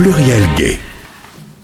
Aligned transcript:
Pluriel 0.00 0.42
Gay. 0.56 0.78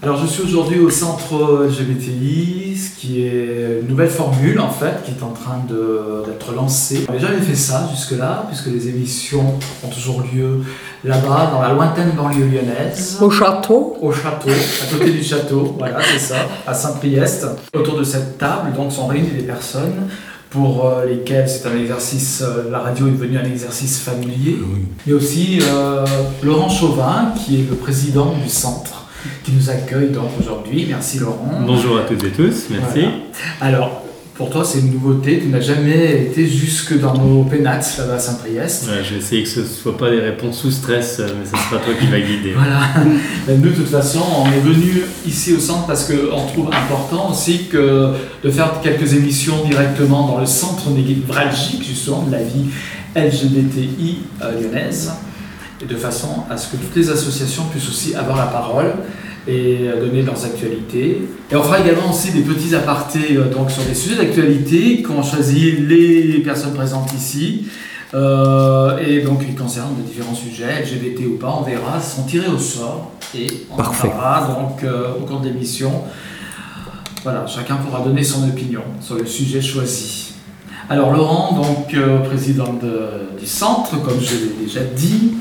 Alors 0.03 0.21
je 0.21 0.27
suis 0.27 0.43
aujourd'hui 0.43 0.79
au 0.79 0.91
centre 0.91 1.65
LGBTI, 1.67 2.77
ce 2.77 2.99
qui 2.99 3.23
est 3.23 3.79
une 3.81 3.87
nouvelle 3.87 4.11
formule 4.11 4.59
en 4.59 4.69
fait 4.69 5.01
qui 5.03 5.09
est 5.09 5.23
en 5.23 5.31
train 5.31 5.65
d'être 5.67 6.53
lancée. 6.53 7.07
On 7.09 7.13
n'avait 7.13 7.25
jamais 7.25 7.41
fait 7.41 7.55
ça 7.55 7.89
jusque-là, 7.91 8.45
puisque 8.47 8.67
les 8.67 8.89
émissions 8.89 9.55
ont 9.83 9.87
toujours 9.87 10.21
lieu 10.21 10.61
là-bas, 11.03 11.49
dans 11.51 11.63
la 11.63 11.73
lointaine 11.73 12.11
banlieue 12.11 12.45
lyonnaise. 12.45 13.17
Au 13.21 13.31
château 13.31 13.97
Au 13.99 14.11
château, 14.11 14.49
à 14.49 14.93
côté 14.93 15.09
du 15.09 15.23
château, 15.23 15.73
voilà, 15.75 15.97
c'est 16.03 16.19
ça, 16.19 16.35
à 16.67 16.75
Saint-Priest. 16.75 17.47
Autour 17.73 17.97
de 17.97 18.03
cette 18.03 18.37
table, 18.37 18.71
donc, 18.75 18.91
sont 18.91 19.07
réunies 19.07 19.31
des 19.31 19.47
personnes 19.47 20.09
pour 20.49 20.85
euh, 20.85 21.05
lesquelles 21.05 21.49
c'est 21.49 21.67
un 21.67 21.77
exercice, 21.77 22.41
euh, 22.41 22.69
la 22.71 22.79
radio 22.79 23.07
est 23.07 23.11
devenue 23.11 23.37
un 23.37 23.45
exercice 23.45 23.99
familier, 23.99 24.57
mais 25.05 25.13
aussi 25.13 25.59
euh, 25.61 26.05
Laurent 26.43 26.69
Chauvin, 26.69 27.33
qui 27.35 27.61
est 27.61 27.69
le 27.69 27.75
président 27.75 28.33
du 28.33 28.49
centre, 28.49 29.05
qui 29.43 29.51
nous 29.51 29.69
accueille 29.69 30.09
donc 30.09 30.29
aujourd'hui. 30.39 30.85
Merci 30.89 31.19
Laurent. 31.19 31.51
Bonjour 31.65 31.97
à 31.97 32.01
toutes 32.01 32.23
et 32.23 32.31
tous, 32.31 32.67
merci. 32.69 33.01
Voilà. 33.01 33.11
Alors, 33.61 34.06
pour 34.37 34.51
toi, 34.51 34.63
c'est 34.63 34.79
une 34.79 34.91
nouveauté, 34.91 35.39
tu 35.39 35.47
n'as 35.47 35.59
jamais 35.59 36.27
été 36.27 36.47
jusque 36.47 36.99
dans 36.99 37.15
nos 37.15 37.43
pénates 37.43 37.95
là-bas 37.97 38.13
à 38.13 38.19
Saint-Priest. 38.19 38.87
Ouais, 38.87 39.03
je 39.03 39.15
vais 39.15 39.19
essayer 39.19 39.41
que 39.41 39.49
ce 39.49 39.61
ne 39.61 39.65
soit 39.65 39.97
pas 39.97 40.11
des 40.11 40.19
réponses 40.19 40.59
sous 40.59 40.69
stress, 40.69 41.17
euh, 41.19 41.27
mais 41.39 41.45
ce 41.45 41.51
sera 41.51 41.79
toi 41.79 41.93
qui 41.99 42.05
va 42.05 42.19
guider. 42.19 42.53
Voilà. 42.53 42.81
Mais 43.47 43.55
nous, 43.57 43.71
de 43.71 43.75
toute 43.75 43.89
façon, 43.89 44.21
on 44.37 44.51
est 44.51 44.59
venu 44.59 45.01
ici 45.25 45.53
au 45.53 45.59
centre 45.59 45.87
parce 45.87 46.03
qu'on 46.03 46.45
trouve 46.45 46.69
important 46.71 47.31
aussi 47.31 47.65
que 47.65 48.13
de 48.43 48.51
faire 48.51 48.79
quelques 48.83 49.11
émissions 49.13 49.65
directement 49.65 50.27
dans 50.27 50.39
le 50.39 50.45
centre 50.45 50.87
névralgique, 50.91 51.83
justement, 51.83 52.21
de 52.21 52.31
la 52.31 52.43
vie 52.43 52.65
LGBTI 53.15 54.19
euh, 54.43 54.61
lyonnaise, 54.61 55.13
et 55.81 55.85
de 55.85 55.95
façon 55.95 56.43
à 56.47 56.57
ce 56.57 56.71
que 56.71 56.77
toutes 56.77 56.95
les 56.95 57.09
associations 57.09 57.63
puissent 57.71 57.89
aussi 57.89 58.13
avoir 58.13 58.37
la 58.37 58.47
parole 58.47 58.93
et 59.47 59.79
donner 60.01 60.21
leurs 60.23 60.43
actualités. 60.43 61.21
Et 61.51 61.55
on 61.55 61.63
fera 61.63 61.79
également 61.79 62.09
aussi 62.11 62.31
des 62.31 62.41
petits 62.41 62.75
apartés 62.75 63.37
euh, 63.37 63.45
donc, 63.49 63.71
sur 63.71 63.83
des 63.83 63.93
sujets 63.95 64.17
d'actualité 64.17 65.01
qu'ont 65.01 65.23
choisi 65.23 65.71
les 65.71 66.39
personnes 66.39 66.73
présentes 66.73 67.13
ici. 67.13 67.67
Euh, 68.13 68.97
et 69.05 69.21
donc, 69.21 69.41
ils 69.47 69.55
concernent 69.55 69.95
de 69.97 70.01
différents 70.01 70.33
sujets, 70.35 70.81
LGBT 70.83 71.25
ou 71.27 71.37
pas, 71.37 71.55
on 71.59 71.63
verra, 71.63 71.99
sont 72.01 72.23
tirés 72.23 72.47
au 72.47 72.57
sort 72.57 73.11
et 73.37 73.47
on 73.71 73.75
Parfait. 73.75 74.07
parlera 74.09 74.47
donc 74.59 74.83
euh, 74.83 75.09
au 75.19 75.25
cours 75.25 75.39
de 75.41 75.47
l'émission. 75.49 75.91
Voilà, 77.23 77.45
chacun 77.47 77.75
pourra 77.75 78.01
donner 78.01 78.23
son 78.23 78.47
opinion 78.47 78.81
sur 79.01 79.15
le 79.15 79.25
sujet 79.25 79.61
choisi. 79.61 80.33
Alors 80.89 81.11
Laurent, 81.13 81.53
donc 81.55 81.93
euh, 81.93 82.19
président 82.19 82.71
de- 82.81 83.37
du 83.37 83.45
centre, 83.45 84.01
comme 84.01 84.21
je 84.21 84.35
l'ai 84.35 84.65
déjà 84.65 84.81
dit. 84.95 85.33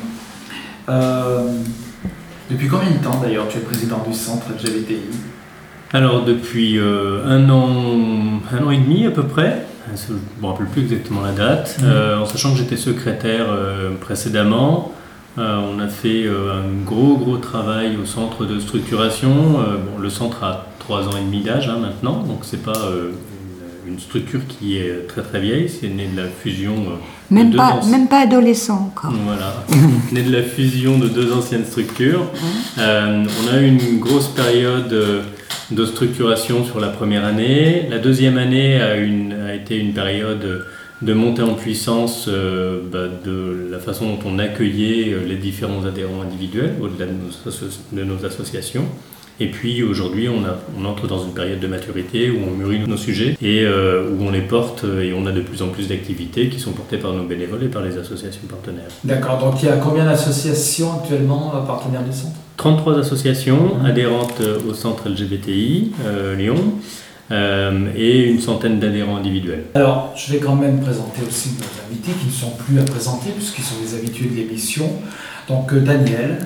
Depuis 2.51 2.69
combien 2.69 2.91
de 2.91 3.03
temps 3.03 3.21
d'ailleurs 3.21 3.49
tu 3.49 3.59
es 3.59 3.61
président 3.61 4.03
du 4.07 4.15
centre 4.15 4.47
LGBTI 4.53 5.01
Alors, 5.93 6.25
depuis 6.25 6.79
euh, 6.79 7.25
un, 7.27 7.49
an, 7.51 8.41
un 8.53 8.65
an 8.65 8.71
et 8.71 8.79
demi 8.79 9.07
à 9.07 9.11
peu 9.11 9.25
près, 9.25 9.67
je 9.95 10.13
ne 10.13 10.19
me 10.43 10.47
rappelle 10.47 10.67
plus 10.67 10.83
exactement 10.83 11.23
la 11.23 11.33
date, 11.33 11.77
Mhm. 11.81 11.89
euh, 11.89 12.21
en 12.21 12.27
sachant 12.27 12.53
que 12.53 12.59
j'étais 12.59 12.77
secrétaire 12.77 13.47
euh, 13.51 13.91
précédemment, 14.01 14.93
on 15.39 15.79
a 15.81 15.89
fait 15.89 16.27
un 16.27 16.83
gros 16.87 17.19
gros 17.19 17.37
travail 17.37 17.99
au 18.03 18.07
centre 18.07 18.47
de 18.47 18.59
structuration. 18.59 19.29
Bon, 19.35 20.01
le 20.01 20.09
centre 20.09 20.43
a 20.43 20.65
trois 20.79 21.09
ans 21.09 21.17
et 21.19 21.21
demi 21.21 21.43
d'âge 21.43 21.69
hein, 21.69 21.77
maintenant, 21.79 22.23
donc 22.23 22.39
c'est 22.41 22.63
pas 22.63 22.73
une, 23.87 23.99
structure 23.99 24.41
qui 24.47 24.79
est 24.79 25.07
très 25.09 25.23
très 25.23 25.41
vieille, 25.41 25.69
c'est 25.69 25.89
né 25.89 26.09
de 26.15 26.21
la 26.21 26.29
fusion 26.29 26.75
euh, 26.75 26.95
même 27.31 27.51
deux 27.51 27.57
pas, 27.57 27.73
ans. 27.75 27.87
même 27.87 28.09
pas 28.09 28.21
adolescent 28.21 28.93
encore. 28.95 29.13
Voilà, 29.25 29.65
né 30.13 30.23
de 30.23 30.33
la 30.33 30.43
fusion 30.43 30.99
de 30.99 31.09
deux 31.09 31.33
anciennes 31.33 31.65
structures. 31.65 32.27
Euh, 32.79 33.25
on 33.45 33.55
a 33.55 33.61
eu 33.61 33.67
une 33.69 33.99
grosse 33.99 34.29
période 34.29 34.93
euh, 34.93 35.23
de 35.71 35.85
structuration 35.85 36.65
sur 36.65 36.79
la 36.81 36.89
première 36.89 37.25
année. 37.25 37.87
La 37.91 37.99
deuxième 37.99 38.39
année 38.39 38.81
a, 38.81 38.97
une- 38.97 39.33
a 39.33 39.55
été 39.55 39.77
une 39.77 39.93
période 39.93 40.65
de 41.03 41.13
montée 41.13 41.43
en 41.43 41.55
puissance 41.55 42.27
euh, 42.29 42.79
bah, 42.91 43.07
de 43.25 43.69
la 43.71 43.79
façon 43.79 44.07
dont 44.07 44.19
on 44.25 44.39
accueillait 44.39 45.15
les 45.27 45.37
différents 45.37 45.85
adhérents 45.85 46.23
individuels 46.23 46.75
au-delà 46.81 47.07
de 47.93 48.05
nos 48.05 48.25
associations. 48.25 48.87
Et 49.39 49.49
puis 49.51 49.83
aujourd'hui, 49.83 50.29
on, 50.29 50.45
a- 50.45 50.57
on 50.81 50.85
entre 50.87 51.07
dans 51.07 51.23
une 51.23 51.33
période 51.33 51.61
de 51.61 51.67
maturité 51.67 52.31
où 52.31 52.39
on 52.49 52.57
mûrit 52.57 52.81
nos 52.87 52.97
sujets 52.97 53.37
et 53.43 53.63
euh, 53.65 54.09
où 54.11 54.25
on 54.25 54.31
les 54.31 54.41
porte 54.41 54.85
euh, 54.85 55.03
et 55.03 55.13
on 55.13 55.27
a 55.27 55.33
de 55.33 55.43
plus 55.43 55.61
en 55.63 55.69
plus 55.69 55.89
d'activités 55.89 56.49
qui 56.49 56.59
sont 56.59 56.73
portées 56.73 56.97
par 56.97 57.13
nos 57.13 57.25
bénévoles 57.25 57.65
et 57.65 57.69
par 57.69 57.83
les 57.83 57.99
associations 57.99 58.47
partenaires. 58.49 58.89
D'accord, 59.05 59.39
donc 59.39 59.63
il 59.63 59.67
y 59.67 59.69
a 59.69 59.77
combien 59.77 60.07
d'associations 60.07 60.95
actuellement 61.01 61.51
partenaires 61.67 62.03
du 62.03 62.13
centre? 62.17 62.35
33 62.57 62.99
associations 62.99 63.77
Mhm. 63.81 63.87
adhérentes 63.87 64.41
euh, 64.41 64.59
au 64.69 64.73
centre 64.73 65.09
LGBTI 65.11 65.93
euh, 66.07 66.35
Lyon 66.35 66.57
euh, 67.31 67.89
et 67.95 68.23
une 68.25 68.41
centaine 68.41 68.79
d'adhérents 68.79 69.17
individuels. 69.17 69.65
Alors, 69.75 70.15
je 70.17 70.33
vais 70.33 70.39
quand 70.39 70.55
même 70.55 70.81
présenter 70.81 71.21
aussi 71.29 71.51
nos 71.51 71.87
invités 71.91 72.13
qui 72.19 72.27
ne 72.29 72.33
sont 72.33 72.53
plus 72.57 72.79
à 72.81 72.85
présenter 72.85 73.31
puisqu'ils 73.37 73.65
sont 73.65 73.75
des 73.83 73.95
habitués 73.99 74.31
de 74.31 74.37
l'émission. 74.37 74.91
Donc, 75.49 75.75
Daniel, 75.75 76.39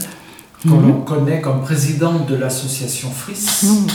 qu'on 0.68 0.76
Mhm. 0.76 0.88
l'on 0.88 1.00
connaît 1.00 1.40
comme 1.40 1.62
président 1.62 2.12
de 2.28 2.34
l'association 2.36 3.08
FRIS. 3.10 3.64
Non, 3.66 3.86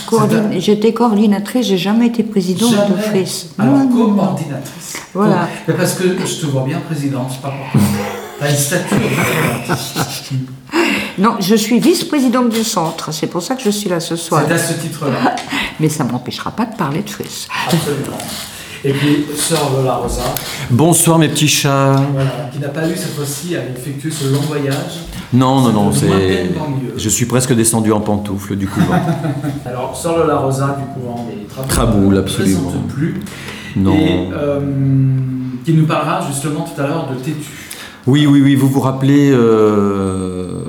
J'étais 0.58 0.94
coordinatrice, 0.94 1.68
j'ai 1.68 1.78
jamais 1.78 2.08
été 2.08 2.24
présidente 2.24 2.74
de. 2.90 2.96
FRIS. 3.02 3.50
Alors, 3.60 3.76
Non, 3.78 3.88
coordinatrice. 4.16 4.94
Voilà. 5.14 5.48
Mais 5.68 5.74
parce 5.76 5.94
que 5.94 6.04
je 6.26 6.42
te 6.42 6.46
vois 6.48 6.64
bien 6.64 6.80
présidente, 6.80 7.28
c'est 7.32 7.42
pas 7.42 7.54
pourquoi. 7.72 7.82
T'as 8.40 8.50
une 8.50 8.56
stature 8.58 8.98
de 8.98 9.74
présidente. 9.74 10.50
Non, 11.18 11.36
je 11.40 11.56
suis 11.56 11.80
vice-présidente 11.80 12.50
du 12.50 12.64
centre, 12.64 13.14
c'est 13.14 13.28
pour 13.28 13.42
ça 13.42 13.56
que 13.56 13.62
je 13.64 13.70
suis 13.70 13.90
là 13.90 14.00
ce 14.02 14.16
soir. 14.18 14.44
C'est 14.48 14.54
à 14.54 14.58
ce 14.58 14.74
titre-là. 14.74 15.36
Mais 15.80 15.88
ça 15.88 16.04
ne 16.04 16.12
m'empêchera 16.12 16.52
pas 16.52 16.66
de 16.66 16.76
parler 16.76 17.02
de 17.04 17.10
FRIS. 17.10 17.48
Absolument. 17.68 18.18
Et 18.88 18.94
puis, 18.94 19.26
sœur 19.36 19.72
Lola 19.76 19.96
Rosa, 19.96 20.22
Bonsoir 20.70 21.18
mes 21.18 21.28
petits 21.28 21.48
chats. 21.48 21.96
voilà, 22.14 22.50
qui 22.54 22.60
n'a 22.60 22.68
pas 22.68 22.88
eu 22.88 22.96
cette 22.96 23.16
fois-ci 23.16 23.56
à 23.56 23.62
effectuer 23.68 24.12
ce 24.12 24.32
long 24.32 24.42
voyage. 24.42 24.76
Non, 25.34 25.60
non, 25.62 25.72
non, 25.74 25.92
C'est. 25.92 26.52
Je 26.96 27.10
suis 27.10 27.26
presque 27.26 27.52
descendu 27.54 27.92
en 27.92 28.00
pantoufle 28.00 28.56
du 28.56 28.68
couvent. 28.68 28.94
Alors, 29.66 29.96
sœur 29.98 30.20
Lola 30.20 30.38
Rosa 30.38 30.78
du 30.80 30.94
couvent 31.02 31.26
des 31.28 31.48
Traboules. 31.48 31.68
Traboul, 31.68 32.14
ne 32.14 32.20
absolument. 32.20 32.62
présente 32.62 32.88
plus. 32.90 33.22
Non. 33.76 33.96
Et 33.96 34.30
euh, 34.34 34.60
qui 35.66 35.74
nous 35.74 35.88
parlera 35.88 36.22
justement 36.32 36.62
tout 36.62 36.80
à 36.80 36.86
l'heure 36.86 37.08
de 37.10 37.16
Tétu. 37.16 37.50
Oui, 38.06 38.28
oui, 38.28 38.40
oui, 38.44 38.54
vous 38.56 38.68
vous 38.70 38.82
rappelez. 38.82 39.32
euh. 39.34 40.62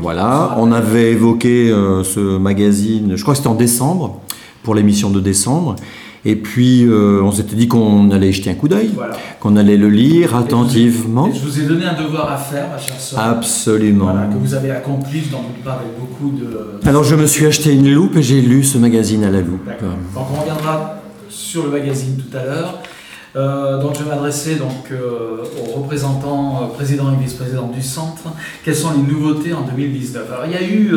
Voilà, 0.00 0.54
on 0.56 0.72
avait 0.72 1.12
évoqué 1.12 1.70
euh, 1.70 2.02
ce 2.02 2.38
magazine, 2.38 3.12
je 3.16 3.20
crois 3.22 3.34
que 3.34 3.38
c'était 3.38 3.50
en 3.50 3.54
décembre, 3.54 4.20
pour 4.62 4.74
l'émission 4.74 5.10
de 5.10 5.20
décembre. 5.20 5.76
Et 6.24 6.36
puis, 6.36 6.84
euh, 6.84 7.22
on 7.22 7.32
s'était 7.32 7.56
dit 7.56 7.66
qu'on 7.66 8.10
allait 8.10 8.32
jeter 8.32 8.50
un 8.50 8.54
coup 8.54 8.68
d'œil, 8.68 8.90
Voilà. 8.94 9.16
qu'on 9.40 9.56
allait 9.56 9.78
le 9.78 9.88
lire 9.88 10.36
attentivement. 10.36 11.28
Et 11.28 11.34
je 11.34 11.40
vous 11.40 11.60
ai 11.60 11.64
donné 11.64 11.86
un 11.86 11.94
devoir 11.94 12.30
à 12.30 12.36
faire, 12.36 12.68
ma 12.70 12.78
chère 12.78 13.00
sœur. 13.00 13.20
Absolument. 13.20 14.04
Voilà, 14.12 14.26
que 14.26 14.36
vous 14.36 14.54
avez 14.54 14.70
accompli, 14.70 15.22
je 15.26 15.32
n'en 15.32 15.42
doute 15.42 15.64
pas, 15.64 15.80
avec 15.80 15.98
beaucoup 15.98 16.36
de. 16.36 16.88
Alors, 16.88 17.04
je 17.04 17.14
me 17.14 17.26
suis 17.26 17.46
acheté 17.46 17.72
une 17.72 17.90
loupe 17.90 18.16
et 18.16 18.22
j'ai 18.22 18.42
lu 18.42 18.62
ce 18.64 18.76
magazine 18.76 19.24
à 19.24 19.30
la 19.30 19.40
loupe. 19.40 19.66
Donc 20.14 20.26
on 20.30 20.40
reviendra 20.40 21.00
sur 21.30 21.64
le 21.64 21.70
magazine 21.70 22.16
tout 22.16 22.36
à 22.36 22.44
l'heure. 22.44 22.78
Euh, 23.36 23.80
donc 23.80 23.96
je 23.96 24.02
vais 24.02 24.10
m'adresser 24.10 24.56
donc 24.56 24.90
euh, 24.90 25.44
aux 25.62 25.80
représentants, 25.80 26.62
euh, 26.64 26.74
présidents 26.74 27.12
et 27.12 27.22
vice-présidents 27.22 27.68
du 27.68 27.80
centre. 27.80 28.22
Quelles 28.64 28.74
sont 28.74 28.90
les 28.92 29.02
nouveautés 29.02 29.52
en 29.52 29.62
2019 29.62 30.24
Alors 30.32 30.46
il 30.46 30.52
y 30.52 30.56
a 30.56 30.68
eu 30.68 30.92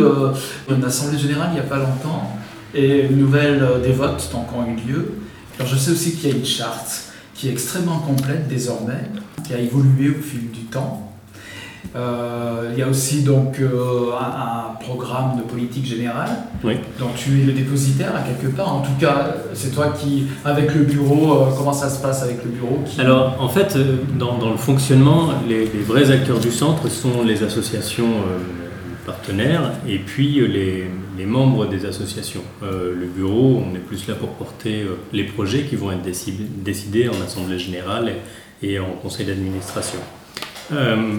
une 0.75 0.83
assemblée 0.83 1.19
générale 1.19 1.49
il 1.51 1.55
n'y 1.55 1.59
a 1.59 1.63
pas 1.63 1.77
longtemps 1.77 2.35
et 2.73 3.01
une 3.09 3.17
nouvelle 3.17 3.61
euh, 3.63 3.79
des 3.79 3.91
votes 3.93 4.29
donc 4.31 4.47
ont 4.55 4.65
eu 4.65 4.75
lieu. 4.87 5.11
Alors 5.59 5.71
je 5.71 5.77
sais 5.77 5.91
aussi 5.91 6.15
qu'il 6.15 6.29
y 6.29 6.33
a 6.33 6.35
une 6.35 6.45
charte 6.45 7.11
qui 7.35 7.49
est 7.49 7.51
extrêmement 7.51 7.99
complète 7.99 8.47
désormais, 8.47 9.01
qui 9.45 9.53
a 9.53 9.59
évolué 9.59 10.09
au 10.09 10.21
fil 10.21 10.49
du 10.51 10.61
temps. 10.65 11.09
Euh, 11.95 12.71
il 12.73 12.79
y 12.79 12.81
a 12.81 12.87
aussi 12.87 13.21
donc 13.21 13.59
euh, 13.59 14.11
un, 14.19 14.71
un 14.71 14.75
programme 14.79 15.37
de 15.37 15.43
politique 15.43 15.85
générale. 15.85 16.29
Oui. 16.63 16.73
Donc 16.97 17.15
tu 17.15 17.41
es 17.41 17.45
le 17.45 17.51
dépositaire 17.53 18.15
à 18.15 18.21
quelque 18.21 18.55
part. 18.55 18.73
En 18.75 18.81
tout 18.81 18.95
cas, 18.99 19.35
c'est 19.53 19.71
toi 19.75 19.89
qui, 19.95 20.25
avec 20.43 20.73
le 20.73 20.83
bureau, 20.85 21.33
euh, 21.33 21.45
comment 21.55 21.73
ça 21.73 21.89
se 21.89 22.01
passe 22.01 22.23
avec 22.23 22.43
le 22.43 22.49
bureau 22.49 22.79
qui- 22.85 22.99
Alors, 22.99 23.35
en 23.39 23.49
fait, 23.49 23.77
dans, 24.17 24.39
dans 24.39 24.49
le 24.51 24.57
fonctionnement, 24.57 25.33
les, 25.47 25.65
les 25.65 25.81
vrais 25.85 26.09
acteurs 26.09 26.39
du 26.39 26.51
centre 26.51 26.89
sont 26.89 27.21
les 27.23 27.43
associations 27.43 28.09
partenaires 29.05 29.71
et 29.87 29.99
puis 29.99 30.39
les, 30.47 30.85
les 31.17 31.25
membres 31.25 31.67
des 31.67 31.85
associations. 31.85 32.43
Euh, 32.63 32.93
le 32.95 33.05
bureau, 33.05 33.63
on 33.65 33.75
est 33.75 33.79
plus 33.79 34.07
là 34.07 34.15
pour 34.15 34.29
porter 34.29 34.81
euh, 34.81 34.97
les 35.11 35.23
projets 35.23 35.63
qui 35.63 35.75
vont 35.75 35.91
être 35.91 36.03
décidés, 36.03 37.09
en 37.09 37.21
assemblée 37.23 37.59
générale 37.59 38.13
et, 38.61 38.79
en 38.79 38.91
conseil 39.01 39.25
d'administration. 39.25 39.99
Euh, 40.71 41.17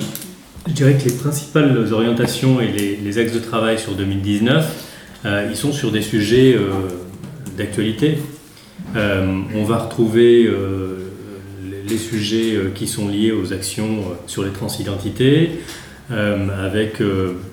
je 0.67 0.73
dirais 0.73 0.97
que 0.97 1.09
les 1.09 1.15
principales 1.15 1.93
orientations 1.93 2.61
et 2.61 2.69
les, 2.69 3.19
axes 3.19 3.33
de 3.33 3.39
travail 3.39 3.79
sur 3.79 3.93
2019, 3.93 4.87
euh, 5.27 5.47
ils 5.51 5.57
sont 5.57 5.73
sur 5.73 5.93
des 5.93 6.03
sujets 6.03 6.57
d'actualité. 7.57 8.19
On 8.95 9.65
va 9.65 9.79
retrouver 9.79 10.51
les- 11.65 11.99
sujets 11.99 12.59
qui 12.75 12.89
sont 12.89 13.09
liés 13.09 13.31
aux 13.31 13.53
actions 13.53 14.05
sur 14.27 14.43
les 14.43 14.51
transidentités, 14.51 15.51
avec 16.11 17.03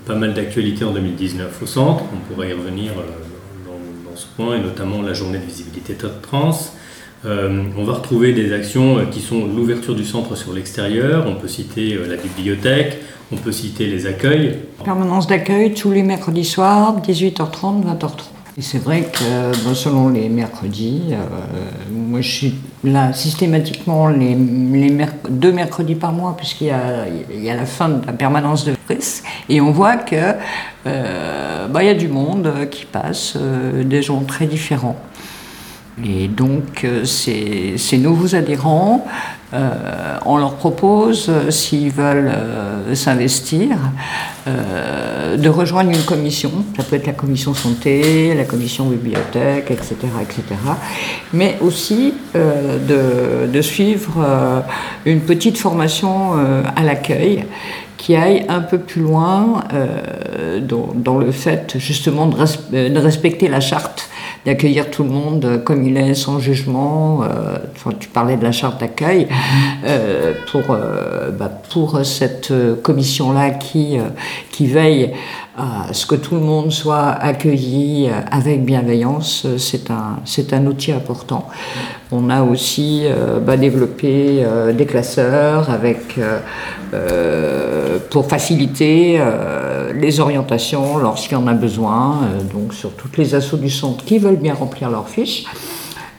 pas 0.05 0.15
mal 0.15 0.33
d'actualités 0.33 0.83
en 0.83 0.91
2019 0.91 1.61
au 1.61 1.65
centre. 1.65 2.03
On 2.13 2.33
pourrait 2.33 2.49
y 2.49 2.53
revenir 2.53 2.91
dans, 3.65 4.09
dans, 4.09 4.17
ce 4.17 4.25
point, 4.35 4.57
et 4.57 4.59
notamment 4.59 5.01
la 5.01 5.13
journée 5.13 5.39
de 5.39 5.45
visibilité 5.45 5.95
trans. 6.21 6.51
on 7.23 7.83
va 7.83 7.93
retrouver 7.93 8.33
des 8.33 8.51
actions 8.53 9.05
qui 9.09 9.21
sont 9.21 9.45
l'ouverture 9.45 9.95
du 9.95 10.03
centre 10.03 10.35
sur 10.35 10.53
l'extérieur, 10.53 11.25
on 11.27 11.35
peut 11.35 11.47
citer 11.47 11.97
la 12.07 12.17
bibliothèque, 12.17 12.97
on 13.31 13.37
peut 13.37 13.51
citer 13.51 13.87
les 13.87 14.05
accueils. 14.05 14.57
Permanence 14.83 15.27
d'accueil 15.27 15.73
tous 15.73 15.91
les 15.91 16.03
mercredis 16.03 16.45
soirs, 16.45 17.01
18h30, 17.01 17.85
20h30. 17.85 18.40
Et 18.57 18.61
c'est 18.61 18.79
vrai 18.79 19.03
que 19.03 19.73
selon 19.73 20.09
les 20.09 20.27
mercredis, 20.27 21.11
euh, 21.11 21.15
moi 21.89 22.19
je 22.19 22.29
suis 22.29 22.55
là 22.83 23.13
systématiquement 23.13 24.09
les, 24.09 24.35
deux 25.29 25.53
mercredis 25.53 25.95
par 25.95 26.11
mois 26.11 26.35
puisqu'il 26.35 26.67
y 26.67 27.49
a, 27.49 27.55
la 27.55 27.65
fin 27.65 27.87
de 27.87 28.05
la 28.05 28.11
permanence 28.11 28.65
de 28.65 28.73
presse 28.85 29.23
et 29.47 29.61
on 29.61 29.71
voit 29.71 29.95
que 29.95 30.35
euh, 30.85 31.67
il 31.79 31.85
y 31.85 31.89
a 31.89 31.93
du 31.93 32.09
monde 32.09 32.67
qui 32.69 32.85
passe, 32.85 33.35
euh, 33.37 33.85
des 33.85 34.01
gens 34.01 34.21
très 34.25 34.47
différents. 34.47 34.97
Et 36.05 36.27
donc 36.27 36.85
ces, 37.03 37.75
ces 37.77 37.97
nouveaux 37.97 38.35
adhérents, 38.35 39.05
euh, 39.53 40.17
on 40.25 40.37
leur 40.37 40.55
propose, 40.55 41.27
euh, 41.27 41.51
s'ils 41.51 41.91
veulent 41.91 42.31
euh, 42.33 42.95
s'investir, 42.95 43.77
de 45.37 45.49
rejoindre 45.49 45.91
une 45.91 46.03
commission. 46.03 46.51
Ça 46.75 46.81
peut 46.83 46.95
être 46.95 47.05
la 47.05 47.13
commission 47.13 47.53
santé, 47.53 48.33
la 48.33 48.43
commission 48.43 48.87
bibliothèque, 48.87 49.69
etc., 49.69 49.95
etc. 50.19 50.43
Mais 51.31 51.59
aussi 51.61 52.15
de, 52.33 53.61
suivre 53.61 54.63
une 55.05 55.21
petite 55.21 55.59
formation 55.59 56.33
à 56.75 56.81
l'accueil 56.81 57.45
qui 58.01 58.15
aille 58.15 58.45
un 58.49 58.61
peu 58.61 58.79
plus 58.79 59.03
loin 59.03 59.63
dans, 60.95 61.19
le 61.19 61.31
fait 61.31 61.75
justement 61.77 62.25
de 62.25 62.97
respecter 62.97 63.47
la 63.47 63.59
charte 63.59 64.09
d'accueillir 64.45 64.89
tout 64.89 65.03
le 65.03 65.09
monde 65.09 65.61
comme 65.63 65.83
il 65.83 65.97
est, 65.97 66.13
sans 66.13 66.39
jugement. 66.39 67.23
Euh, 67.23 67.57
tu 67.99 68.09
parlais 68.09 68.37
de 68.37 68.43
la 68.43 68.51
charte 68.51 68.79
d'accueil. 68.79 69.27
Euh, 69.85 70.33
pour, 70.51 70.63
euh, 70.69 71.31
bah, 71.31 71.49
pour 71.71 72.03
cette 72.05 72.53
commission-là 72.81 73.51
qui, 73.51 73.97
qui 74.51 74.65
veille 74.65 75.11
à 75.57 75.93
ce 75.93 76.05
que 76.05 76.15
tout 76.15 76.35
le 76.35 76.41
monde 76.41 76.71
soit 76.71 77.09
accueilli 77.09 78.09
avec 78.31 78.63
bienveillance, 78.63 79.45
c'est 79.57 79.91
un, 79.91 80.19
c'est 80.25 80.53
un 80.53 80.65
outil 80.65 80.91
important. 80.91 81.47
On 82.11 82.29
a 82.29 82.43
aussi 82.43 83.05
bah, 83.45 83.55
développé 83.55 84.45
des 84.73 84.85
classeurs 84.85 85.69
avec, 85.69 86.19
pour 88.09 88.27
faciliter 88.27 89.21
les 89.95 90.19
orientations 90.19 90.97
lorsqu'il 90.97 91.37
y 91.37 91.41
en 91.41 91.47
a 91.47 91.53
besoin, 91.53 92.19
donc 92.53 92.73
sur 92.73 92.91
toutes 92.91 93.17
les 93.17 93.33
assauts 93.33 93.55
du 93.55 93.69
centre 93.69 94.03
qui 94.03 94.19
veulent 94.19 94.35
bien 94.35 94.53
remplir 94.53 94.89
leurs 94.89 95.07
fiches. 95.07 95.45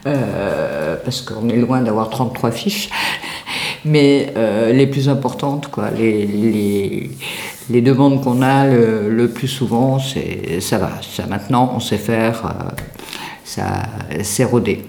Euh, 0.05 0.97
parce 1.05 1.21
qu'on 1.21 1.49
est 1.49 1.59
loin 1.59 1.81
d'avoir 1.81 2.11
33 2.11 2.51
fiches, 2.51 2.91
mais 3.85 4.33
euh, 4.37 4.73
les 4.73 4.89
plus 4.89 5.09
importantes, 5.09 5.69
quoi, 5.69 5.91
les, 5.91 7.09
demandes 7.69 8.21
qu'on 8.21 8.43
a 8.43 8.67
le, 8.67 9.29
plus 9.29 9.47
souvent, 9.47 10.01
ça 10.01 10.79
va, 10.79 10.91
ça 11.03 11.27
maintenant 11.27 11.73
on 11.77 11.79
sait 11.79 11.99
faire, 11.99 12.47
euh, 12.47 12.83
ça 13.45 13.83
c'est 14.25 14.43
rodé. 14.43 14.83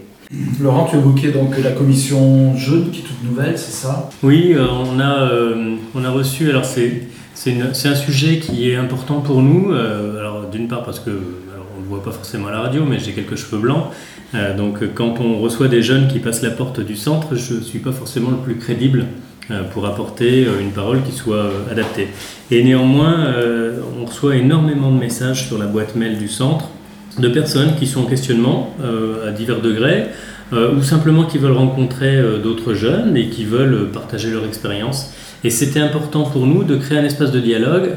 Laurent, 0.60 0.88
tu 0.90 0.98
évoquais 0.98 1.32
donc 1.32 1.58
la 1.62 1.72
commission 1.72 2.56
jeune 2.56 2.90
qui 2.92 3.02
est 3.02 3.04
toute 3.04 3.24
nouvelle, 3.24 3.58
c'est 3.58 3.72
ça? 3.72 4.10
Oui, 4.24 4.56
on, 4.58 5.00
a, 5.00 5.30
on 5.94 6.04
a 6.04 6.10
reçu, 6.10 6.50
alors 6.50 6.66
c'est, 6.66 7.08
un 7.50 7.96
sujet 7.96 8.40
qui 8.40 8.70
est 8.70 8.76
important 8.76 9.22
pour 9.22 9.42
nous, 9.42 9.74
alors 9.74 10.48
d'une 10.52 10.68
part 10.68 10.84
parce 10.84 11.00
que 11.00 11.12
on 11.78 11.82
ne 11.82 11.86
voit 11.86 12.04
pas 12.04 12.12
forcément 12.12 12.48
à 12.48 12.52
la 12.52 12.62
radio, 12.62 12.84
mais 12.86 13.00
j'ai 13.00 13.12
quelques 13.12 13.36
cheveux 13.36 13.60
blancs. 13.60 13.86
Euh, 14.36 14.56
donc 14.56 14.94
quand 14.94 15.20
on 15.20 15.40
reçoit 15.40 15.68
des 15.68 15.82
jeunes 15.82 16.08
qui 16.08 16.20
passent 16.20 16.42
la 16.42 16.52
porte 16.52 16.80
du 16.80 16.96
centre, 16.96 17.36
je 17.36 17.56
ne 17.56 17.62
suis 17.62 17.80
pas 17.80 17.92
forcément 17.92 18.32
le 18.32 18.38
plus 18.38 18.56
crédible 18.56 19.06
euh, 19.52 19.64
pour 19.64 19.86
apporter 19.86 20.46
euh, 20.46 20.62
une 20.62 20.72
parole 20.72 21.04
qui 21.04 21.12
soit 21.12 21.50
adaptée. 21.72 22.08
Et 22.52 22.64
néanmoins, 22.64 23.34
on 24.00 24.06
reçoit 24.06 24.36
énormément 24.36 24.92
de 24.92 25.00
messages 25.00 25.48
sur 25.48 25.58
la 25.58 25.66
boîte 25.66 25.96
mail 25.96 26.18
du 26.18 26.28
centre 26.28 26.70
de 27.20 27.28
personnes 27.30 27.76
qui 27.78 27.88
sont 27.88 28.02
en 28.02 28.06
questionnement 28.06 28.76
à 29.28 29.32
divers 29.32 29.62
degrés 29.62 30.06
ou 30.52 30.82
simplement 30.82 31.26
qui 31.26 31.38
veulent 31.38 31.52
rencontrer 31.52 32.22
d'autres 32.42 32.74
jeunes 32.74 33.16
et 33.16 33.30
qui 33.30 33.46
veulent 33.46 33.90
partager 33.92 34.32
leur 34.32 34.46
expérience. 34.46 35.12
Et 35.44 35.50
c'était 35.50 35.80
important 35.80 36.24
pour 36.24 36.48
nous 36.48 36.64
de 36.64 36.76
créer 36.76 36.98
un 36.98 37.04
espace 37.04 37.32
de 37.32 37.40
dialogue 37.40 37.92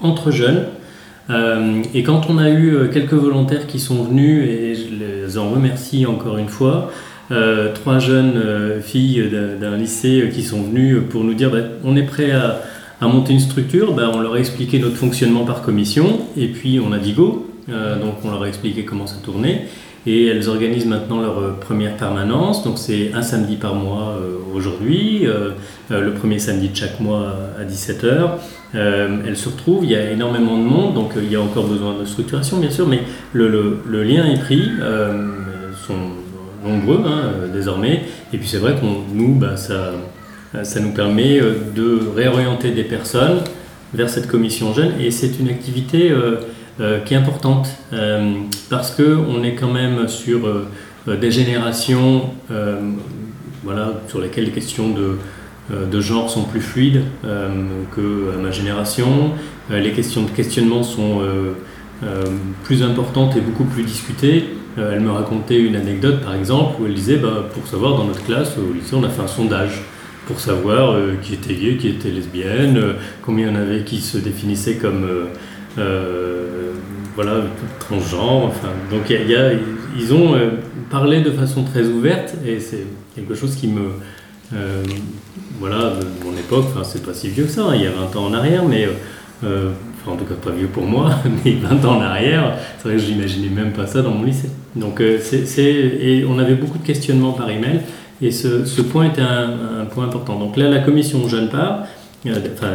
entre 0.00 0.30
jeunes 0.30 0.64
euh, 1.30 1.82
et 1.94 2.02
quand 2.02 2.28
on 2.28 2.38
a 2.38 2.50
eu 2.50 2.74
euh, 2.74 2.88
quelques 2.88 3.14
volontaires 3.14 3.66
qui 3.66 3.78
sont 3.78 4.04
venus, 4.04 4.46
et 4.48 4.74
je 4.74 5.26
les 5.26 5.38
en 5.38 5.50
remercie 5.50 6.06
encore 6.06 6.36
une 6.36 6.48
fois, 6.48 6.90
euh, 7.30 7.72
trois 7.72 7.98
jeunes 7.98 8.42
filles 8.82 9.30
d'un 9.58 9.76
lycée 9.76 10.30
qui 10.32 10.42
sont 10.42 10.62
venues 10.62 11.00
pour 11.00 11.24
nous 11.24 11.34
dire 11.34 11.50
bah, 11.50 11.60
on 11.82 11.96
est 11.96 12.02
prêt 12.02 12.30
à, 12.32 12.60
monter 13.00 13.34
une 13.34 13.40
structure, 13.40 13.92
bah, 13.92 14.10
on 14.14 14.20
leur 14.20 14.34
a 14.34 14.38
expliqué 14.38 14.78
notre 14.78 14.96
fonctionnement 14.96 15.44
par 15.44 15.60
commission, 15.60 16.20
et 16.38 16.46
puis 16.46 16.80
on 16.80 16.90
a 16.92 16.98
dit 16.98 17.12
go, 17.12 17.46
donc 17.68 18.14
on 18.24 18.30
leur 18.30 18.42
a 18.42 18.48
expliqué 18.48 18.84
comment 18.84 19.06
ça 19.06 19.16
tournait. 19.22 19.66
Et 20.06 20.26
elles 20.26 20.50
organisent 20.50 20.86
maintenant 20.86 21.22
leur 21.22 21.58
première 21.60 21.96
permanence, 21.96 22.62
donc 22.62 22.78
c'est 22.78 23.12
un 23.14 23.22
samedi 23.22 23.56
par 23.56 23.74
mois 23.74 24.18
aujourd'hui, 24.54 25.26
le 25.88 26.10
premier 26.12 26.38
samedi 26.38 26.68
de 26.68 26.76
chaque 26.76 27.00
mois 27.00 27.34
à 27.58 27.64
17h. 27.64 28.32
Euh, 28.74 29.18
elle 29.26 29.36
se 29.36 29.48
retrouve, 29.48 29.84
il 29.84 29.90
y 29.90 29.94
a 29.94 30.10
énormément 30.10 30.56
de 30.56 30.62
monde, 30.62 30.94
donc 30.94 31.16
euh, 31.16 31.20
il 31.22 31.30
y 31.30 31.36
a 31.36 31.40
encore 31.40 31.66
besoin 31.66 31.96
de 31.98 32.04
structuration 32.04 32.58
bien 32.58 32.70
sûr, 32.70 32.88
mais 32.88 33.00
le, 33.32 33.80
lien 34.02 34.26
est 34.26 34.40
pris, 34.40 34.68
euh, 34.80 35.30
sont 35.86 35.94
nombreux 36.64 37.00
hein, 37.06 37.50
désormais, 37.52 38.02
et 38.32 38.38
puis 38.38 38.48
c'est 38.48 38.58
vrai 38.58 38.74
qu'on 38.80 39.02
nous, 39.14 39.34
bah, 39.34 39.56
ça 39.56 40.80
nous 40.80 40.92
permet 40.92 41.40
de 41.40 42.00
réorienter 42.16 42.70
des 42.70 42.84
personnes 42.84 43.40
vers 43.92 44.10
cette 44.10 44.26
commission 44.26 44.74
jeune, 44.74 44.92
et 45.00 45.10
c'est 45.12 45.38
une 45.38 45.48
activité 45.48 46.10
qui 46.78 47.14
est 47.14 47.16
importante, 47.16 47.68
parce 48.68 48.90
qu'on 48.90 49.42
est 49.44 49.54
quand 49.54 49.70
même 49.70 50.08
sur 50.08 50.40
des 51.06 51.30
générations 51.30 52.30
voilà, 53.62 53.92
sur 54.08 54.20
lesquelles 54.20 54.44
les 54.44 54.50
questions 54.50 54.90
de 54.90 55.18
euh, 55.72 55.86
de 55.86 55.98
genre 55.98 56.28
sont 56.28 56.42
plus 56.42 56.60
fluides 56.60 57.04
euh, 57.24 57.48
que 57.96 58.36
ma 58.42 58.50
génération. 58.50 59.30
Euh, 59.70 59.80
les 59.80 59.92
questions 59.92 60.22
de 60.22 60.30
questionnement 60.30 60.82
sont 60.82 61.22
plus 62.64 62.82
importantes 62.82 63.34
et 63.36 63.40
beaucoup 63.40 63.64
plus 63.64 63.82
discutées. 63.82 64.44
elle 64.76 65.00
me 65.00 65.10
racontait 65.10 65.58
une 65.58 65.74
anecdote 65.74 66.20
par 66.20 66.34
exemple 66.34 66.82
où 66.82 66.86
elle 66.86 66.92
disait 66.92 67.16
bah, 67.16 67.48
pour 67.54 67.66
savoir 67.66 67.96
dans 67.96 68.04
notre 68.04 68.22
classe 68.26 68.58
au 68.58 68.74
lycée 68.74 68.94
on 68.94 69.04
a 69.04 69.08
fait 69.08 69.22
un 69.22 69.26
sondage 69.26 69.80
pour 70.26 70.38
savoir 70.38 70.98
qui 71.22 71.32
était 71.32 71.54
gay, 71.54 71.76
qui 71.78 71.88
était 71.88 72.10
lesbienne, 72.10 72.78
combien 73.22 73.48
il 73.48 73.54
y 73.54 73.56
en 73.56 73.58
avait 73.58 73.84
qui 73.84 74.02
se 74.02 74.18
définissaient 74.18 74.76
comme 74.76 75.06
voilà, 77.14 77.42
transgenre. 77.78 78.44
Enfin, 78.46 78.68
donc 78.90 79.12
ils 79.96 80.14
ont 80.14 80.34
parlé 80.90 81.20
de 81.20 81.30
façon 81.30 81.64
très 81.64 81.86
ouverte 81.86 82.34
et 82.46 82.60
c'est 82.60 82.86
quelque 83.14 83.34
chose 83.34 83.54
qui 83.56 83.68
me, 83.68 83.90
euh, 84.54 84.82
voilà, 85.58 85.90
de 85.90 86.24
mon 86.24 86.36
époque, 86.36 86.66
enfin, 86.68 86.84
c'est 86.84 87.04
pas 87.04 87.14
si 87.14 87.28
vieux 87.28 87.44
que 87.44 87.50
ça, 87.50 87.62
hein, 87.62 87.74
il 87.74 87.82
y 87.82 87.86
a 87.86 87.90
20 87.90 88.16
ans 88.16 88.26
en 88.26 88.34
arrière, 88.34 88.64
mais 88.64 88.88
euh, 89.44 89.70
en 90.06 90.16
tout 90.16 90.24
cas 90.24 90.34
pas 90.34 90.50
vieux 90.50 90.66
pour 90.66 90.84
moi, 90.84 91.10
mais 91.44 91.52
20 91.52 91.84
ans 91.84 91.96
en 91.96 92.00
arrière, 92.00 92.56
c'est 92.78 92.88
vrai 92.88 92.96
que 92.98 93.02
je 93.02 93.10
n'imaginais 93.10 93.48
même 93.48 93.72
pas 93.72 93.86
ça 93.86 94.02
dans 94.02 94.10
mon 94.10 94.24
lycée. 94.24 94.50
Donc, 94.76 95.00
euh, 95.00 95.18
c'est, 95.20 95.64
et 95.64 96.24
on 96.28 96.38
avait 96.38 96.54
beaucoup 96.54 96.78
de 96.78 96.86
questionnements 96.86 97.32
par 97.32 97.48
email, 97.50 97.80
et 98.20 98.30
ce, 98.30 98.80
point 98.82 99.06
était 99.06 99.22
un, 99.22 99.84
point 99.86 100.04
important. 100.04 100.38
Donc 100.38 100.56
là, 100.56 100.68
la 100.68 100.80
commission 100.80 101.26
Jeune 101.28 101.48
Part 101.48 101.80
enfin, 102.26 102.68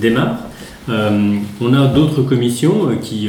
démarre. 0.00 0.36
On 0.88 1.74
a 1.74 1.86
d'autres 1.86 2.22
commissions 2.22 2.96
qui, 3.00 3.28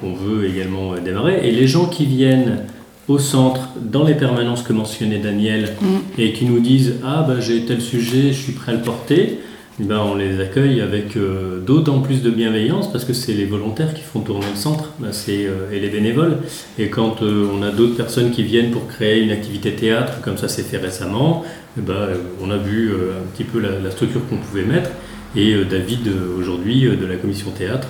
qu'on 0.00 0.14
veut 0.14 0.46
également 0.46 0.94
démarrer, 0.96 1.46
et 1.48 1.50
les 1.50 1.66
gens 1.66 1.86
qui 1.86 2.06
viennent 2.06 2.66
au 3.08 3.18
centre, 3.18 3.68
dans 3.80 4.04
les 4.04 4.14
permanences 4.14 4.62
que 4.62 4.72
mentionnait 4.72 5.18
Daniel, 5.18 5.74
mm. 5.80 5.86
et 6.18 6.32
qui 6.32 6.44
nous 6.44 6.60
disent 6.60 6.94
Ah, 7.04 7.24
ben, 7.26 7.40
j'ai 7.40 7.64
tel 7.64 7.80
sujet, 7.80 8.28
je 8.28 8.40
suis 8.40 8.52
prêt 8.52 8.72
à 8.72 8.74
le 8.76 8.82
porter, 8.82 9.38
eh 9.80 9.84
ben, 9.84 9.98
on 9.98 10.14
les 10.14 10.38
accueille 10.40 10.80
avec 10.80 11.16
euh, 11.16 11.58
d'autant 11.58 12.00
plus 12.00 12.22
de 12.22 12.30
bienveillance 12.30 12.92
parce 12.92 13.04
que 13.04 13.14
c'est 13.14 13.32
les 13.32 13.46
volontaires 13.46 13.94
qui 13.94 14.02
font 14.02 14.20
tourner 14.20 14.46
le 14.50 14.56
centre 14.56 14.90
ben, 14.98 15.10
euh, 15.28 15.72
et 15.72 15.80
les 15.80 15.88
bénévoles. 15.88 16.38
Et 16.78 16.88
quand 16.88 17.22
euh, 17.22 17.48
on 17.52 17.62
a 17.62 17.70
d'autres 17.70 17.96
personnes 17.96 18.30
qui 18.30 18.42
viennent 18.42 18.70
pour 18.70 18.86
créer 18.86 19.22
une 19.22 19.30
activité 19.30 19.72
théâtre, 19.72 20.20
comme 20.20 20.36
ça 20.36 20.48
s'est 20.48 20.62
fait 20.62 20.76
récemment, 20.76 21.42
eh 21.78 21.80
ben, 21.80 22.08
on 22.42 22.50
a 22.50 22.58
vu 22.58 22.92
un 22.92 23.26
petit 23.34 23.44
peu 23.44 23.60
la, 23.60 23.78
la 23.82 23.90
structure 23.90 24.20
qu'on 24.28 24.36
pouvait 24.36 24.64
mettre. 24.64 24.90
Et 25.34 25.54
David, 25.64 26.10
aujourd'hui, 26.38 26.82
de 26.82 27.06
la 27.06 27.16
commission 27.16 27.50
théâtre, 27.50 27.88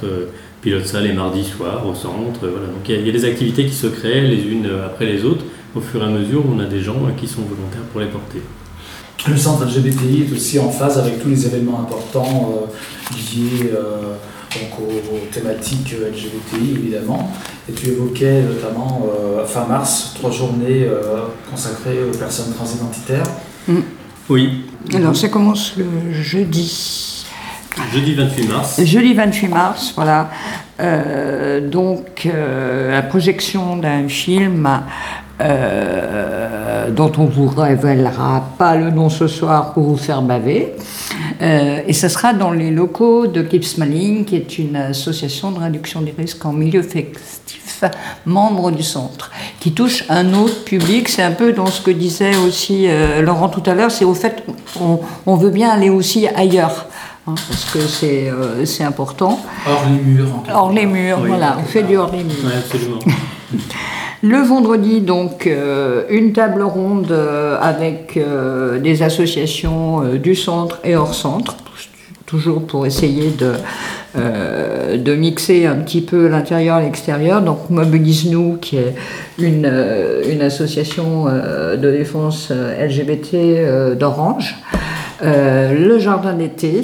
pilote 0.62 0.86
ça 0.86 1.00
les 1.00 1.12
mardis 1.12 1.44
soirs 1.44 1.86
au 1.86 1.94
centre. 1.94 2.40
Voilà. 2.40 2.66
Donc 2.68 2.88
il 2.88 3.04
y, 3.04 3.08
a 3.08 3.12
des 3.12 3.24
activités 3.24 3.66
qui 3.66 3.74
se 3.74 3.88
créent 3.88 4.22
les 4.22 4.44
unes 4.44 4.68
après 4.86 5.06
les 5.06 5.24
autres 5.24 5.44
au 5.74 5.80
fur 5.80 6.00
et 6.02 6.06
à 6.06 6.08
mesure 6.08 6.46
où 6.46 6.54
on 6.54 6.60
a 6.60 6.66
des 6.66 6.80
gens 6.80 7.00
qui 7.16 7.26
sont 7.26 7.42
volontaires 7.42 7.82
pour 7.90 8.00
les 8.00 8.06
porter. 8.06 8.42
le 9.28 9.36
centre 9.36 9.64
LGBTI 9.64 10.28
est 10.28 10.32
aussi 10.32 10.58
en 10.58 10.70
phase 10.70 10.98
avec 10.98 11.20
tous 11.20 11.30
les 11.30 11.46
événements 11.46 11.80
importants 11.80 12.52
euh, 12.54 13.16
liés 13.16 13.70
euh, 13.74 14.14
donc 14.54 14.78
aux, 14.80 15.26
thématiques 15.32 15.94
LGBTI 15.94 16.72
évidemment. 16.76 17.32
Et 17.68 17.72
tu 17.72 17.88
évoquais 17.88 18.42
notamment 18.42 19.06
fin 19.46 19.66
mars 19.66 20.12
trois 20.14 20.30
journées 20.30 20.86
consacrées 21.50 22.04
aux 22.04 22.16
personnes 22.16 22.52
transidentitaires. 22.52 23.24
Mm. 23.66 23.80
Oui. 24.28 24.64
Alors 24.94 25.16
ça 25.16 25.28
commence 25.28 25.74
le 25.78 26.12
jeudi. 26.12 27.11
Jeudi 27.92 28.14
28 28.14 28.48
mars. 28.48 28.84
Jeudi 28.84 29.14
28 29.14 29.48
mars, 29.48 29.92
voilà. 29.94 30.30
donc 31.60 32.28
la 32.28 33.02
projection 33.02 33.76
d'un 33.76 34.08
film 34.08 34.68
euh, 35.42 36.90
dont 36.90 37.10
on 37.18 37.24
vous 37.24 37.48
révélera 37.48 38.44
pas 38.58 38.76
le 38.76 38.90
nom 38.90 39.08
ce 39.08 39.26
soir 39.26 39.72
pour 39.72 39.84
vous 39.84 39.96
faire 39.96 40.22
baver. 40.22 40.72
Euh, 41.40 41.80
et 41.86 41.92
ce 41.92 42.08
sera 42.08 42.32
dans 42.32 42.50
les 42.50 42.70
locaux 42.70 43.26
de 43.26 43.42
Keep 43.42 43.64
Smiling, 43.64 44.24
qui 44.24 44.36
est 44.36 44.58
une 44.58 44.76
association 44.76 45.50
de 45.50 45.58
réduction 45.58 46.02
des 46.02 46.14
risques 46.16 46.44
en 46.44 46.52
milieu 46.52 46.82
festif, 46.82 47.84
membre 48.26 48.70
du 48.70 48.82
centre, 48.82 49.30
qui 49.58 49.72
touche 49.72 50.04
un 50.08 50.34
autre 50.34 50.64
public. 50.64 51.08
C'est 51.08 51.22
un 51.22 51.32
peu 51.32 51.52
dans 51.52 51.66
ce 51.66 51.80
que 51.80 51.90
disait 51.90 52.36
aussi 52.36 52.86
euh, 52.86 53.22
Laurent 53.22 53.48
tout 53.48 53.62
à 53.66 53.74
l'heure, 53.74 53.90
c'est 53.90 54.04
au 54.04 54.14
fait 54.14 54.44
qu'on 54.76 55.00
on 55.26 55.36
veut 55.36 55.50
bien 55.50 55.70
aller 55.70 55.90
aussi 55.90 56.28
ailleurs. 56.28 56.86
Hein, 57.26 57.34
parce 57.48 57.64
que 57.72 57.78
c'est 58.64 58.84
important. 58.84 59.40
Hors 59.66 59.84
les 59.88 60.02
murs. 60.02 60.28
En 60.48 60.54
hors 60.54 60.72
les 60.72 60.86
murs, 60.86 61.20
voilà, 61.26 61.56
on 61.60 61.64
fait 61.64 61.82
du 61.82 61.96
hors 61.96 62.10
les 62.10 62.24
murs. 62.24 62.34
Oui, 62.44 62.52
absolument. 62.56 62.98
Le 64.24 64.38
vendredi, 64.38 65.00
donc, 65.00 65.48
euh, 65.48 66.04
une 66.08 66.32
table 66.32 66.62
ronde 66.62 67.10
euh, 67.10 67.58
avec 67.60 68.16
euh, 68.16 68.78
des 68.78 69.02
associations 69.02 70.14
du 70.14 70.36
centre 70.36 70.78
et 70.84 70.94
hors 70.94 71.12
centre, 71.12 71.56
toujours 72.24 72.64
pour 72.64 72.86
essayer 72.86 73.30
de, 73.30 73.54
de 74.96 75.14
mixer 75.16 75.66
un 75.66 75.74
petit 75.74 76.02
peu 76.02 76.28
l'intérieur 76.28 76.78
et 76.78 76.84
l'extérieur. 76.84 77.42
Donc, 77.42 77.68
Mobilise-nous, 77.68 78.58
qui 78.58 78.76
est 78.76 78.94
une, 79.38 79.70
une 80.30 80.40
association 80.40 81.24
de 81.26 81.90
défense 81.90 82.50
LGBT 82.52 83.98
d'Orange. 83.98 84.54
Le 85.22 85.98
jardin 85.98 86.34
d'été, 86.34 86.82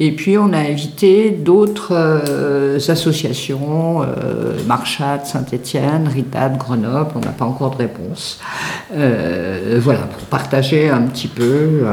et 0.00 0.10
puis 0.10 0.36
on 0.38 0.52
a 0.52 0.58
invité 0.58 1.30
d'autres 1.30 1.92
euh, 1.92 2.76
associations, 2.88 4.02
euh, 4.02 4.58
Marchat, 4.66 5.24
Saint-Étienne, 5.24 6.08
Ritad, 6.12 6.58
Grenoble, 6.58 7.12
on 7.14 7.20
n'a 7.20 7.30
pas 7.30 7.44
encore 7.44 7.70
de 7.70 7.76
réponse. 7.76 8.40
Euh, 8.92 9.78
voilà, 9.80 10.00
pour 10.00 10.26
partager 10.26 10.90
un 10.90 11.02
petit 11.02 11.28
peu 11.28 11.84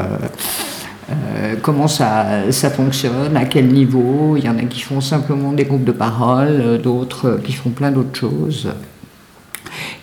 comment 1.62 1.88
ça, 1.88 2.52
ça 2.52 2.70
fonctionne, 2.70 3.36
à 3.36 3.46
quel 3.46 3.68
niveau. 3.68 4.36
Il 4.38 4.46
y 4.46 4.50
en 4.50 4.58
a 4.58 4.64
qui 4.64 4.82
font 4.82 5.02
simplement 5.02 5.52
des 5.52 5.66
groupes 5.66 5.84
de 5.84 5.92
parole, 5.92 6.80
d'autres 6.82 7.40
qui 7.44 7.54
font 7.54 7.70
plein 7.70 7.92
d'autres 7.92 8.18
choses. 8.18 8.70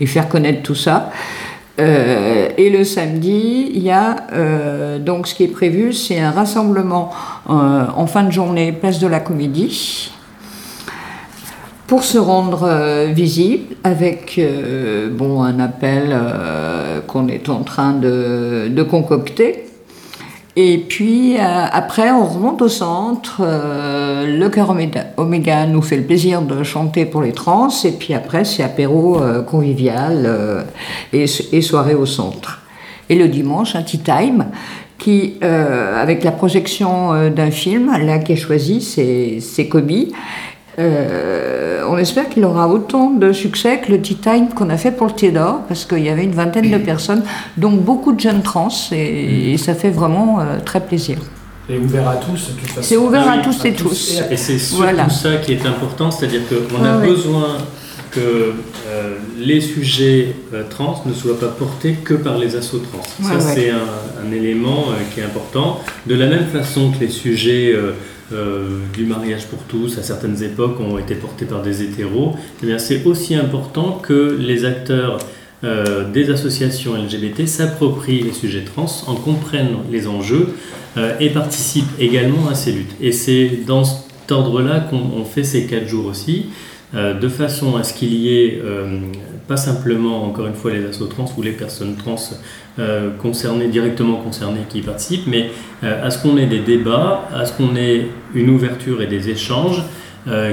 Et 0.00 0.06
faire 0.06 0.28
connaître 0.28 0.62
tout 0.62 0.76
ça. 0.76 1.10
Euh, 1.78 2.48
et 2.56 2.70
le 2.70 2.82
samedi, 2.84 3.70
il 3.72 3.82
y 3.82 3.90
a 3.90 4.16
euh, 4.32 4.98
donc 4.98 5.28
ce 5.28 5.34
qui 5.34 5.44
est 5.44 5.48
prévu, 5.48 5.92
c'est 5.92 6.18
un 6.18 6.32
rassemblement 6.32 7.10
euh, 7.48 7.84
en 7.94 8.06
fin 8.06 8.24
de 8.24 8.32
journée, 8.32 8.72
place 8.72 8.98
de 8.98 9.06
la 9.06 9.20
Comédie, 9.20 10.12
pour 11.86 12.02
se 12.02 12.18
rendre 12.18 13.06
visible 13.14 13.76
avec 13.82 14.38
bon 15.12 15.42
un 15.42 15.58
appel 15.58 16.14
qu'on 17.06 17.28
est 17.28 17.48
en 17.48 17.62
train 17.62 17.94
de, 17.94 18.68
de 18.68 18.82
concocter. 18.82 19.67
Et 20.56 20.78
puis 20.78 21.36
euh, 21.36 21.66
après, 21.70 22.10
on 22.10 22.26
remonte 22.26 22.62
au 22.62 22.68
centre. 22.68 23.40
Euh, 23.40 24.38
le 24.38 24.48
cœur 24.48 24.74
Oméga 25.16 25.66
nous 25.66 25.82
fait 25.82 25.96
le 25.96 26.02
plaisir 26.02 26.42
de 26.42 26.62
chanter 26.62 27.06
pour 27.06 27.22
les 27.22 27.32
trans. 27.32 27.68
Et 27.84 27.92
puis 27.92 28.14
après, 28.14 28.44
c'est 28.44 28.62
apéro 28.62 29.22
euh, 29.22 29.42
convivial 29.42 30.66
et, 31.12 31.26
et, 31.52 31.62
soirée 31.62 31.94
au 31.94 32.06
centre. 32.06 32.62
Et 33.08 33.14
le 33.14 33.28
dimanche, 33.28 33.76
un 33.76 33.82
tea 33.82 33.98
time 33.98 34.46
qui, 34.98 35.34
avec 35.40 36.24
la 36.24 36.32
projection 36.32 37.30
d'un 37.30 37.52
film, 37.52 37.96
là 38.04 38.18
qui 38.18 38.32
est 38.32 38.36
choisi, 38.36 38.80
c'est 38.82 39.68
Kobe. 39.68 40.08
Euh, 40.78 41.82
on 41.88 41.98
espère 41.98 42.28
qu'il 42.28 42.44
aura 42.44 42.68
autant 42.68 43.10
de 43.10 43.32
succès 43.32 43.80
que 43.80 43.90
le 43.90 44.00
Tea 44.00 44.14
Time 44.14 44.48
qu'on 44.54 44.70
a 44.70 44.76
fait 44.76 44.92
pour 44.92 45.08
le 45.08 45.12
Théodore, 45.12 45.62
parce 45.66 45.84
qu'il 45.84 46.04
y 46.04 46.08
avait 46.08 46.24
une 46.24 46.34
vingtaine 46.34 46.70
de 46.70 46.78
personnes, 46.78 47.22
donc 47.56 47.82
beaucoup 47.82 48.12
de 48.12 48.20
jeunes 48.20 48.42
trans, 48.42 48.68
et, 48.92 49.56
ça 49.58 49.74
fait 49.74 49.90
vraiment 49.90 50.40
euh, 50.40 50.58
très 50.64 50.80
plaisir. 50.80 51.18
Et 51.68 51.78
ouvert 51.78 52.08
à 52.08 52.16
tous, 52.16 52.54
de 52.54 52.60
toute 52.60 52.68
façon. 52.68 52.82
C'est 52.82 52.96
ouvert 52.96 53.28
à 53.28 53.38
tous 53.38 53.64
et 53.64 53.72
tous. 53.72 54.22
Et 54.30 54.36
c'est 54.36 54.58
surtout 54.58 55.10
ça 55.10 55.36
qui 55.36 55.52
est 55.52 55.66
important, 55.66 56.10
c'est-à-dire 56.10 56.42
qu'on 56.48 56.84
a 56.84 56.98
besoin 56.98 57.58
que 58.10 58.20
euh, 58.20 59.16
les 59.36 59.60
sujets 59.60 60.34
trans 60.70 61.02
ne 61.04 61.12
soient 61.12 61.38
pas 61.38 61.48
portés 61.48 61.94
que 62.02 62.14
par 62.14 62.38
les 62.38 62.56
assos 62.56 62.78
trans. 62.78 63.02
ça, 63.22 63.40
c'est 63.40 63.70
un, 63.70 64.32
élément 64.32 64.86
qui 65.12 65.20
est 65.20 65.24
important. 65.24 65.80
De 66.06 66.14
la 66.14 66.26
même 66.26 66.46
façon 66.46 66.90
que 66.90 67.00
les 67.00 67.10
sujets 67.10 67.74
euh, 68.32 68.80
du 68.92 69.04
mariage 69.06 69.46
pour 69.46 69.60
tous 69.60 69.96
à 69.96 70.02
certaines 70.02 70.42
époques 70.42 70.78
ont 70.80 70.98
été 70.98 71.14
portés 71.14 71.46
par 71.46 71.62
des 71.62 71.82
hétéros, 71.82 72.36
c'est 72.76 73.06
aussi 73.06 73.34
important 73.34 73.92
que 74.02 74.36
les 74.38 74.66
acteurs 74.66 75.18
euh, 75.64 76.10
des 76.10 76.28
associations 76.30 76.94
LGBT 76.94 77.46
s'approprient 77.46 78.20
les 78.20 78.32
sujets 78.32 78.64
trans, 78.64 78.86
en 79.06 79.14
comprennent 79.14 79.78
les 79.90 80.06
enjeux 80.06 80.54
euh, 80.98 81.16
et 81.20 81.30
participent 81.30 81.98
également 81.98 82.48
à 82.50 82.54
ces 82.54 82.72
luttes. 82.72 82.94
Et 83.00 83.12
c'est 83.12 83.60
dans 83.66 83.84
cet 83.84 84.30
ordre-là 84.30 84.80
qu'on 84.80 85.24
fait 85.24 85.44
ces 85.44 85.66
quatre 85.66 85.88
jours 85.88 86.06
aussi. 86.06 86.46
De 86.94 87.28
façon 87.28 87.76
à 87.76 87.84
ce 87.84 87.92
qu'il 87.92 88.14
y 88.14 88.34
ait 88.34 88.62
pas 89.48 89.56
simplement, 89.56 90.24
encore 90.24 90.46
une 90.46 90.54
fois, 90.54 90.70
les 90.72 90.84
assos 90.84 91.06
trans 91.06 91.24
ou 91.36 91.42
les 91.42 91.52
personnes 91.52 91.96
trans 91.96 92.16
euh, 92.78 93.10
concernées, 93.16 93.68
directement 93.68 94.18
concernées 94.18 94.66
qui 94.68 94.82
participent, 94.82 95.26
mais 95.26 95.50
à 95.82 96.10
ce 96.10 96.22
qu'on 96.22 96.36
ait 96.36 96.46
des 96.46 96.60
débats, 96.60 97.28
à 97.34 97.46
ce 97.46 97.52
qu'on 97.52 97.74
ait 97.76 98.06
une 98.34 98.50
ouverture 98.50 99.00
et 99.02 99.06
des 99.06 99.30
échanges 99.30 99.82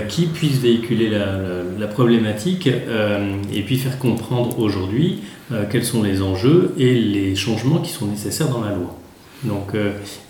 qui 0.07 0.27
puissent 0.27 0.59
véhiculer 0.59 1.09
la, 1.09 1.87
problématique 1.87 2.67
et 2.67 3.61
puis 3.63 3.77
faire 3.77 3.97
comprendre 3.97 4.59
aujourd'hui 4.59 5.21
quels 5.71 5.83
sont 5.83 6.03
les 6.03 6.21
enjeux 6.21 6.73
et 6.77 6.93
les 6.93 7.35
changements 7.35 7.79
qui 7.79 7.91
sont 7.91 8.05
nécessaires 8.05 8.49
dans 8.49 8.61
la 8.61 8.69
loi. 8.69 8.95
Donc, 9.43 9.73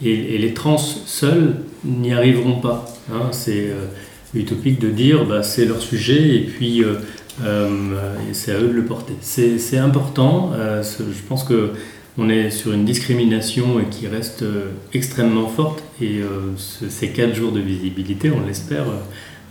et, 0.03 0.37
les 0.37 0.53
trans 0.53 0.77
seuls 0.77 1.57
n'y 1.83 2.13
arriveront 2.13 2.59
pas. 2.61 2.85
Hein, 3.13 3.27
c'est 3.31 3.67
utopique 4.35 4.79
de 4.79 4.89
dire 4.89 5.25
bah, 5.25 5.43
c'est 5.43 5.65
leur 5.65 5.81
sujet 5.81 6.35
et 6.35 6.41
puis 6.41 6.83
euh, 6.83 6.95
euh, 7.43 7.67
c'est 8.33 8.51
à 8.51 8.59
eux 8.59 8.67
de 8.67 8.73
le 8.73 8.85
porter. 8.85 9.13
C'est 9.21 9.77
important, 9.77 10.51
euh, 10.53 10.83
je 10.83 11.27
pense 11.27 11.43
que 11.43 11.71
on 12.17 12.29
est 12.29 12.49
sur 12.49 12.71
une 12.71 12.85
discrimination 12.85 13.81
qui 13.91 14.07
reste 14.07 14.45
extrêmement 14.93 15.47
forte 15.49 15.83
et 16.01 16.21
ces 16.57 17.09
quatre 17.09 17.35
jours 17.35 17.51
de 17.51 17.59
visibilité, 17.59 18.31
on 18.31 18.47
l'espère, 18.47 18.85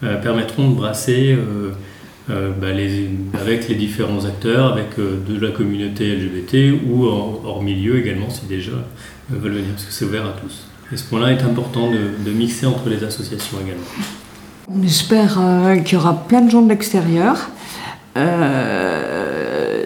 permettront 0.00 0.70
de 0.70 0.74
brasser 0.74 1.36
bah, 2.26 2.68
avec 3.38 3.68
les 3.68 3.74
différents 3.74 4.24
acteurs, 4.24 4.72
avec 4.72 4.96
de 4.96 5.38
la 5.38 5.50
communauté 5.50 6.16
LGBT 6.16 6.72
ou 6.88 7.04
hors 7.04 7.62
milieu 7.62 7.98
également 7.98 8.30
si 8.30 8.46
déjà 8.46 8.72
veulent 9.28 9.52
venir, 9.52 9.72
parce 9.72 9.84
que 9.84 9.92
c'est 9.92 10.06
ouvert 10.06 10.24
à 10.24 10.32
tous. 10.32 10.66
Et 10.90 10.96
ce 10.96 11.04
point-là 11.04 11.32
est 11.32 11.42
important 11.42 11.90
de 11.90 12.30
mixer 12.30 12.64
entre 12.64 12.88
les 12.88 13.04
associations 13.04 13.58
également. 13.62 13.84
On 14.66 14.82
espère 14.82 15.38
euh, 15.38 15.76
qu'il 15.76 15.98
y 15.98 16.00
aura 16.00 16.14
plein 16.14 16.40
de 16.40 16.50
gens 16.50 16.62
de 16.62 16.70
l'extérieur. 16.70 17.50
Euh, 18.16 19.84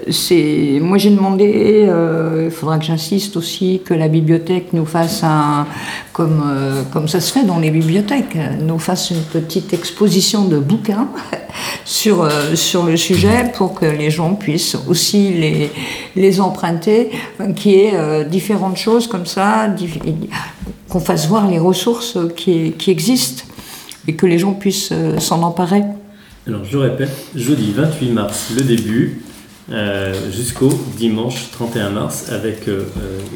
moi 0.81 0.99
j'ai 0.99 1.11
demandé, 1.11 1.87
euh, 1.89 2.45
il 2.47 2.51
faudra 2.51 2.79
que 2.79 2.85
j'insiste 2.85 3.37
aussi 3.37 3.83
que 3.85 3.93
la 3.93 4.07
bibliothèque 4.09 4.73
nous 4.73 4.87
fasse 4.87 5.25
un, 5.25 5.67
comme, 6.13 6.45
comme 6.93 7.09
ça 7.09 7.21
se 7.21 7.33
fait 7.33 7.45
dans 7.45 7.59
les 7.59 7.71
bibliothèques, 7.71 8.39
nous 8.61 8.79
fasse 8.79 9.11
une 9.11 9.23
petite 9.23 9.73
exposition 9.73 10.45
de 10.45 10.59
bouquins 10.59 11.09
sur, 11.85 12.29
sur 12.55 12.85
le 12.85 12.97
sujet 12.97 13.51
pour 13.55 13.75
que 13.75 13.87
les 13.87 14.11
gens 14.11 14.35
puissent 14.35 14.77
aussi 14.87 15.33
les, 15.33 15.71
les 16.17 16.41
emprunter, 16.41 17.11
qu'il 17.57 17.73
y 17.73 17.81
ait 17.81 18.25
différentes 18.25 18.77
choses 18.77 19.07
comme 19.09 19.27
ça, 19.27 19.75
qu'on 20.89 21.01
fasse 21.01 21.27
voir 21.27 21.49
les 21.49 21.59
ressources 21.59 22.17
qui, 22.37 22.73
qui 22.73 22.91
existent 22.91 23.48
et 24.09 24.15
que 24.15 24.27
les 24.27 24.39
gens 24.39 24.55
puissent 24.55 24.91
euh, 24.91 25.19
s'en 25.19 25.43
emparer. 25.43 25.83
Alors 26.49 26.65
je 26.65 26.79
répète, 26.79 27.15
jeudi 27.37 27.73
28 27.73 28.11
mars 28.11 28.53
le 28.57 28.63
début, 28.63 29.21
euh, 29.71 30.15
jusqu'au 30.33 30.71
dimanche 30.97 31.51
31 31.53 31.91
mars 31.91 32.33
avec 32.33 32.67
euh, 32.69 32.87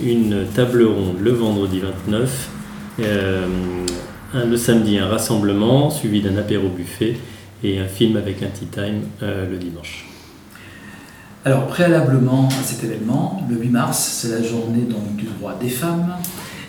une 0.02 0.46
table 0.54 0.82
ronde 0.84 1.20
le 1.20 1.30
vendredi 1.30 1.80
29, 1.80 2.48
le 4.34 4.56
samedi 4.56 4.98
un 4.98 5.08
rassemblement 5.08 5.90
suivi 5.90 6.22
d'un 6.22 6.36
apéro 6.38 6.68
buffet 6.68 7.16
et 7.62 7.78
un 7.78 7.86
film 7.86 8.16
avec 8.16 8.42
un 8.42 8.46
tea 8.46 8.66
time 8.66 9.02
le 9.20 9.56
dimanche. 9.56 10.06
Alors, 11.44 11.66
préalablement 11.66 12.48
à 12.48 12.62
cet 12.62 12.84
événement, 12.84 13.42
le 13.50 13.56
8 13.56 13.68
mars, 13.68 13.98
c'est 13.98 14.28
la 14.28 14.42
journée 14.42 14.82
donc, 14.82 15.16
du 15.16 15.24
droit 15.24 15.58
des 15.60 15.68
femmes. 15.68 16.14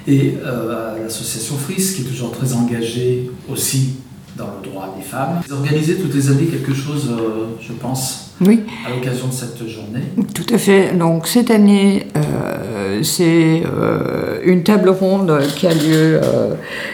Et 0.07 0.35
euh, 0.43 1.01
l'association 1.01 1.55
FRIS, 1.55 1.93
qui 1.95 2.01
est 2.01 2.05
toujours 2.05 2.31
très 2.31 2.53
engagée 2.53 3.12
aussi 3.51 3.95
dans 4.35 4.47
le 4.61 4.67
droit 4.67 4.95
des 4.97 5.03
femmes, 5.03 5.41
vous 5.47 5.53
organisez 5.53 5.95
toutes 5.97 6.15
les 6.15 6.31
années 6.31 6.45
quelque 6.45 6.73
chose, 6.73 7.07
euh, 7.11 7.45
je 7.61 7.71
pense, 7.73 8.31
Oui, 8.41 8.61
à 8.83 8.89
l'occasion 8.89 9.27
de 9.27 9.31
cette 9.33 9.59
journée. 9.67 10.01
tout 10.33 10.51
à 10.51 10.57
fait. 10.57 10.97
Donc 10.97 11.27
cette 11.27 11.51
année, 11.51 12.07
euh, 12.17 13.03
c'est 13.03 13.61
euh, 13.63 14.39
une 14.43 14.63
table 14.63 14.89
ronde 14.89 15.39
qui 15.55 15.67
a 15.67 15.73
lieu, 15.75 16.19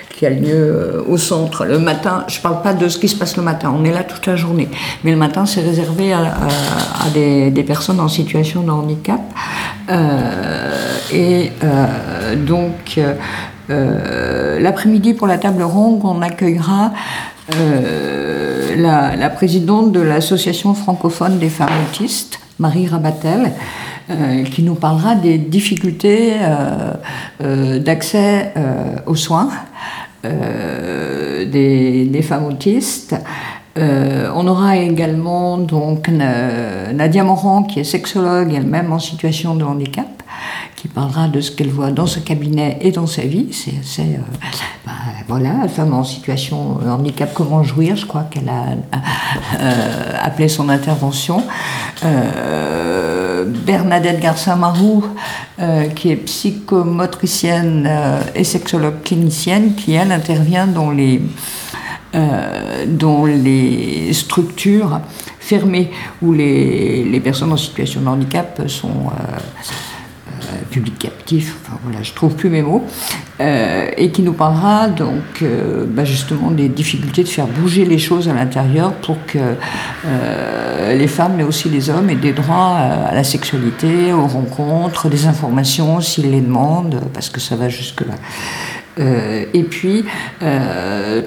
qui 0.09 0.25
a 0.25 0.31
lieu 0.31 1.01
au 1.07 1.15
centre 1.17 1.63
le 1.65 1.79
matin. 1.79 2.25
Je 2.27 2.39
ne 2.39 2.41
parle 2.43 2.61
pas 2.61 2.73
de 2.73 2.89
ce 2.89 2.97
qui 2.99 3.07
se 3.07 3.15
passe 3.15 3.37
le 3.37 3.43
matin, 3.43 3.73
on 3.73 3.85
est 3.85 3.93
là 3.93 4.03
toute 4.03 4.25
la 4.27 4.35
journée. 4.35 4.67
Mais 5.05 5.11
le 5.11 5.17
matin, 5.17 5.45
c'est 5.45 5.61
réservé 5.61 6.11
à, 6.11 6.19
à- 6.19 7.05
à 7.05 7.09
des, 7.13 7.51
des 7.51 7.63
personnes 7.63 8.01
en 8.01 8.09
situation 8.09 8.63
de 8.63 8.69
handicap. 8.71 9.21
Et 11.13 11.51
donc, 12.45 12.97
euh, 12.97 13.13
l'après-midi, 14.59 15.13
pour 15.13 15.27
la 15.27 15.37
table 15.37 15.63
ronde, 15.63 16.01
on 16.03 16.21
accueillera 16.21 16.91
euh, 17.55 18.75
la, 18.77 19.29
présidente 19.29 19.91
de 19.91 19.99
l'association 19.99 20.73
francophone 20.73 21.39
des 21.39 21.49
femmes 21.49 21.69
autistes, 21.87 22.39
Marie 22.59 22.87
Rabatel, 22.87 23.51
euh, 24.09 24.43
qui 24.43 24.63
nous 24.63 24.75
parlera 24.75 25.15
des 25.15 25.37
difficultés 25.37 26.33
euh, 27.41 27.79
d'accès 27.79 28.53
aux 29.05 29.15
soins 29.15 29.49
des, 30.23 32.21
femmes 32.23 32.45
autistes. 32.45 33.15
On 33.77 34.47
aura 34.47 34.77
également 34.77 35.57
donc 35.57 36.09
Na- 36.09 36.91
Nadia 36.93 37.23
Morand, 37.23 37.63
qui 37.63 37.79
est 37.79 37.85
sexologue 37.85 38.53
elle-même 38.53 38.91
en 38.91 38.99
situation 38.99 39.55
de 39.55 39.63
handicap, 39.63 40.18
qui 40.75 40.87
parlera 40.87 41.27
de 41.27 41.41
ce 41.41 41.51
qu'elle 41.51 41.69
voit 41.69 41.91
dans 41.91 42.07
ce 42.07 42.19
cabinet 42.19 42.77
et 42.81 42.91
dans 42.91 43.07
sa 43.07 43.23
vie. 43.23 43.47
C'est 43.51 44.01
euh, 44.01 44.17
bah, 44.85 44.91
voilà, 45.27 45.67
femme 45.67 45.93
en 45.93 46.03
situation 46.03 46.75
de 46.75 46.89
handicap, 46.89 47.33
comment 47.33 47.63
jouir, 47.63 47.95
je 47.95 48.05
crois 48.05 48.23
qu'elle 48.23 48.49
a 48.49 48.97
euh, 49.59 50.13
appelé 50.21 50.47
son 50.47 50.69
intervention. 50.69 51.43
Euh, 52.03 53.45
Bernadette 53.45 54.19
Garça-Marou, 54.19 55.05
euh, 55.59 55.87
qui 55.87 56.11
est 56.11 56.15
psychomotricienne 56.15 57.87
euh, 57.89 58.21
et 58.35 58.43
sexologue 58.43 59.01
clinicienne, 59.03 59.75
qui 59.75 59.93
elle 59.93 60.11
intervient 60.11 60.67
dans 60.67 60.91
les 60.91 61.21
euh, 62.15 62.85
dans 62.87 63.25
les 63.25 64.11
structures 64.13 64.99
fermées 65.39 65.91
où 66.23 66.33
les, 66.33 67.03
les 67.03 67.19
personnes 67.19 67.51
en 67.51 67.57
situation 67.57 68.01
de 68.01 68.07
handicap 68.07 68.61
sont 68.67 69.11
euh, 70.49 70.57
publics 70.69 70.97
captifs, 70.99 71.55
enfin 71.61 71.77
voilà, 71.83 72.03
je 72.03 72.13
trouve 72.13 72.35
plus 72.35 72.49
mes 72.49 72.61
mots, 72.61 72.83
euh, 73.39 73.89
et 73.97 74.11
qui 74.11 74.21
nous 74.21 74.33
parlera 74.33 74.87
donc 74.87 75.41
euh, 75.41 75.85
bah, 75.87 76.05
justement 76.05 76.51
des 76.51 76.69
difficultés 76.69 77.23
de 77.23 77.27
faire 77.27 77.47
bouger 77.47 77.85
les 77.85 77.97
choses 77.97 78.29
à 78.29 78.33
l'intérieur 78.33 78.93
pour 78.93 79.17
que 79.25 79.37
les 80.93 81.07
femmes, 81.07 81.33
mais 81.37 81.43
aussi 81.43 81.69
les 81.69 81.89
hommes, 81.89 82.09
aient 82.09 82.15
des 82.15 82.33
droits 82.33 82.77
à 82.77 83.13
la 83.13 83.23
sexualité, 83.23 84.11
aux 84.11 84.27
rencontres, 84.27 85.09
des 85.09 85.27
informations 85.27 86.01
s'ils 86.01 86.31
les 86.31 86.41
demandent, 86.41 87.01
parce 87.13 87.29
que 87.29 87.39
ça 87.39 87.55
va 87.55 87.69
jusque-là. 87.69 88.15
Et 89.53 89.63
puis, 89.63 90.03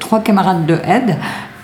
trois 0.00 0.20
camarades 0.20 0.66
de 0.66 0.74
aide 0.84 1.16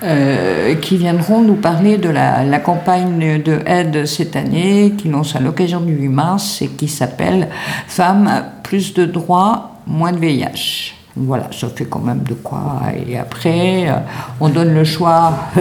euh, 0.04 0.76
qui 0.76 0.96
viendront 0.96 1.40
nous 1.40 1.56
parler 1.56 1.98
de 1.98 2.08
la, 2.08 2.58
campagne 2.60 3.42
de 3.42 3.58
aide 3.66 4.06
cette 4.06 4.36
année, 4.36 4.94
qui 4.96 5.08
lance 5.08 5.34
à 5.34 5.40
l'occasion 5.40 5.80
du 5.80 5.92
8 5.92 6.08
mars 6.08 6.62
et 6.62 6.68
qui 6.68 6.86
s'appelle 6.86 7.48
Femmes, 7.88 8.44
plus 8.62 8.94
de 8.94 9.04
droits, 9.06 9.72
moins 9.88 10.12
de 10.12 10.18
VIH. 10.18 10.94
Voilà, 11.16 11.48
ça 11.50 11.66
fait 11.68 11.86
quand 11.86 11.98
même 11.98 12.22
de 12.22 12.34
quoi. 12.34 12.80
Et 13.08 13.18
après, 13.18 13.88
euh, 13.88 13.94
on 14.38 14.50
donne 14.50 14.72
le 14.72 14.84
choix. 14.84 15.32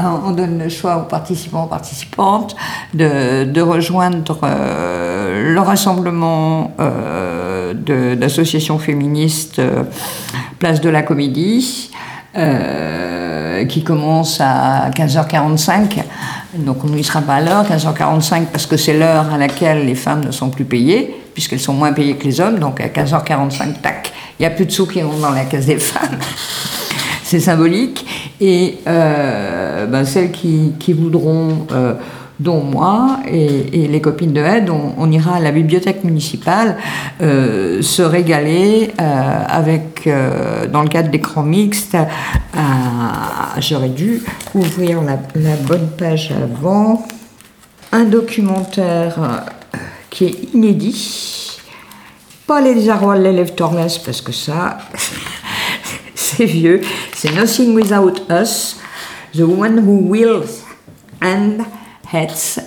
On 0.00 0.30
donne 0.30 0.60
le 0.60 0.68
choix 0.68 0.96
aux 0.98 1.08
participants, 1.08 1.64
aux 1.64 1.68
participantes 1.68 2.54
de, 2.94 3.60
rejoindre 3.60 4.38
euh, 4.44 5.52
le 5.52 5.60
rassemblement 5.60 6.70
d'associations 8.16 8.78
féministes 8.78 9.60
Place 10.58 10.80
de 10.80 10.88
la 10.88 11.02
Comédie, 11.02 11.90
euh, 12.36 13.64
qui 13.66 13.82
commence 13.82 14.40
à 14.40 14.90
15h45. 14.90 16.02
Donc 16.54 16.84
on 16.84 16.88
n'y 16.88 17.04
sera 17.04 17.20
pas 17.22 17.36
à 17.36 17.40
l'heure, 17.40 17.64
15h45, 17.64 18.46
parce 18.46 18.66
que 18.66 18.76
c'est 18.76 18.96
l'heure 18.96 19.32
à 19.32 19.38
laquelle 19.38 19.86
les 19.86 19.94
femmes 19.94 20.24
ne 20.24 20.30
sont 20.30 20.50
plus 20.50 20.64
payées, 20.64 21.14
puisqu'elles 21.34 21.60
sont 21.60 21.74
moins 21.74 21.92
payées 21.92 22.16
que 22.16 22.24
les 22.24 22.40
hommes. 22.40 22.58
Donc 22.58 22.80
à 22.80 22.88
15h45, 22.88 23.80
tac, 23.80 24.12
il 24.38 24.42
n'y 24.42 24.46
a 24.46 24.50
plus 24.50 24.66
de 24.66 24.70
sous 24.70 24.86
qui 24.86 25.00
vont 25.00 25.18
dans 25.18 25.30
la 25.30 25.44
case 25.44 25.66
des 25.66 25.78
femmes. 25.78 26.18
C'est 27.22 27.40
symbolique. 27.40 28.06
Et 28.40 28.78
euh, 28.86 29.86
ben, 29.86 30.04
celles 30.04 30.30
qui, 30.30 30.72
qui 30.78 30.92
voudront, 30.94 31.66
euh, 31.72 31.94
dont 32.40 32.62
moi 32.62 33.18
et, 33.26 33.88
les 33.88 34.00
copines 34.00 34.32
de 34.32 34.40
aide, 34.40 34.70
on, 34.70 35.10
ira 35.10 35.36
à 35.36 35.40
la 35.40 35.50
bibliothèque 35.50 36.04
municipale 36.04 36.76
euh, 37.20 37.82
se 37.82 38.02
régaler 38.02 38.92
euh, 39.00 39.44
avec, 39.48 40.06
euh, 40.06 40.66
dans 40.66 40.82
le 40.82 40.88
cadre 40.88 41.10
d'écran 41.10 41.42
mixte, 41.42 41.96
j'aurais 43.58 43.88
dû 43.88 44.22
ouvrir 44.54 45.00
la, 45.02 45.16
bonne 45.66 45.88
page 45.96 46.32
avant, 46.32 47.06
un 47.92 48.04
documentaire 48.04 49.44
qui 50.10 50.26
est 50.26 50.54
inédit. 50.54 51.60
Pas 52.46 52.60
les 52.60 52.88
arrois 52.88 53.18
de 53.18 53.24
l'élève 53.24 53.54
Torles, 53.54 53.88
parce 54.04 54.20
que 54.20 54.32
ça, 54.32 54.78
c'est 56.14 56.46
vieux. 56.46 56.80
C'est 57.14 57.34
Nothing 57.34 57.74
Without 57.74 58.14
Us, 58.30 58.76
The 59.34 59.40
One 59.40 59.80
Who 59.80 60.10
Wills 60.10 60.62
and 61.22 61.64
Hates. 62.12 62.60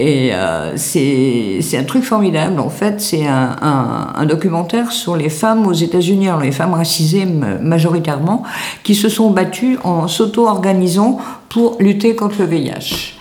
Et 0.00 0.30
euh, 0.32 0.76
c'est 0.76 1.58
c'est 1.60 1.76
un 1.76 1.82
truc 1.82 2.04
formidable. 2.04 2.60
En 2.60 2.68
fait, 2.70 3.00
c'est 3.00 3.26
un, 3.26 3.56
un- 3.60 4.12
un 4.14 4.26
documentaire 4.26 4.92
sur 4.92 5.16
les 5.16 5.28
femmes 5.28 5.66
aux 5.66 5.72
États-Unis, 5.72 6.28
alors 6.28 6.40
les 6.40 6.52
femmes 6.52 6.74
racisées 6.74 7.26
majoritairement, 7.60 8.44
qui 8.84 8.94
se 8.94 9.08
sont 9.08 9.30
battues 9.30 9.76
en 9.82 10.06
s'auto-organisant 10.06 11.18
pour 11.48 11.76
lutter 11.80 12.14
contre 12.14 12.36
le 12.40 12.44
VIH. 12.46 13.14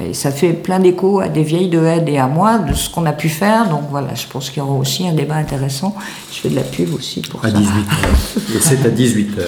Et 0.00 0.14
ça 0.14 0.30
fait 0.32 0.52
plein 0.52 0.78
d'écho 0.80 1.20
à 1.20 1.28
des 1.28 1.42
vieilles 1.42 1.68
de 1.68 1.84
aide 1.84 2.08
et 2.08 2.18
à 2.18 2.26
moi 2.28 2.58
de 2.58 2.72
ce 2.74 2.88
qu'on 2.90 3.04
a 3.06 3.12
pu 3.12 3.28
faire. 3.28 3.68
Donc 3.68 3.82
voilà, 3.90 4.14
je 4.14 4.26
pense 4.26 4.48
qu'il 4.50 4.58
y 4.58 4.60
aura 4.66 4.74
aussi 4.74 5.06
un 5.06 5.12
débat 5.12 5.34
intéressant. 5.36 5.94
Je 6.32 6.38
fais 6.40 6.48
de 6.48 6.54
la 6.56 6.62
pub 6.62 6.94
aussi 6.94 7.20
pour 7.20 7.44
À 7.44 7.50
ça. 7.50 7.58
18h. 7.58 8.56
Et 8.56 8.60
c'est 8.60 8.86
à 8.86 8.90
18h. 8.90 9.42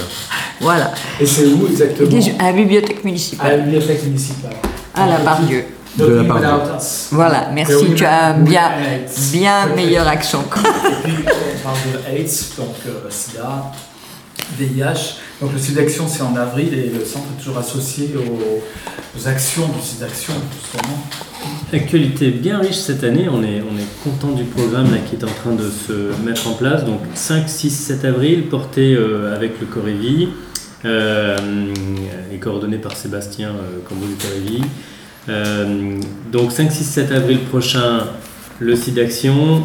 Voilà. 0.60 0.92
Et 1.20 1.26
c'est 1.26 1.46
où 1.46 1.66
exactement? 1.68 2.08
À 2.38 2.46
la 2.46 2.52
bibliothèque 2.52 2.96
À 2.98 3.02
la 3.02 3.04
municipale, 3.04 3.62
bibliothèque 3.62 4.04
municipale. 4.04 4.52
À 5.02 5.06
la. 5.06 5.18
De 5.96 6.06
la 6.06 6.24
part 6.24 6.40
de-. 6.40 6.46
Voilà, 7.10 7.50
merci, 7.52 7.94
tu 7.96 8.04
as 8.04 8.32
bien, 8.32 8.70
bien 9.32 9.66
meilleur 9.74 10.06
accent. 10.06 10.44
Et 10.44 11.08
puis, 11.08 11.14
on 11.26 11.64
parle 11.64 11.76
de 11.92 12.16
AIDS, 12.16 12.54
donc 12.56 12.76
euh, 12.86 13.10
SIDA, 13.10 13.72
VIH. 14.56 15.16
Donc 15.40 15.52
le 15.52 15.58
site 15.58 15.74
d'action, 15.74 16.06
c'est 16.06 16.22
en 16.22 16.36
avril 16.36 16.72
et 16.74 16.90
le 16.96 17.04
centre 17.04 17.26
est 17.36 17.42
toujours 17.42 17.58
associé 17.58 18.10
aux, 18.16 19.18
aux 19.18 19.28
actions 19.28 19.66
du 19.68 19.80
site 19.84 20.00
d'action, 20.00 20.34
justement. 20.54 20.98
Actualité 21.72 22.30
bien 22.30 22.58
riche 22.58 22.76
cette 22.76 23.02
année, 23.02 23.26
on 23.28 23.42
est, 23.42 23.62
on 23.62 23.76
est 23.78 24.04
content 24.04 24.32
du 24.32 24.44
programme 24.44 24.92
là, 24.92 24.98
qui 24.98 25.16
est 25.16 25.24
en 25.24 25.28
train 25.28 25.52
de 25.52 25.70
se 25.70 26.12
mettre 26.24 26.48
en 26.48 26.52
place. 26.52 26.84
Donc 26.84 27.00
5, 27.14 27.48
6, 27.48 27.70
7 27.70 28.04
avril, 28.04 28.48
porté 28.48 28.94
euh, 28.94 29.34
avec 29.34 29.60
le 29.60 29.66
Corévi 29.66 30.28
euh, 30.84 31.36
et 32.32 32.36
coordonné 32.38 32.78
par 32.78 32.96
Sébastien 32.96 33.50
euh, 33.50 33.78
Cambo 33.88 34.06
du 34.06 34.14
Corévi. 34.14 34.62
Euh, 35.28 35.96
donc 36.32 36.52
5, 36.52 36.72
6, 36.72 36.84
7 36.84 37.12
avril 37.12 37.40
prochain, 37.40 38.06
le 38.58 38.76
site 38.76 38.94
d'action, 38.94 39.64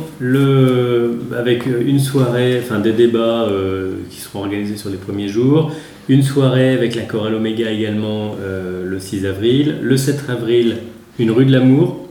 avec 1.37 1.65
une 1.65 1.99
soirée, 1.99 2.61
enfin 2.63 2.79
des 2.79 2.93
débats 2.93 3.47
euh, 3.49 3.95
qui 4.09 4.19
seront 4.19 4.39
organisés 4.39 4.77
sur 4.77 4.89
les 4.89 4.97
premiers 4.97 5.27
jours, 5.27 5.71
une 6.07 6.23
soirée 6.23 6.69
avec 6.69 6.95
la 6.95 7.03
chorale 7.03 7.35
Oméga 7.35 7.71
également 7.71 8.35
euh, 8.41 8.83
le 8.85 8.99
6 8.99 9.25
avril, 9.25 9.75
le 9.81 9.97
7 9.97 10.29
avril, 10.29 10.77
une 11.19 11.31
rue 11.31 11.45
de 11.45 11.51
l'amour. 11.51 12.07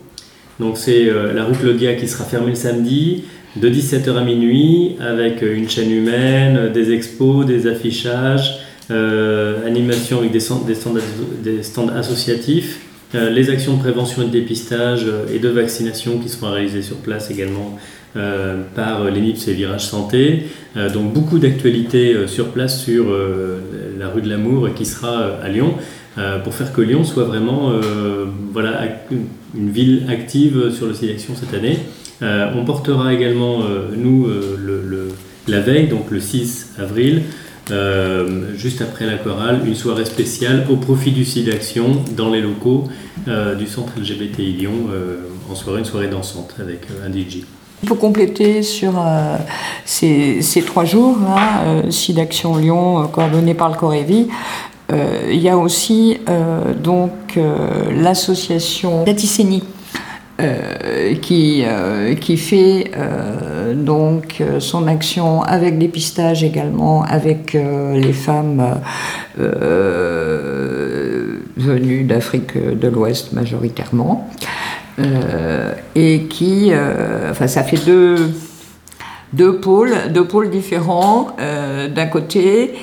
Donc 0.61 0.79
c'est 0.79 1.09
euh, 1.09 1.33
la 1.33 1.45
rue 1.45 1.55
Claudia 1.55 1.95
qui 1.95 2.09
sera 2.09 2.25
fermée 2.25 2.51
le 2.51 2.55
samedi 2.55 3.25
de 3.57 3.69
17h 3.69 4.17
à 4.17 4.25
minuit 4.25 4.97
avec 5.01 5.43
euh, 5.43 5.57
une 5.57 5.69
chaîne 5.69 5.90
humaine, 5.90 6.57
euh, 6.57 6.73
des 6.73 6.93
expos, 6.93 7.47
des 7.47 7.67
affichages, 7.67 8.59
euh, 8.90 9.66
animation 9.66 10.18
avec 10.18 10.33
des, 10.33 10.40
stands, 10.40 11.88
associatifs, 11.88 12.81
euh, 13.14 13.31
les 13.31 13.51
actions 13.51 13.75
de 13.75 13.81
prévention 13.81 14.23
et 14.23 14.27
de 14.27 14.31
dépistage 14.31 15.05
euh, 15.07 15.27
et 15.33 15.38
de 15.38 15.49
vaccination 15.49 16.18
qui 16.18 16.29
seront 16.29 16.51
réalisées 16.51 16.83
sur 16.83 16.97
place 16.97 17.31
également 17.31 17.79
euh, 18.16 18.62
par 18.75 19.05
l'ENIPS 19.05 19.49
et 19.49 19.53
Virage 19.53 19.87
Santé. 19.87 20.44
Donc 20.92 21.12
beaucoup 21.12 21.38
d'actualités 21.38 22.27
sur 22.27 22.49
place 22.49 22.83
sur 22.83 23.07
la 23.97 24.09
rue 24.09 24.23
de 24.23 24.29
l'Amour 24.29 24.70
qui 24.75 24.87
sera 24.87 25.37
à 25.40 25.49
Lyon. 25.49 25.75
pour 26.42 26.53
faire 26.53 26.73
que 26.73 26.81
Lyon 26.81 27.05
soit 27.05 27.23
vraiment 27.25 27.73
voilà, 28.53 28.83
une 29.57 29.70
ville 29.70 30.07
active 30.09 30.70
sur 30.70 30.87
le 30.87 30.94
sélection 30.94 31.35
cette 31.37 31.55
année. 31.55 31.79
on 32.20 32.64
portera 32.64 33.14
également, 33.14 33.61
nous, 33.97 34.29
la 35.47 35.61
veille, 35.61 35.87
donc 35.87 36.11
le 36.11 36.18
6 36.18 36.75
avril, 36.79 37.23
juste 38.57 38.83
après 38.83 39.07
la 39.07 39.16
chorale, 39.16 39.62
une 39.66 39.74
soirée 39.74 40.05
spéciale 40.05 40.66
au 40.70 40.77
profit 40.77 41.12
du 41.12 41.24
site 41.24 41.46
d'action 41.46 42.03
dans 42.16 42.31
les 42.31 42.40
locaux 42.40 42.85
du 43.27 43.66
centre 43.66 43.92
LGBTI 43.98 44.53
Lyon, 44.53 44.88
en 45.50 45.55
soirée, 45.55 45.79
une 45.79 45.85
soirée 45.85 46.09
dansante 46.09 46.55
avec 46.59 46.81
un 47.05 47.11
DJ. 47.11 47.44
Pour 47.87 47.98
compléter 47.98 48.62
sur 48.62 48.94
euh, 48.98 49.37
ces, 49.85 50.62
trois 50.66 50.85
jours, 50.85 51.18
là, 51.18 51.64
euh, 51.66 52.12
d'action 52.14 52.57
Lyon, 52.57 53.03
euh, 53.03 53.07
coordonné 53.07 53.55
par 53.55 53.68
le 53.68 53.77
Corévi, 53.77 54.29
euh, 54.92 55.31
il 55.31 55.40
y 55.40 55.48
a 55.48 55.57
aussi 55.59 56.18
donc 56.83 57.38
l'association 57.90 59.05
Daticénie. 60.38 61.20
qui, 61.20 61.64
qui 62.20 62.37
fait 62.37 62.90
donc 63.75 64.42
son 64.59 64.87
action 64.87 65.42
avec 65.42 65.79
dépistage 65.79 66.42
également 66.44 67.03
avec 67.05 67.53
les 67.55 68.12
femmes 68.12 68.81
venues 71.57 72.05
d'Afrique 72.05 72.57
de 72.57 72.88
l'Ouest 72.88 73.33
majoritairement. 73.33 74.29
Euh, 74.99 75.73
et 75.94 76.25
qui, 76.25 76.70
euh, 76.73 77.31
enfin, 77.31 77.49
ça 77.49 77.62
fait 77.62 77.85
deux, 77.85 78.33
deux 79.33 79.57
pôles, 79.57 79.94
deux 80.11 80.27
pôles 80.27 80.51
différents. 80.51 81.29
Euh, 81.40 81.88
d'un 81.88 82.07
côté, 82.07 82.75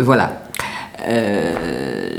voilà. 0.00 0.42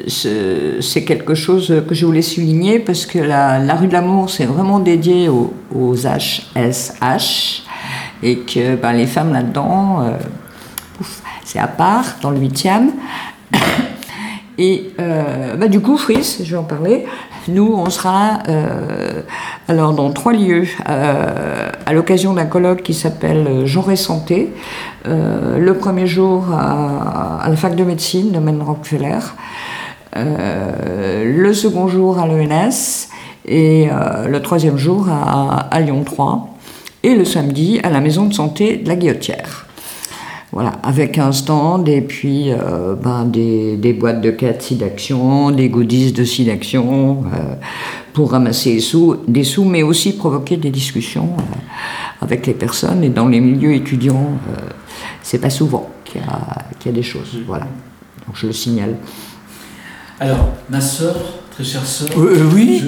C'est 0.07 1.03
quelque 1.05 1.35
chose 1.35 1.73
que 1.87 1.95
je 1.95 2.05
voulais 2.05 2.21
souligner 2.21 2.79
parce 2.79 3.05
que 3.05 3.19
la, 3.19 3.75
rue 3.75 3.87
de 3.87 3.93
l'amour, 3.93 4.29
c'est 4.29 4.45
vraiment 4.45 4.79
dédié 4.79 5.29
aux, 5.29 5.53
HSH 5.95 7.63
et 8.21 8.39
que 8.39 8.75
ben, 8.75 8.93
les 8.93 9.07
femmes 9.07 9.33
là-dedans, 9.33 10.05
c'est 11.43 11.59
à 11.59 11.67
part, 11.67 12.05
dans 12.21 12.31
le 12.31 12.39
huitième. 12.39 12.91
Et 14.57 14.91
ben, 14.97 15.67
du 15.67 15.79
coup, 15.79 15.97
Fris, 15.97 16.41
je 16.43 16.51
vais 16.51 16.57
en 16.57 16.63
parler, 16.63 17.05
nous, 17.47 17.73
on 17.75 17.89
sera 17.89 18.39
euh, 18.47 19.21
alors 19.67 19.93
dans 19.93 20.11
trois 20.11 20.31
lieux 20.31 20.65
euh, 20.87 21.69
à 21.85 21.93
l'occasion 21.93 22.33
d'un 22.33 22.45
colloque 22.45 22.83
qui 22.83 22.93
s'appelle 22.93 23.65
Genre 23.65 23.91
et 23.91 23.97
Santé. 23.97 24.53
Euh, 25.07 25.57
le 25.57 25.73
premier 25.73 26.07
jour 26.07 26.45
à, 26.53 27.45
la 27.49 27.55
fac 27.57 27.75
de 27.75 27.83
médecine 27.83 28.31
de 28.31 28.39
Maine 28.39 28.61
Rockefeller. 28.61 29.19
Le 30.15 31.53
second 31.53 31.87
jour 31.87 32.19
à 32.19 32.27
l'ENS 32.27 33.09
et 33.45 33.87
le 34.27 34.41
troisième 34.41 34.77
jour 34.77 35.07
à, 35.09 35.79
Lyon 35.79 36.03
3 36.03 36.49
et 37.03 37.15
le 37.15 37.25
samedi 37.25 37.79
à 37.83 37.89
la 37.89 37.99
maison 37.99 38.25
de 38.25 38.33
santé 38.33 38.77
de 38.77 38.87
la 38.87 38.95
Guillotière. 38.95 39.67
Voilà, 40.53 40.73
avec 40.83 41.17
un 41.17 41.31
stand 41.31 41.89
et 41.89 42.01
puis 42.01 42.51
euh, 42.51 42.93
ben, 42.93 43.25
des, 43.25 43.97
boîtes 43.99 44.21
de 44.21 44.29
cartes 44.29 44.71
d'action, 44.73 45.49
des 45.49 45.67
goodies 45.67 46.11
de 46.11 46.23
SIDAction 46.23 47.23
euh, 47.25 47.55
pour 48.13 48.33
ramasser 48.33 48.79
des 49.27 49.43
sous, 49.43 49.65
mais 49.65 49.81
aussi 49.81 50.15
provoquer 50.15 50.57
des 50.57 50.69
discussions 50.69 51.29
euh, 51.39 52.21
avec 52.21 52.45
les 52.45 52.53
personnes. 52.53 53.03
Et 53.03 53.09
dans 53.09 53.27
les 53.27 53.39
milieux 53.39 53.73
étudiants, 53.73 54.29
c'est 55.23 55.39
pas 55.39 55.49
souvent 55.49 55.89
qu'il 56.05 56.21
y, 56.21 56.89
a 56.89 56.91
des 56.91 57.01
choses. 57.01 57.39
Voilà, 57.47 57.65
donc 58.27 58.35
je 58.35 58.45
le 58.45 58.53
signale. 58.53 58.95
Alors, 60.23 60.53
ma 60.69 60.79
sœur, 60.79 61.17
très 61.51 61.65
chère 61.65 61.85
sœur. 61.85 62.07
oui. 62.55 62.81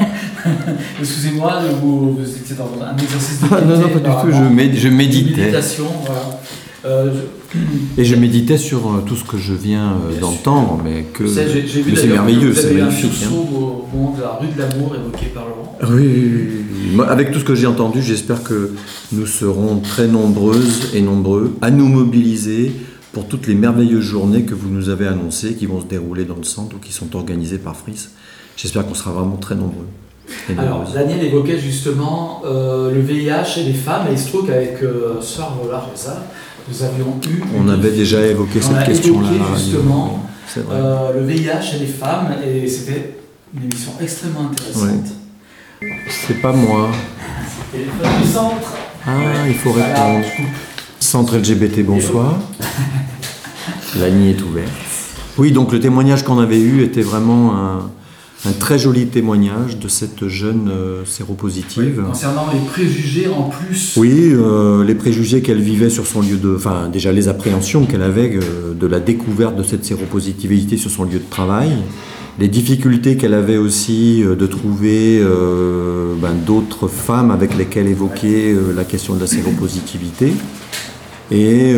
Excusez-moi, 1.00 1.60
vous, 1.80 2.14
vous 2.14 2.36
étiez 2.36 2.54
dans 2.54 2.70
un 2.80 2.96
exercice 2.96 3.40
de. 3.40 3.46
Ah, 3.50 3.60
non, 3.62 3.78
non, 3.78 3.88
pas 3.88 3.98
du 3.98 4.30
tout, 4.30 4.36
je, 4.36 4.78
je 4.78 4.88
méditais. 4.88 5.40
Méditation, 5.40 5.86
voilà. 6.06 6.40
Euh, 6.84 7.12
et 7.98 8.04
je 8.04 8.14
méditais 8.14 8.58
sur 8.58 8.78
euh, 8.78 9.02
tout 9.04 9.16
ce 9.16 9.24
que 9.24 9.38
je 9.38 9.54
viens 9.54 9.94
euh, 10.08 10.20
d'entendre, 10.20 10.80
mais 10.84 11.02
que 11.12 11.26
c'est 11.26 12.06
merveilleux, 12.06 12.54
c'est 12.54 12.74
magnifique. 12.74 13.24
Hein. 13.24 13.30
au 13.32 13.88
moment 13.92 14.14
de 14.16 14.22
la 14.22 14.38
rue 14.40 14.46
de 14.46 14.58
l'amour 14.60 14.94
évoqué 14.94 15.26
par 15.34 15.46
Laurent. 15.48 15.78
Oui, 15.90 17.02
avec 17.08 17.32
tout 17.32 17.40
ce 17.40 17.44
que 17.44 17.56
j'ai 17.56 17.66
entendu, 17.66 18.00
j'espère 18.02 18.44
que 18.44 18.70
nous 19.10 19.26
serons 19.26 19.80
très 19.80 20.06
nombreuses 20.06 20.90
et 20.94 21.00
nombreux 21.00 21.56
à 21.60 21.72
nous 21.72 21.88
mobiliser 21.88 22.72
pour 23.12 23.28
toutes 23.28 23.46
les 23.46 23.54
merveilleuses 23.54 24.04
journées 24.04 24.42
que 24.42 24.54
vous 24.54 24.68
nous 24.68 24.88
avez 24.88 25.06
annoncées, 25.06 25.54
qui 25.54 25.66
vont 25.66 25.80
se 25.80 25.86
dérouler 25.86 26.24
dans 26.24 26.36
le 26.36 26.44
centre 26.44 26.76
ou 26.76 26.78
qui 26.78 26.92
sont 26.92 27.14
organisées 27.14 27.58
par 27.58 27.76
Fris. 27.76 28.08
J'espère 28.56 28.86
qu'on 28.86 28.94
sera 28.94 29.12
vraiment 29.12 29.36
très 29.36 29.54
nombreux. 29.54 29.86
Alors, 30.56 30.84
Daniel 30.92 31.22
évoquait 31.24 31.58
justement 31.58 32.42
le 32.44 33.00
VIH 33.00 33.58
et 33.58 33.64
les 33.64 33.74
femmes, 33.74 34.06
et 34.08 34.12
il 34.12 34.18
se 34.18 34.28
trouve 34.28 34.46
qu'avec 34.46 34.82
euh, 34.82 35.20
Soeur 35.20 35.56
Rosa, 35.58 36.24
nous 36.68 36.82
avions 36.82 37.18
eu. 37.28 37.42
On 37.58 37.68
avait 37.68 37.90
déjà 37.90 38.24
évoqué 38.24 38.60
cette 38.60 38.84
question-là. 38.84 39.28
justement 39.56 40.26
euh, 40.58 41.12
le 41.14 41.26
VIH 41.26 41.76
et 41.76 41.78
les 41.80 41.86
femmes, 41.86 42.34
et 42.44 42.66
c'était 42.68 43.16
une 43.54 43.64
émission 43.64 43.92
extrêmement 44.00 44.50
intéressante. 44.50 45.12
C'est 46.08 46.40
pas 46.40 46.52
moi. 46.52 46.90
C'était 47.72 47.84
le 47.84 48.22
du 48.22 48.28
centre. 48.30 48.76
Ah, 49.06 49.10
il 49.48 49.54
faut 49.54 49.72
répondre. 49.72 50.24
Centre 51.12 51.36
LGBT, 51.36 51.84
bonsoir. 51.84 52.38
La 54.00 54.08
ligne 54.08 54.28
est 54.28 54.42
ouverte. 54.42 54.72
Oui, 55.36 55.52
donc 55.52 55.70
le 55.70 55.78
témoignage 55.78 56.24
qu'on 56.24 56.38
avait 56.38 56.58
eu 56.58 56.82
était 56.82 57.02
vraiment 57.02 57.54
un 57.54 57.90
un 58.44 58.52
très 58.52 58.78
joli 58.78 59.06
témoignage 59.06 59.78
de 59.78 59.86
cette 59.86 60.26
jeune 60.26 60.68
euh, 60.68 61.04
séropositive. 61.04 62.02
concernant 62.04 62.46
les 62.52 62.58
préjugés 62.58 63.28
en 63.28 63.42
plus. 63.44 63.94
Oui, 63.96 64.32
euh, 64.32 64.84
les 64.84 64.96
préjugés 64.96 65.42
qu'elle 65.42 65.60
vivait 65.60 65.90
sur 65.90 66.06
son 66.06 66.22
lieu 66.22 66.36
de... 66.36 66.54
Enfin, 66.56 66.88
déjà 66.88 67.12
les 67.12 67.28
appréhensions 67.28 67.86
qu'elle 67.86 68.02
avait 68.02 68.34
euh, 68.34 68.74
de 68.74 68.86
la 68.86 68.98
découverte 68.98 69.54
de 69.54 69.62
cette 69.62 69.84
séropositivité 69.84 70.76
sur 70.76 70.90
son 70.90 71.04
lieu 71.04 71.20
de 71.20 71.30
travail, 71.30 71.70
les 72.40 72.48
difficultés 72.48 73.16
qu'elle 73.16 73.34
avait 73.34 73.58
aussi 73.58 74.24
de 74.24 74.46
trouver 74.46 75.22
ben, 75.22 76.32
d'autres 76.46 76.88
femmes 76.88 77.30
avec 77.30 77.54
lesquelles 77.58 77.88
évoquer 77.88 78.56
la 78.74 78.84
question 78.84 79.14
de 79.14 79.20
la 79.20 79.26
séropositivité 79.26 80.32
et 81.32 81.74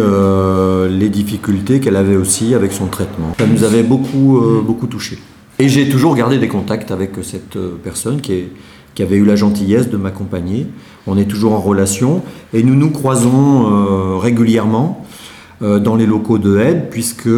les 0.91 1.09
difficultés 1.09 1.81
qu'elle 1.81 1.97
avait 1.97 2.17
aussi 2.17 2.55
avec 2.55 2.73
son 2.73 2.87
traitement. 2.87 3.35
Ça 3.39 3.47
nous 3.47 3.63
avait 3.63 3.85
beaucoup, 3.85 4.43
beaucoup 4.67 4.89
touché. 4.89 5.19
Et 5.59 5.69
j'ai 5.69 5.89
toujours 5.89 6.17
gardé 6.17 6.39
des 6.39 6.49
contacts 6.49 6.91
avec 6.91 7.13
cette 7.23 7.57
euh, 7.57 7.79
personne 7.83 8.21
qui, 8.21 8.45
qui 8.95 9.03
avait 9.03 9.17
eu 9.17 9.25
la 9.25 9.37
gentillesse 9.37 9.89
de 9.89 9.97
m'accompagner. 9.97 10.67
On 11.07 11.17
est 11.17 11.27
toujours 11.27 11.53
en 11.53 11.61
relation 11.61 12.23
et 12.53 12.65
nous 12.65 12.75
nous 12.75 12.91
croisons 12.91 13.67
euh, 13.67 14.17
régulièrement 14.17 15.07
euh, 15.63 15.79
dans 15.79 15.95
les 15.95 16.07
locaux 16.07 16.39
de 16.39 16.59
aide 16.59 16.91
puisque 16.91 17.31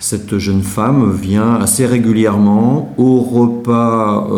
cette 0.00 0.38
jeune 0.38 0.62
femme 0.62 1.12
vient 1.12 1.54
assez 1.54 1.86
régulièrement 1.86 2.92
au 2.98 3.20
repas 3.20 4.28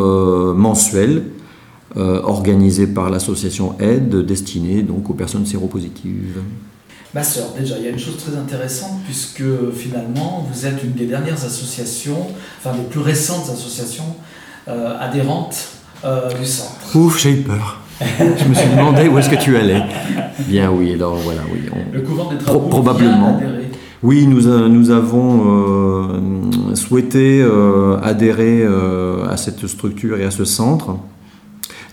mensuel 0.55 1.23
organisé 1.99 2.87
par 2.87 3.11
l'association 3.11 3.75
Aide 3.81 4.25
destiné 4.25 4.83
donc 4.83 5.11
aux 5.11 5.15
personnes 5.15 5.47
séropositives. 5.47 6.41
Ma 7.15 7.23
sœur, 7.23 7.47
déjà, 7.59 7.79
il 7.79 7.85
y 7.85 7.87
a 7.87 7.91
une 7.91 7.99
chose 7.99 8.19
très 8.19 8.37
intéressante 8.37 9.01
puisque 9.05 9.43
finalement, 9.75 10.47
vous 10.51 10.67
êtes 10.67 10.85
une 10.85 10.93
des 10.93 11.07
dernières 11.07 11.43
associations, 11.43 12.27
enfin 12.59 12.77
des 12.77 12.85
plus 12.85 13.01
récentes 13.01 13.49
associations 13.51 14.15
euh, 14.69 14.95
adhérentes 15.01 15.69
euh, 16.05 16.31
du 16.39 16.45
centre. 16.45 16.95
Ouf, 16.95 17.19
j'ai 17.19 17.33
eu 17.33 17.37
peur. 17.37 17.81
Je 18.01 18.45
me 18.49 18.55
suis 18.55 18.69
demandé 18.69 19.09
où 19.09 19.19
est-ce 19.19 19.31
que 19.31 19.43
tu 19.43 19.57
allais. 19.57 19.83
Bien 20.41 20.71
oui, 20.71 20.93
alors 20.93 21.15
voilà, 21.17 21.41
oui. 21.51 21.61
Le 21.93 22.03
couvent 22.03 22.31
des 22.31 22.37
travaux 22.37 22.69
probablement. 22.69 23.41
Oui, 24.03 24.27
nous, 24.27 24.43
nous 24.69 24.91
avons 24.91 25.45
euh, 25.47 26.75
souhaité 26.75 27.43
adhérer 28.03 28.67
à 29.29 29.37
cette 29.39 29.67
structure 29.67 30.19
et 30.19 30.25
à 30.25 30.31
ce 30.31 30.45
centre. 30.45 30.91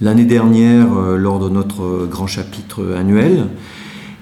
L'année 0.02 0.26
dernière, 0.26 0.88
lors 1.18 1.40
de 1.40 1.50
notre 1.50 2.06
grand 2.10 2.28
chapitre 2.28 2.96
annuel, 2.98 3.48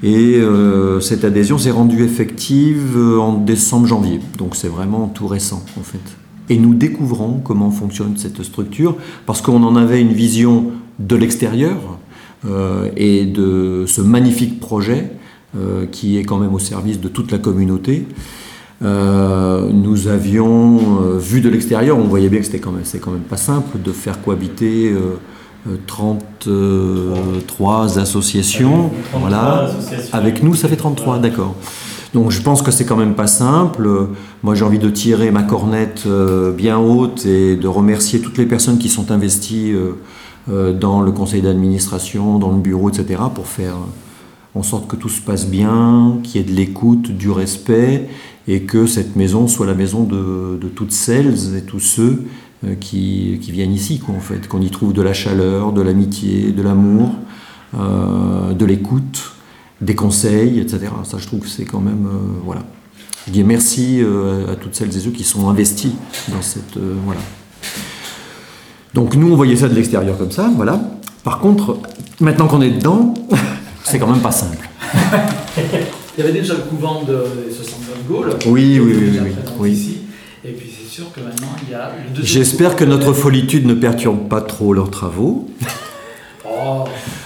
et 0.03 0.35
euh, 0.35 0.99
cette 0.99 1.23
adhésion 1.23 1.57
s'est 1.57 1.71
rendue 1.71 2.03
effective 2.03 2.97
euh, 2.97 3.17
en 3.17 3.35
décembre-janvier. 3.35 4.19
Donc 4.37 4.55
c'est 4.55 4.67
vraiment 4.67 5.07
tout 5.07 5.27
récent 5.27 5.63
en 5.79 5.83
fait. 5.83 6.01
Et 6.49 6.57
nous 6.57 6.73
découvrons 6.73 7.39
comment 7.41 7.71
fonctionne 7.71 8.17
cette 8.17 8.43
structure 8.43 8.97
parce 9.25 9.41
qu'on 9.41 9.63
en 9.63 9.77
avait 9.77 10.01
une 10.01 10.11
vision 10.11 10.71
de 10.99 11.15
l'extérieur 11.15 11.77
euh, 12.45 12.89
et 12.97 13.25
de 13.25 13.85
ce 13.87 14.01
magnifique 14.01 14.59
projet 14.59 15.09
qui 15.91 16.17
est 16.17 16.23
quand 16.23 16.39
même 16.39 16.55
au 16.55 16.57
service 16.57 16.99
de 16.99 17.07
toute 17.07 17.31
la 17.31 17.37
communauté. 17.37 18.07
nous 18.81 20.07
avions 20.07 20.79
vu 21.19 21.41
de 21.41 21.49
l'extérieur, 21.49 21.99
on 21.99 22.05
voyait 22.05 22.29
bien 22.29 22.39
que 22.39 22.47
c'était 22.47 22.57
quand 22.57 22.71
même, 22.71 22.85
quand 22.99 23.11
même 23.11 23.21
pas 23.21 23.37
simple 23.37 23.77
de 23.79 23.91
faire 23.91 24.19
cohabiter 24.19 24.91
33 25.87 27.99
associations. 27.99 28.91
voilà. 29.13 29.71
Avec 30.11 30.43
nous, 30.43 30.55
ça 30.55 30.67
fait 30.67 30.75
33, 30.75 31.19
d'accord. 31.19 31.55
Donc 32.13 32.29
je 32.29 32.41
pense 32.41 32.61
que 32.61 32.71
c'est 32.71 32.85
quand 32.85 32.95
même 32.95 33.15
pas 33.15 33.27
simple. 33.27 33.89
Moi 34.43 34.55
j'ai 34.55 34.63
envie 34.63 34.79
de 34.79 34.89
tirer 34.89 35.31
ma 35.31 35.43
cornette 35.43 36.03
euh, 36.05 36.51
bien 36.51 36.77
haute 36.77 37.25
et 37.25 37.55
de 37.55 37.67
remercier 37.67 38.19
toutes 38.19 38.37
les 38.37 38.45
personnes 38.45 38.77
qui 38.77 38.89
sont 38.89 39.11
investies 39.11 39.71
euh, 39.71 39.93
euh, 40.51 40.73
dans 40.73 41.01
le 41.01 41.11
conseil 41.11 41.41
d'administration, 41.41 42.37
dans 42.37 42.51
le 42.51 42.59
bureau, 42.59 42.89
etc. 42.89 43.21
pour 43.33 43.47
faire 43.47 43.75
en 44.53 44.61
sorte 44.61 44.87
que 44.87 44.95
tout 44.95 45.09
se 45.09 45.21
passe 45.21 45.47
bien, 45.47 46.19
qu'il 46.21 46.39
y 46.39 46.43
ait 46.43 46.47
de 46.47 46.55
l'écoute, 46.55 47.09
du 47.09 47.31
respect 47.31 48.07
et 48.47 48.61
que 48.61 48.85
cette 48.85 49.15
maison 49.15 49.47
soit 49.47 49.65
la 49.65 49.73
maison 49.73 50.03
de, 50.03 50.59
de 50.61 50.67
toutes 50.67 50.91
celles 50.91 51.55
et 51.55 51.61
tous 51.61 51.79
ceux 51.79 52.25
qui, 52.79 53.39
qui, 53.41 53.51
viennent 53.51 53.73
ici, 53.73 53.99
quoi, 53.99 54.15
en 54.15 54.19
fait, 54.19 54.47
qu'on 54.47 54.61
y 54.61 54.69
trouve 54.69 54.93
de 54.93 55.01
la 55.01 55.13
chaleur, 55.13 55.73
de 55.73 55.81
l'amitié, 55.81 56.51
de 56.51 56.61
l'amour, 56.61 57.15
de 57.73 58.65
l'écoute 58.65 59.33
des 59.83 59.95
conseils, 59.95 60.59
etc. 60.59 60.85
Ça, 61.03 61.17
je 61.19 61.27
trouve 61.27 61.41
que 61.41 61.47
c'est 61.47 61.65
quand 61.65 61.79
même. 61.79 62.05
Euh, 62.05 62.39
voilà. 62.43 62.63
Je 63.27 63.31
dis 63.31 63.43
merci 63.43 63.99
euh, 64.01 64.51
à 64.51 64.55
toutes 64.55 64.75
celles 64.75 64.95
et 64.95 64.99
ceux 64.99 65.11
qui 65.11 65.23
sont 65.23 65.49
investis 65.49 65.91
dans 66.29 66.41
cette. 66.41 66.77
Euh, 66.77 66.95
voilà. 67.05 67.21
Donc, 68.93 69.15
nous, 69.15 69.31
on 69.31 69.35
voyait 69.35 69.55
ça 69.55 69.67
de 69.67 69.75
l'extérieur 69.75 70.17
comme 70.17 70.31
ça, 70.31 70.51
voilà. 70.55 70.79
Par 71.23 71.39
contre, 71.39 71.79
maintenant 72.19 72.47
qu'on 72.47 72.61
est 72.61 72.69
dedans, 72.69 73.13
c'est 73.83 73.97
quand 73.97 74.11
même 74.11 74.21
pas 74.21 74.31
simple. 74.31 74.69
Il 76.17 76.23
y 76.23 76.27
avait 76.27 76.39
déjà 76.39 76.53
le 76.53 76.61
couvent 76.61 77.03
de 77.03 77.25
69 77.51 78.07
Gaulle. 78.07 78.37
Oui, 78.45 78.79
oui, 78.79 78.93
oui. 78.95 79.19
oui, 79.19 79.31
oui. 79.57 79.71
Ici. 79.71 79.97
Et 80.45 80.51
puis 80.51 80.69
c'est 80.69 80.82
sûr 80.93 81.11
que 81.11 81.21
maintenant 81.21 81.47
il 81.63 81.71
y 81.71 81.73
a. 81.73 81.89
J'espère 82.21 82.75
que 82.75 82.83
notre 82.83 83.13
folitude 83.13 83.65
ne 83.65 83.73
perturbe 83.73 84.27
pas 84.29 84.41
trop 84.41 84.73
leurs 84.73 84.91
travaux. 84.91 85.49
Oh. 86.65 86.83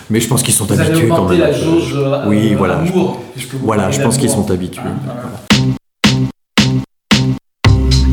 Mais 0.10 0.20
je 0.22 0.28
pense 0.28 0.42
qu'ils 0.42 0.54
sont 0.54 0.66
Vous 0.66 0.80
habitués 0.80 1.10
quand 1.10 1.28
même. 1.28 1.40
la 1.40 1.52
jauge 1.52 1.94
euh, 1.96 2.24
oui, 2.28 2.54
voilà. 2.56 2.78
Amour, 2.78 3.22
je, 3.36 3.42
je 3.42 3.48
voilà, 3.62 3.92
je 3.92 4.00
pense 4.02 4.18
qu'ils 4.18 4.30
sont 4.30 4.50
habitués. 4.50 4.82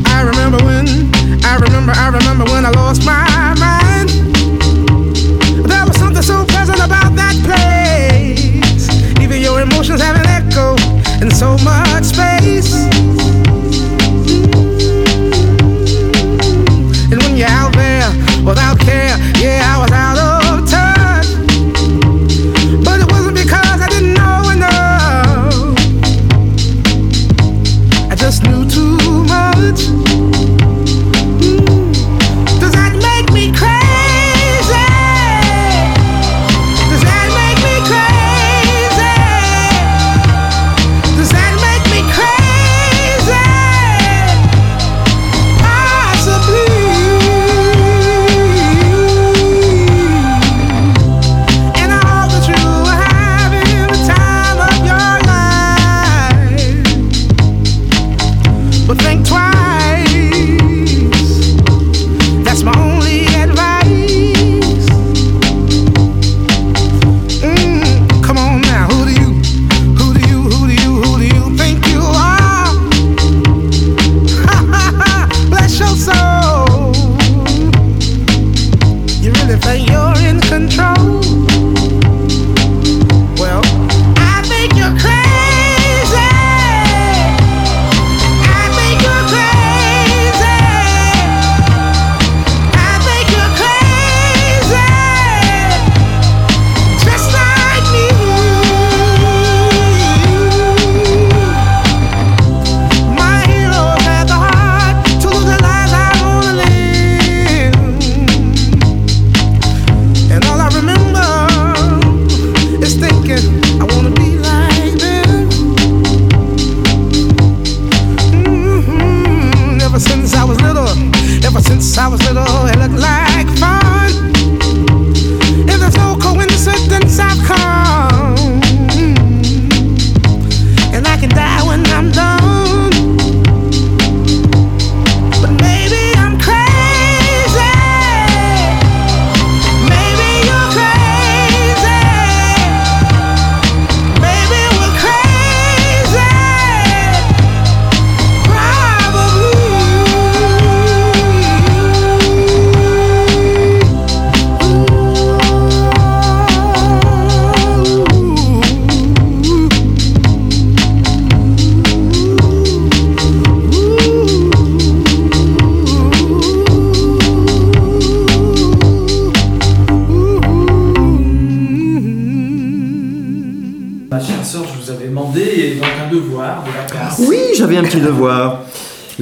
I 0.05 0.21
remember 0.23 0.57
when, 0.65 0.87
I 1.43 1.55
remember, 1.61 1.93
I 1.95 2.09
remember 2.09 2.45
when 2.51 2.65
I 2.65 2.71
lost 2.71 3.03
my 3.05 3.23
mind. 3.57 4.09
There 5.67 5.85
was 5.87 5.97
something 5.97 6.21
so 6.21 6.43
pleasant 6.45 6.81
about 6.81 7.15
that 7.15 7.35
place. 7.45 8.89
Even 9.21 9.41
your 9.41 9.61
emotions 9.61 10.01
have 10.01 10.17
an 10.17 10.27
echo 10.27 10.75
in 11.21 11.31
so 11.31 11.57
much 11.63 12.03
space. 12.03 12.74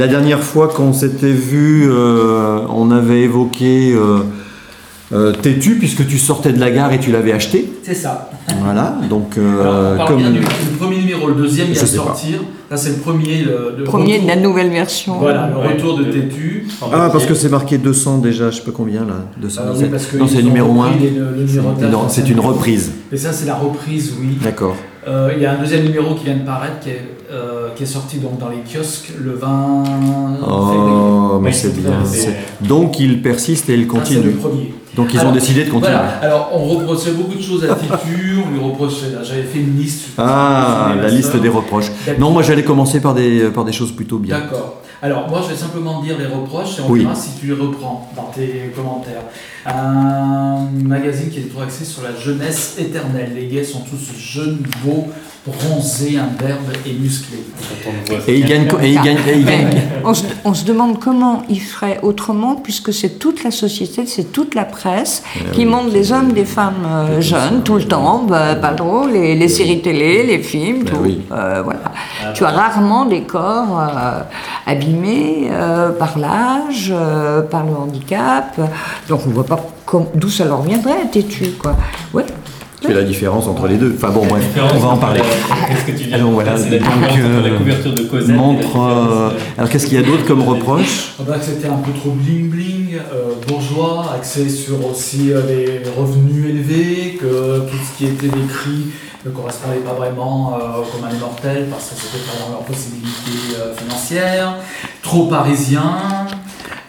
La 0.03 0.09
dernière 0.09 0.43
fois 0.43 0.67
qu'on 0.67 0.91
s'était 0.91 1.31
vu, 1.31 1.89
euh, 1.89 2.59
on 2.67 2.91
avait 2.91 3.21
évoqué 3.21 3.93
euh, 3.93 4.19
euh, 5.13 5.31
Têtu, 5.31 5.75
puisque 5.75 6.05
tu 6.05 6.17
sortais 6.17 6.51
de 6.51 6.59
la 6.59 6.71
gare 6.71 6.91
et 6.91 6.99
tu 6.99 7.09
l'avais 7.09 7.31
acheté. 7.31 7.71
C'est 7.83 7.93
ça. 7.93 8.29
Voilà, 8.61 8.97
donc. 9.09 9.35
comme... 9.35 9.39
le 9.39 10.77
premier 10.77 10.97
numéro, 10.97 11.29
le 11.29 11.35
deuxième 11.35 11.67
il 11.69 11.79
va 11.79 11.85
sortir. 11.85 12.39
Là, 12.69 12.75
c'est 12.75 12.89
le 12.89 12.95
premier. 12.95 13.45
Le, 13.77 13.85
premier 13.85 14.19
de 14.19 14.27
la 14.27 14.35
nouvelle 14.35 14.71
version. 14.71 15.19
Voilà, 15.19 15.49
le 15.49 15.69
retour 15.69 15.97
de 15.97 16.03
Tétu. 16.03 16.67
Ah, 16.81 17.07
parce 17.09 17.25
que 17.25 17.33
c'est 17.33 17.47
marqué 17.47 17.77
200 17.77 18.17
déjà, 18.17 18.51
je 18.51 18.57
sais 18.57 18.63
pas 18.63 18.71
combien 18.71 19.05
là. 19.05 19.23
200, 19.37 19.61
ah 19.63 20.17
non, 20.17 20.27
c'est 20.27 20.43
numéro 20.43 20.81
1. 20.81 20.91
Non, 21.89 22.09
c'est 22.09 22.29
une 22.29 22.41
reprise. 22.41 22.91
Et 23.09 23.15
ça, 23.15 23.31
c'est 23.31 23.45
la 23.45 23.55
reprise, 23.55 24.15
oui. 24.19 24.37
D'accord. 24.43 24.75
Il 25.07 25.41
y 25.41 25.45
a 25.45 25.53
un 25.53 25.57
deuxième 25.57 25.83
numéro 25.83 26.15
qui 26.15 26.25
vient 26.25 26.37
de 26.37 26.45
paraître 26.45 26.79
qui 26.79 26.89
est 26.89 27.01
qui 27.75 27.83
est 27.83 27.87
sorti 27.87 28.17
donc 28.17 28.37
dans 28.37 28.49
les 28.49 28.57
kiosques 28.57 29.11
le 29.19 29.33
20 29.33 29.83
oh, 30.47 31.39
mais 31.41 31.51
c'est 31.51 31.73
bien. 31.73 31.93
Donc 32.61 32.99
il 32.99 33.23
persiste 33.23 33.69
et 33.69 33.73
il 33.73 33.87
continue. 33.87 34.25
le 34.25 34.31
premier. 34.33 34.73
Donc 34.95 35.11
ils 35.13 35.19
ont 35.21 35.31
décidé 35.31 35.65
de 35.65 35.71
continuer. 35.71 35.97
Alors 36.21 36.51
on 36.53 36.59
reprochait 36.65 37.11
beaucoup 37.11 37.35
de 37.35 37.41
choses 37.41 37.65
à 37.65 37.73
Titu, 37.73 38.37
on 38.45 38.51
lui 38.51 38.59
reprochait, 38.59 39.07
j'avais 39.23 39.43
fait 39.43 39.59
une 39.59 39.75
liste. 39.75 40.09
Ah, 40.17 40.93
la 41.01 41.09
liste 41.09 41.35
des 41.37 41.49
reproches. 41.49 41.91
Non, 42.19 42.29
moi 42.29 42.43
j'allais 42.43 42.63
commencer 42.63 42.99
par 43.01 43.15
des, 43.15 43.49
par 43.49 43.65
des 43.65 43.73
choses 43.73 43.91
plutôt 43.91 44.19
bien. 44.19 44.39
D'accord. 44.39 44.83
Alors, 45.03 45.27
moi, 45.29 45.41
je 45.43 45.49
vais 45.49 45.59
simplement 45.59 46.01
dire 46.01 46.17
les 46.17 46.27
reproches 46.27 46.79
et 46.79 46.81
on 46.81 46.93
verra 46.93 47.13
si 47.13 47.31
tu 47.37 47.47
les 47.47 47.53
reprends 47.53 48.09
dans 48.15 48.31
tes 48.33 48.71
commentaires. 48.73 49.23
Un 49.65 50.67
magazine 50.83 51.29
qui 51.29 51.39
est 51.39 51.51
trop 51.53 51.61
axé 51.61 51.85
sur 51.85 52.03
la 52.03 52.13
jeunesse 52.19 52.75
éternelle. 52.77 53.31
Les 53.35 53.45
gays 53.47 53.63
sont 53.63 53.79
tous 53.81 54.11
jeunes, 54.19 54.57
beaux, 54.83 55.07
bronzés, 55.45 56.17
imberbes 56.17 56.71
et 56.85 56.93
musclés. 56.93 57.43
Et 58.27 58.39
il 58.39 58.45
gagne, 58.45 58.67
et 58.81 58.89
il 58.91 58.95
gagne, 59.01 59.17
et 59.27 59.37
il 59.37 59.45
gagne- 59.45 59.67
Mais 59.73 59.83
on, 60.05 60.13
se, 60.13 60.23
on 60.45 60.53
se 60.53 60.63
demande 60.65 60.99
comment 60.99 61.43
il 61.49 61.59
ferait 61.61 61.99
autrement, 62.01 62.55
puisque 62.55 62.93
c'est 62.93 63.19
toute 63.19 63.43
la 63.43 63.51
société, 63.51 64.05
c'est 64.05 64.31
toute 64.31 64.55
la 64.55 64.63
presse 64.65 65.23
qui 65.53 65.65
montre 65.65 65.91
des 65.91 66.11
hommes, 66.13 66.31
des 66.33 66.45
femmes 66.45 66.85
euh, 66.85 67.21
jeunes 67.21 67.61
tout 67.63 67.75
le 67.75 67.83
temps, 67.85 68.23
bah, 68.23 68.55
pas 68.55 68.73
drôle, 68.73 69.11
les, 69.11 69.35
les 69.35 69.47
séries 69.49 69.81
télé, 69.81 70.23
les 70.25 70.39
films, 70.39 70.83
tout. 70.85 70.95
oui. 71.01 71.21
Euh, 71.31 71.61
voilà. 71.63 71.91
Tu 72.33 72.43
as 72.45 72.49
rarement 72.51 73.05
des 73.05 73.21
corps 73.23 73.79
euh, 73.81 74.21
abîmés 74.65 75.49
euh, 75.51 75.91
par 75.91 76.17
l'âge, 76.17 76.89
euh, 76.93 77.41
par 77.41 77.65
le 77.65 77.73
handicap, 77.75 78.59
donc 79.09 79.21
on 79.27 79.29
voit 79.31 79.45
pas 79.45 79.52
d'où 80.15 80.29
ça 80.29 80.45
leur 80.45 80.61
viendrait, 80.61 81.07
têtu, 81.11 81.51
quoi. 81.59 81.75
Ouais. 82.13 82.25
Tu 82.81 82.87
fais 82.89 82.93
la 82.95 83.03
différence 83.03 83.47
entre 83.47 83.67
les 83.67 83.77
deux. 83.77 83.93
Enfin 83.95 84.09
bon, 84.09 84.25
bref, 84.25 84.43
on 84.75 84.77
va 84.79 84.89
en 84.89 84.97
parler. 84.97 85.21
Qu'est-ce 85.69 85.85
que 85.85 85.97
tu 85.97 86.03
viens 86.09 86.17
Alors 86.17 86.29
de 86.31 86.33
voilà, 86.33 86.51
la 86.51 86.57
donc, 86.59 87.17
euh, 87.17 87.41
la 87.49 87.57
couverture 87.57 87.93
de 87.93 88.01
Cosette 88.03 88.27
et 88.27 88.31
la 88.33 88.37
Montre. 88.37 88.77
euh, 88.77 89.29
alors 89.57 89.69
qu'est-ce 89.69 89.85
qu'il 89.87 89.97
y 89.97 90.03
a 90.03 90.05
d'autre 90.05 90.25
comme 90.25 90.41
reproche 90.41 91.13
Ah 91.17 91.23
bah, 91.25 91.37
que 91.39 91.45
c'était 91.45 91.69
un 91.69 91.77
peu 91.77 91.93
trop 91.93 92.09
bling 92.09 92.49
bling, 92.49 92.95
euh, 92.95 93.35
bourgeois, 93.47 94.13
axé 94.13 94.49
sur 94.49 94.85
aussi 94.85 95.31
euh, 95.31 95.41
les 95.47 95.81
revenus 95.97 96.49
élevés, 96.49 97.17
que 97.21 97.59
tout 97.59 97.77
ce 97.89 97.97
qui 97.97 98.05
était 98.05 98.27
décrit 98.27 98.87
ne 99.25 99.31
correspondait 99.31 99.77
pas 99.77 99.93
vraiment 99.93 100.53
euh, 100.55 100.81
au 100.81 100.83
commun 100.83 101.09
des 101.09 101.19
mortels 101.19 101.67
parce 101.71 101.85
que 101.85 101.95
c'était 101.95 102.21
pas 102.29 102.43
dans 102.43 102.51
leurs 102.51 102.65
possibilités 102.65 103.55
euh, 103.57 103.73
financières, 103.77 104.55
trop 105.01 105.27
parisien, 105.27 106.01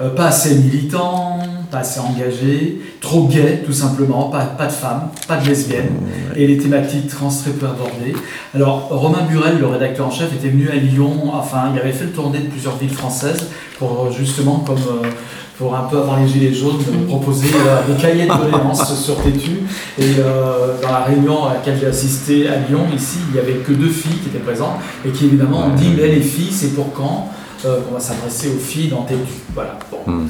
euh, 0.00 0.08
pas 0.10 0.26
assez 0.26 0.56
militant, 0.56 1.38
pas 1.74 1.80
assez 1.80 2.00
engagé, 2.00 2.80
trop 3.00 3.26
gay 3.26 3.62
tout 3.66 3.72
simplement, 3.72 4.28
pas, 4.28 4.44
pas 4.44 4.66
de 4.66 4.72
femmes, 4.72 5.08
pas 5.26 5.36
de 5.36 5.48
lesbiennes, 5.48 5.90
et 6.36 6.46
les 6.46 6.58
thématiques 6.58 7.08
trans 7.08 7.28
très 7.28 7.50
peu 7.50 7.66
abordées. 7.66 8.14
Alors 8.54 8.88
Romain 8.90 9.22
Burel, 9.28 9.58
le 9.58 9.66
rédacteur 9.66 10.06
en 10.06 10.10
chef, 10.10 10.32
était 10.32 10.50
venu 10.50 10.68
à 10.70 10.76
Lyon, 10.76 11.32
enfin 11.32 11.70
il 11.72 11.80
avait 11.80 11.92
fait 11.92 12.04
le 12.04 12.12
tournée 12.12 12.38
de 12.38 12.48
plusieurs 12.48 12.76
villes 12.76 12.90
françaises 12.90 13.48
pour 13.78 14.06
euh, 14.06 14.12
justement 14.12 14.58
comme 14.58 14.76
euh, 14.76 15.08
pour 15.58 15.74
un 15.74 15.82
peu 15.82 15.98
avant 15.98 16.16
les 16.16 16.26
gilets 16.26 16.52
jaunes 16.52 16.80
euh, 16.88 17.06
proposer 17.06 17.48
euh, 17.54 17.92
des 17.92 18.00
cahiers 18.00 18.26
de 18.26 18.28
doléances 18.28 18.94
sur 19.04 19.22
Tétu 19.22 19.62
et 19.98 20.02
euh, 20.18 20.80
dans 20.82 20.90
la 20.90 21.04
réunion 21.04 21.44
à 21.44 21.54
laquelle 21.54 21.78
j'ai 21.80 21.86
assisté 21.86 22.48
à 22.48 22.56
Lyon 22.56 22.86
ici 22.94 23.18
il 23.28 23.34
n'y 23.34 23.38
avait 23.38 23.60
que 23.60 23.72
deux 23.72 23.88
filles 23.88 24.18
qui 24.18 24.28
étaient 24.28 24.44
présentes 24.44 24.76
et 25.06 25.10
qui 25.10 25.26
évidemment 25.26 25.66
ont 25.66 25.74
dit 25.74 25.90
mais 25.96 26.08
les 26.08 26.20
filles 26.20 26.52
c'est 26.52 26.74
pour 26.74 26.92
quand? 26.92 27.30
Qu'on 27.62 27.94
va 27.94 28.00
s'adresser 28.00 28.48
aux 28.48 28.58
filles 28.58 28.88
dans 28.88 29.04
Tétu 29.04 29.22
voilà 29.54 29.78
bon. 29.90 30.12
Hmm. 30.12 30.28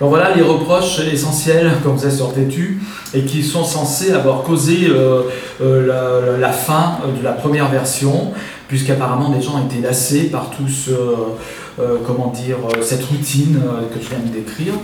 Donc 0.00 0.10
voilà 0.10 0.34
les 0.34 0.42
reproches 0.42 1.00
essentiels 1.00 1.70
comme 1.82 1.98
ça 1.98 2.10
sur 2.10 2.32
Tétu 2.34 2.80
et 3.14 3.22
qui 3.22 3.42
sont 3.42 3.64
censés 3.64 4.12
avoir 4.12 4.42
causé 4.42 4.88
euh, 4.90 5.22
euh, 5.62 6.38
la, 6.38 6.52
fin 6.52 6.98
de 7.18 7.24
la 7.24 7.32
première 7.32 7.68
version, 7.70 8.32
puisqu'apparemment 8.68 9.30
des 9.30 9.40
gens 9.40 9.62
étaient 9.64 9.80
lassés 9.80 10.24
par 10.24 10.50
tout 10.50 10.68
ce, 10.68 10.90
euh, 10.90 11.96
comment 12.06 12.28
dire, 12.28 12.56
cette 12.82 13.04
routine 13.04 13.58
que 13.92 14.02
je 14.02 14.08
viens 14.10 14.18
de 14.18 14.32
décrire. 14.32 14.74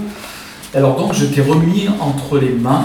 Alors 0.75 0.96
donc 0.96 1.12
je 1.12 1.27
t'ai 1.27 1.42
remis 1.42 1.88
entre 2.01 2.38
les 2.38 2.53
mains 2.53 2.85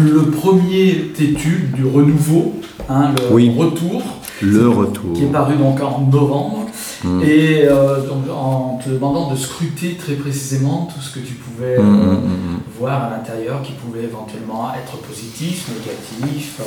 le 0.00 0.22
premier 0.30 1.12
Tétu 1.14 1.68
du 1.74 1.84
renouveau, 1.84 2.54
hein, 2.88 3.10
le 3.16 3.34
Oui. 3.34 3.52
retour, 3.56 4.02
Le 4.40 4.68
retour. 4.68 5.12
qui 5.14 5.24
est 5.24 5.26
paru 5.26 5.56
donc 5.56 5.80
en 5.82 6.06
novembre. 6.10 6.61
Mm. 7.04 7.22
Et 7.24 7.64
euh, 7.64 8.06
donc, 8.06 8.24
en 8.30 8.78
te 8.82 8.90
demandant 8.90 9.30
de 9.30 9.36
scruter 9.36 9.96
très 9.96 10.14
précisément 10.14 10.88
tout 10.92 11.00
ce 11.00 11.14
que 11.14 11.20
tu 11.20 11.34
pouvais 11.34 11.78
Mm, 11.78 11.80
euh, 11.80 12.12
mm, 12.14 12.60
voir 12.78 13.04
à 13.04 13.10
l'intérieur 13.10 13.62
qui 13.62 13.72
pouvait 13.72 14.04
éventuellement 14.04 14.70
être 14.74 14.96
positif, 14.98 15.68
négatif, 15.68 16.54
euh, 16.60 16.64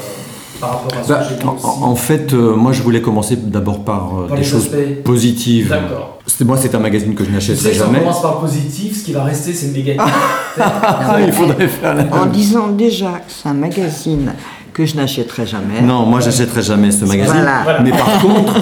par 0.60 0.70
rapport 0.84 0.98
à 1.00 1.04
ce 1.04 1.10
Bah, 1.10 1.20
que 1.24 1.30
j'ai 1.30 1.36
dit 1.36 1.46
aussi. 1.48 1.66
en, 1.66 1.84
en 1.92 1.96
fait, 1.96 2.34
euh, 2.34 2.56
moi 2.56 2.72
je 2.72 2.82
voulais 2.84 3.02
commencer 3.02 3.36
d'abord 3.36 3.84
par 3.84 4.12
euh, 4.18 4.28
des 4.30 4.38
les 4.38 4.44
choses 4.44 4.66
aspects. 4.66 5.04
positives. 5.04 5.70
D'accord. 5.70 6.20
Moi, 6.44 6.58
c'est 6.58 6.74
un 6.74 6.80
magazine 6.80 7.14
que 7.16 7.24
je 7.24 7.30
n'achèterai 7.30 7.70
que 7.70 7.76
si 7.76 7.82
on 7.82 7.86
jamais. 7.86 8.00
commence 8.00 8.22
par 8.22 8.40
positif, 8.40 8.98
ce 9.00 9.06
qui 9.06 9.14
va 9.14 9.24
rester, 9.24 9.54
c'est 9.54 9.68
le 9.68 9.74
négatif. 9.74 10.02
Ah, 10.58 11.18
il 11.26 11.32
faudrait 11.34 11.68
faire 11.68 11.94
la 11.96 12.04
En 12.16 12.26
disant 12.28 12.70
déjà 12.70 13.12
que 13.20 13.30
c'est 13.30 13.50
un 13.50 13.54
magazine 13.54 14.34
que 14.74 14.86
je 14.86 14.96
n'achèterai 14.96 15.46
jamais. 15.46 15.82
Non, 15.82 16.06
moi 16.06 16.20
j'achèterai 16.22 16.62
jamais 16.64 16.92
ce 16.92 17.04
magazine. 17.06 17.34
Voilà. 17.64 17.82
Mais 17.82 17.92
par 17.92 18.20
contre, 18.22 18.54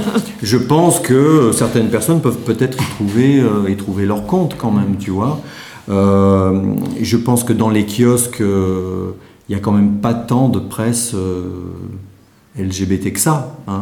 je 0.41 0.57
pense 0.57 0.99
que 0.99 1.51
certaines 1.53 1.89
personnes 1.89 2.19
peuvent 2.19 2.37
peut-être 2.39 2.77
y 2.81 2.85
trouver, 2.95 3.39
euh, 3.39 3.69
y 3.69 3.75
trouver 3.77 4.05
leur 4.05 4.25
compte 4.25 4.55
quand 4.57 4.71
même, 4.71 4.97
tu 4.99 5.11
vois. 5.11 5.39
Euh, 5.89 6.61
je 7.01 7.17
pense 7.17 7.43
que 7.43 7.53
dans 7.53 7.69
les 7.69 7.85
kiosques, 7.85 8.41
euh, 8.41 9.11
il 9.49 9.53
y 9.53 9.55
a 9.55 9.59
quand 9.59 9.71
même 9.73 9.97
pas 9.97 10.13
tant 10.13 10.47
de 10.49 10.59
presse 10.59 11.13
euh, 11.13 11.49
LGBT 12.57 13.11
que 13.13 13.19
ça. 13.19 13.57
hein. 13.67 13.81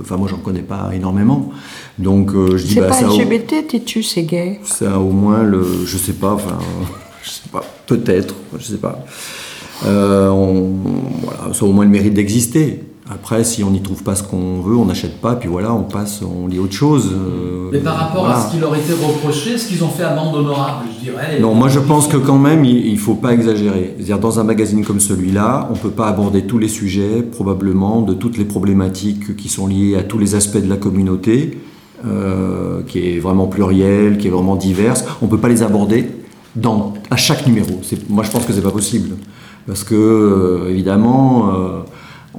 Enfin, 0.00 0.16
moi 0.16 0.28
j'en 0.28 0.36
connais 0.38 0.62
pas 0.62 0.90
énormément. 0.94 1.50
Donc 1.98 2.32
euh, 2.34 2.56
je 2.56 2.64
dis, 2.66 2.74
C'est 2.74 2.80
bah, 2.80 2.88
pas 2.88 2.92
ça, 2.94 3.06
a 3.06 3.10
au- 3.10 3.18
LGBT, 3.18 3.66
t'es-tu, 3.68 4.02
c'est 4.02 4.22
gay. 4.24 4.60
ça 4.62 4.98
au 5.00 5.10
moins 5.10 5.42
le. 5.42 5.64
Je 5.86 5.96
sais 5.96 6.12
pas, 6.12 6.32
enfin. 6.34 6.58
Je 7.20 7.30
sais 7.30 7.48
pas, 7.52 7.62
peut-être, 7.86 8.34
je 8.58 8.64
sais 8.64 8.76
pas. 8.78 9.04
Euh, 9.84 10.28
on- 10.30 10.72
voilà, 11.22 11.52
ça 11.52 11.66
a 11.66 11.68
au 11.68 11.72
moins 11.72 11.84
le 11.84 11.90
mérite 11.90 12.14
d'exister. 12.14 12.80
Après, 13.10 13.42
si 13.42 13.64
on 13.64 13.70
n'y 13.70 13.80
trouve 13.80 14.02
pas 14.02 14.14
ce 14.14 14.22
qu'on 14.22 14.60
veut, 14.60 14.76
on 14.76 14.84
n'achète 14.84 15.18
pas, 15.22 15.34
puis 15.34 15.48
voilà, 15.48 15.72
on 15.72 15.82
passe, 15.84 16.20
on 16.22 16.46
lit 16.46 16.58
autre 16.58 16.74
chose. 16.74 17.10
euh, 17.14 17.70
Mais 17.72 17.78
par 17.78 17.96
rapport 17.96 18.24
voilà. 18.24 18.36
à 18.36 18.40
ce 18.46 18.52
qui 18.52 18.60
leur 18.60 18.74
était 18.76 18.92
reproché, 18.92 19.52
est-ce 19.52 19.66
qu'ils 19.66 19.82
ont 19.82 19.88
fait 19.88 20.02
amende 20.02 20.34
honorable, 20.34 20.84
je 20.98 21.04
dirais? 21.10 21.40
Non, 21.40 21.54
moi 21.54 21.68
je 21.68 21.78
pense 21.78 22.06
que 22.06 22.18
quand 22.18 22.36
même, 22.38 22.66
il 22.66 22.92
ne 22.92 22.98
faut 22.98 23.14
pas 23.14 23.32
exagérer. 23.32 23.94
C'est-à-dire, 23.96 24.18
dans 24.18 24.38
un 24.40 24.44
magazine 24.44 24.84
comme 24.84 25.00
celui-là, 25.00 25.68
on 25.70 25.72
ne 25.72 25.78
peut 25.78 25.88
pas 25.90 26.06
aborder 26.08 26.42
tous 26.42 26.58
les 26.58 26.68
sujets, 26.68 27.22
probablement, 27.22 28.02
de 28.02 28.12
toutes 28.12 28.36
les 28.36 28.44
problématiques 28.44 29.36
qui 29.36 29.48
sont 29.48 29.66
liées 29.66 29.96
à 29.96 30.02
tous 30.02 30.18
les 30.18 30.34
aspects 30.34 30.62
de 30.62 30.68
la 30.68 30.76
communauté, 30.76 31.58
euh, 32.06 32.82
qui 32.86 32.98
est 32.98 33.18
vraiment 33.20 33.46
plurielle, 33.46 34.18
qui 34.18 34.26
est 34.28 34.30
vraiment 34.30 34.56
diverse. 34.56 35.04
On 35.22 35.24
ne 35.24 35.30
peut 35.30 35.38
pas 35.38 35.48
les 35.48 35.62
aborder 35.62 36.10
dans, 36.56 36.92
à 37.10 37.16
chaque 37.16 37.46
numéro. 37.46 37.80
Moi 38.10 38.22
je 38.22 38.30
pense 38.30 38.44
que 38.44 38.52
c'est 38.52 38.60
pas 38.60 38.70
possible. 38.70 39.16
Parce 39.66 39.84
que, 39.84 39.94
euh, 39.94 40.70
évidemment, 40.70 41.50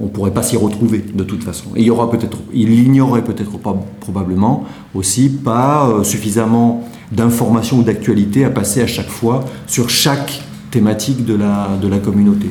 on 0.00 0.04
ne 0.04 0.08
pourrait 0.10 0.30
pas 0.32 0.42
s'y 0.42 0.56
retrouver 0.56 1.04
de 1.14 1.24
toute 1.24 1.44
façon. 1.44 1.66
Et 1.76 1.80
il 1.80 1.86
y 1.86 1.90
aura 1.90 2.10
peut-être, 2.10 2.38
il 2.52 2.90
n'y 2.90 3.00
aurait 3.00 3.22
peut-être 3.22 3.58
pas, 3.58 3.76
probablement 4.00 4.64
aussi 4.94 5.28
pas 5.28 5.88
euh, 5.88 6.02
suffisamment 6.04 6.88
d'informations 7.12 7.78
ou 7.78 7.82
d'actualités 7.82 8.44
à 8.44 8.50
passer 8.50 8.80
à 8.82 8.86
chaque 8.86 9.08
fois 9.10 9.44
sur 9.66 9.90
chaque 9.90 10.42
thématique 10.70 11.24
de 11.24 11.34
la, 11.34 11.68
de 11.82 11.88
la 11.88 11.98
communauté. 11.98 12.46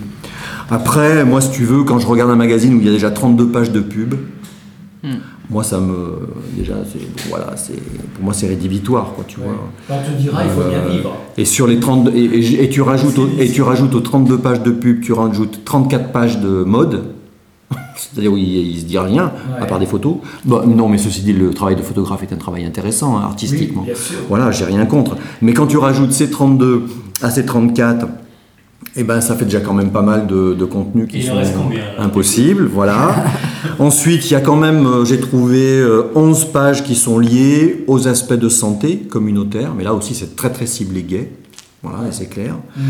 Après, 0.69 1.25
moi, 1.25 1.41
si 1.41 1.49
tu 1.51 1.63
veux, 1.63 1.83
quand 1.83 1.97
je 1.99 2.05
regarde 2.07 2.29
un 2.29 2.35
magazine 2.35 2.75
où 2.75 2.79
il 2.79 2.85
y 2.85 2.89
a 2.89 2.91
déjà 2.91 3.09
32 3.09 3.47
pages 3.49 3.71
de 3.71 3.79
pub, 3.79 4.13
moi, 5.49 5.63
ça 5.63 5.79
me. 5.79 6.27
Déjà, 6.55 6.73
voilà, 7.29 7.53
c'est, 7.55 7.73
pour 8.13 8.23
moi, 8.23 8.33
c'est 8.33 8.47
rédhibitoire, 8.47 9.13
quoi, 9.15 9.23
tu 9.27 9.39
Ouais. 9.39 9.45
vois. 9.47 9.97
On 9.97 10.03
te 10.15 10.21
dira, 10.21 10.43
il 10.43 10.49
faut 10.51 10.69
bien 10.69 10.79
Euh, 10.79 10.89
vivre. 10.91 11.15
Et 11.37 11.45
sur 11.45 11.65
les 11.65 11.79
30 11.79 12.09
et, 12.13 12.19
et- 12.23 12.63
et 12.65 12.69
tu 12.69 12.81
rajoutes 12.81 13.17
au- 13.17 13.29
et 13.39 13.49
tu 13.49 13.61
rajoutes 13.63 13.95
aux 13.95 14.01
32 14.01 14.37
pages 14.37 14.61
de 14.61 14.69
pub, 14.71 15.01
tu 15.01 15.11
rajoutes 15.13 15.61
34 15.65 16.11
pages 16.11 16.39
de 16.39 16.63
mode. 16.63 17.03
C'est-à-dire 17.95 18.31
où 18.33 18.37
il, 18.37 18.47
il 18.47 18.79
se 18.79 18.85
dit 18.85 18.97
rien 18.97 19.31
à 19.59 19.65
part 19.65 19.79
des 19.79 19.85
photos. 19.85 20.15
Bon, 20.45 20.65
non, 20.65 20.87
mais 20.87 20.97
ceci 20.97 21.21
dit, 21.21 21.33
le 21.33 21.53
travail 21.53 21.75
de 21.75 21.81
photographe 21.81 22.23
est 22.23 22.33
un 22.33 22.37
travail 22.37 22.65
intéressant 22.65 23.17
hein, 23.17 23.21
artistiquement. 23.23 23.81
Oui, 23.81 23.87
bien 23.87 23.95
sûr. 23.95 24.17
Voilà, 24.27 24.51
j'ai 24.51 24.65
rien 24.65 24.85
contre. 24.85 25.17
Mais 25.41 25.53
quand 25.53 25.67
tu 25.67 25.77
rajoutes 25.77 26.11
ces 26.11 26.29
32 26.29 26.85
à 27.21 27.29
ces 27.29 27.45
34, 27.45 28.07
eh 28.95 29.03
ben, 29.03 29.21
ça 29.21 29.35
fait 29.35 29.45
déjà 29.45 29.59
quand 29.59 29.73
même 29.73 29.91
pas 29.91 30.01
mal 30.01 30.27
de, 30.27 30.53
de 30.53 30.65
contenus 30.65 31.07
qui 31.07 31.23
sont 31.23 31.37
impossibles. 31.97 32.65
Voilà. 32.65 33.25
Ensuite, 33.79 34.29
il 34.29 34.33
y 34.33 34.35
a 34.35 34.41
quand 34.41 34.55
même, 34.55 34.85
euh, 34.85 35.05
j'ai 35.05 35.19
trouvé 35.19 35.79
euh, 35.79 36.11
11 36.15 36.45
pages 36.45 36.83
qui 36.83 36.95
sont 36.95 37.19
liées 37.19 37.83
aux 37.87 38.07
aspects 38.07 38.33
de 38.33 38.49
santé 38.49 38.97
communautaire. 38.97 39.73
Mais 39.77 39.83
là 39.83 39.93
aussi, 39.93 40.15
c'est 40.15 40.35
très 40.35 40.49
très 40.49 40.65
ciblé 40.65 41.03
gay. 41.03 41.31
Voilà, 41.81 42.09
et 42.09 42.11
c'est 42.11 42.27
clair. 42.27 42.55
Mhm. 42.75 42.83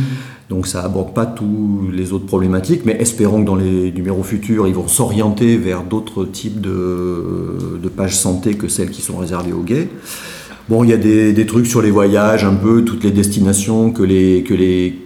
Donc 0.50 0.66
ça 0.66 0.84
aborde 0.84 1.14
pas 1.14 1.28
tous 1.28 1.90
les 1.94 2.12
autres 2.12 2.26
problématiques, 2.26 2.82
mais 2.86 2.98
espérons 3.00 3.42
que 3.42 3.46
dans 3.46 3.56
les 3.56 3.92
numéros 3.92 4.24
futurs, 4.24 4.68
ils 4.68 4.74
vont 4.74 4.88
s'orienter 4.88 5.58
vers 5.58 5.84
d'autres 5.84 6.26
types 6.26 6.60
de, 6.60 7.80
de 7.82 7.90
pages 7.90 8.18
santé 8.18 8.56
que 8.56 8.68
celles 8.68 8.90
qui 8.90 9.02
sont 9.02 9.18
réservées 9.18 9.54
aux 9.54 9.62
gays. 9.62 9.90
Bon, 10.70 10.84
il 10.84 10.90
y 10.90 10.94
a 10.94 10.98
des, 10.98 11.34
des 11.34 11.46
trucs 11.46 11.68
sur 11.68 11.82
les 11.82 11.92
voyages, 11.92 12.44
un 12.44 12.54
peu 12.54 12.84
toutes 12.84 13.04
les 13.04 13.12
destinations 13.12 13.92
que 13.92 14.04
les, 14.04 14.44
que 14.44 14.54
les, 14.54 15.00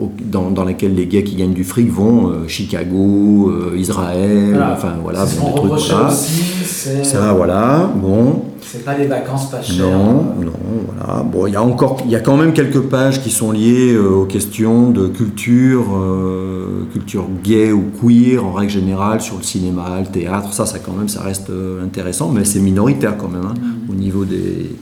au- 0.00 0.10
dans, 0.24 0.50
dans 0.50 0.64
lesquelles 0.64 0.94
les 0.94 1.06
gays 1.06 1.24
qui 1.24 1.36
gagnent 1.36 1.52
du 1.54 1.64
fric 1.64 1.90
vont, 1.90 2.28
euh, 2.28 2.48
Chicago, 2.48 3.50
euh, 3.50 3.76
Israël, 3.76 4.48
Voilà. 4.50 4.72
enfin 4.72 4.92
voilà, 5.02 5.24
bon, 5.24 5.46
des 5.48 5.54
trucs 5.54 5.88
voilà. 5.90 6.08
aussi, 6.08 6.42
c'est 6.64 7.04
Ça, 7.04 7.32
voilà, 7.32 7.90
bon. 7.94 8.42
c'est 8.60 8.84
pas 8.84 8.96
les 8.98 9.06
vacances 9.06 9.50
pas 9.50 9.62
chères. 9.62 9.86
Non, 9.86 10.24
non, 10.40 10.52
voilà. 10.86 11.22
Bon, 11.22 11.46
il 11.46 11.52
y 11.52 11.56
a 11.56 11.62
encore, 11.62 11.98
il 12.04 12.10
y 12.10 12.16
a 12.16 12.20
quand 12.20 12.36
même 12.36 12.52
quelques 12.52 12.80
pages 12.80 13.22
qui 13.22 13.30
sont 13.30 13.52
liées 13.52 13.92
euh, 13.94 14.08
aux 14.10 14.24
questions 14.26 14.90
de 14.90 15.06
culture, 15.06 15.84
culture 16.92 17.26
gay 17.42 17.72
ou 17.72 17.84
queer 18.00 18.44
en 18.44 18.52
règle 18.52 18.72
générale 18.72 19.20
sur 19.20 19.36
le 19.36 19.42
cinéma, 19.42 20.00
le 20.00 20.06
théâtre. 20.06 20.52
Ça, 20.52 20.66
ça 20.66 20.78
quand 20.78 20.92
même, 20.92 21.08
ça 21.08 21.22
reste 21.22 21.50
intéressant, 21.82 22.30
mais 22.30 22.44
c'est 22.44 22.60
minoritaire 22.60 23.16
quand 23.16 23.28
même 23.28 23.44
hein, 23.46 23.54
au 23.90 23.94
niveau 23.94 24.24
des 24.24 24.74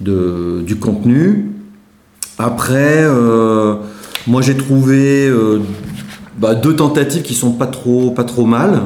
de- 0.00 0.62
du 0.66 0.76
contenu. 0.76 1.50
Après, 2.38 2.98
euh, 3.04 3.76
moi 4.26 4.42
j'ai 4.42 4.56
trouvé 4.56 5.28
euh, 5.28 5.60
bah, 6.38 6.54
deux 6.54 6.76
tentatives 6.76 7.22
qui 7.22 7.34
sont 7.34 7.52
pas 7.52 7.66
trop, 7.66 8.10
pas 8.10 8.24
trop 8.24 8.46
mal. 8.46 8.82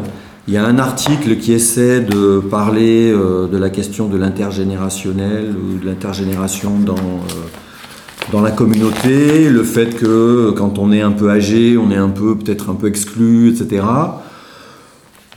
Il 0.46 0.54
y 0.54 0.56
a 0.56 0.64
un 0.64 0.78
article 0.78 1.36
qui 1.36 1.52
essaie 1.52 2.00
de 2.00 2.40
parler 2.40 3.12
euh, 3.12 3.46
de 3.46 3.58
la 3.58 3.68
question 3.68 4.08
de 4.08 4.16
l'intergénérationnel 4.16 5.54
ou 5.54 5.78
de 5.78 5.86
l'intergénération 5.86 6.78
dans, 6.78 6.94
euh, 6.94 8.30
dans 8.32 8.40
la 8.40 8.50
communauté, 8.50 9.48
le 9.50 9.62
fait 9.62 9.94
que 9.94 10.52
quand 10.56 10.78
on 10.78 10.90
est 10.90 11.02
un 11.02 11.12
peu 11.12 11.30
âgé, 11.30 11.76
on 11.76 11.90
est 11.90 11.96
un 11.96 12.08
peu 12.08 12.36
peut-être 12.36 12.70
un 12.70 12.74
peu 12.74 12.88
exclu, 12.88 13.50
etc. 13.50 13.84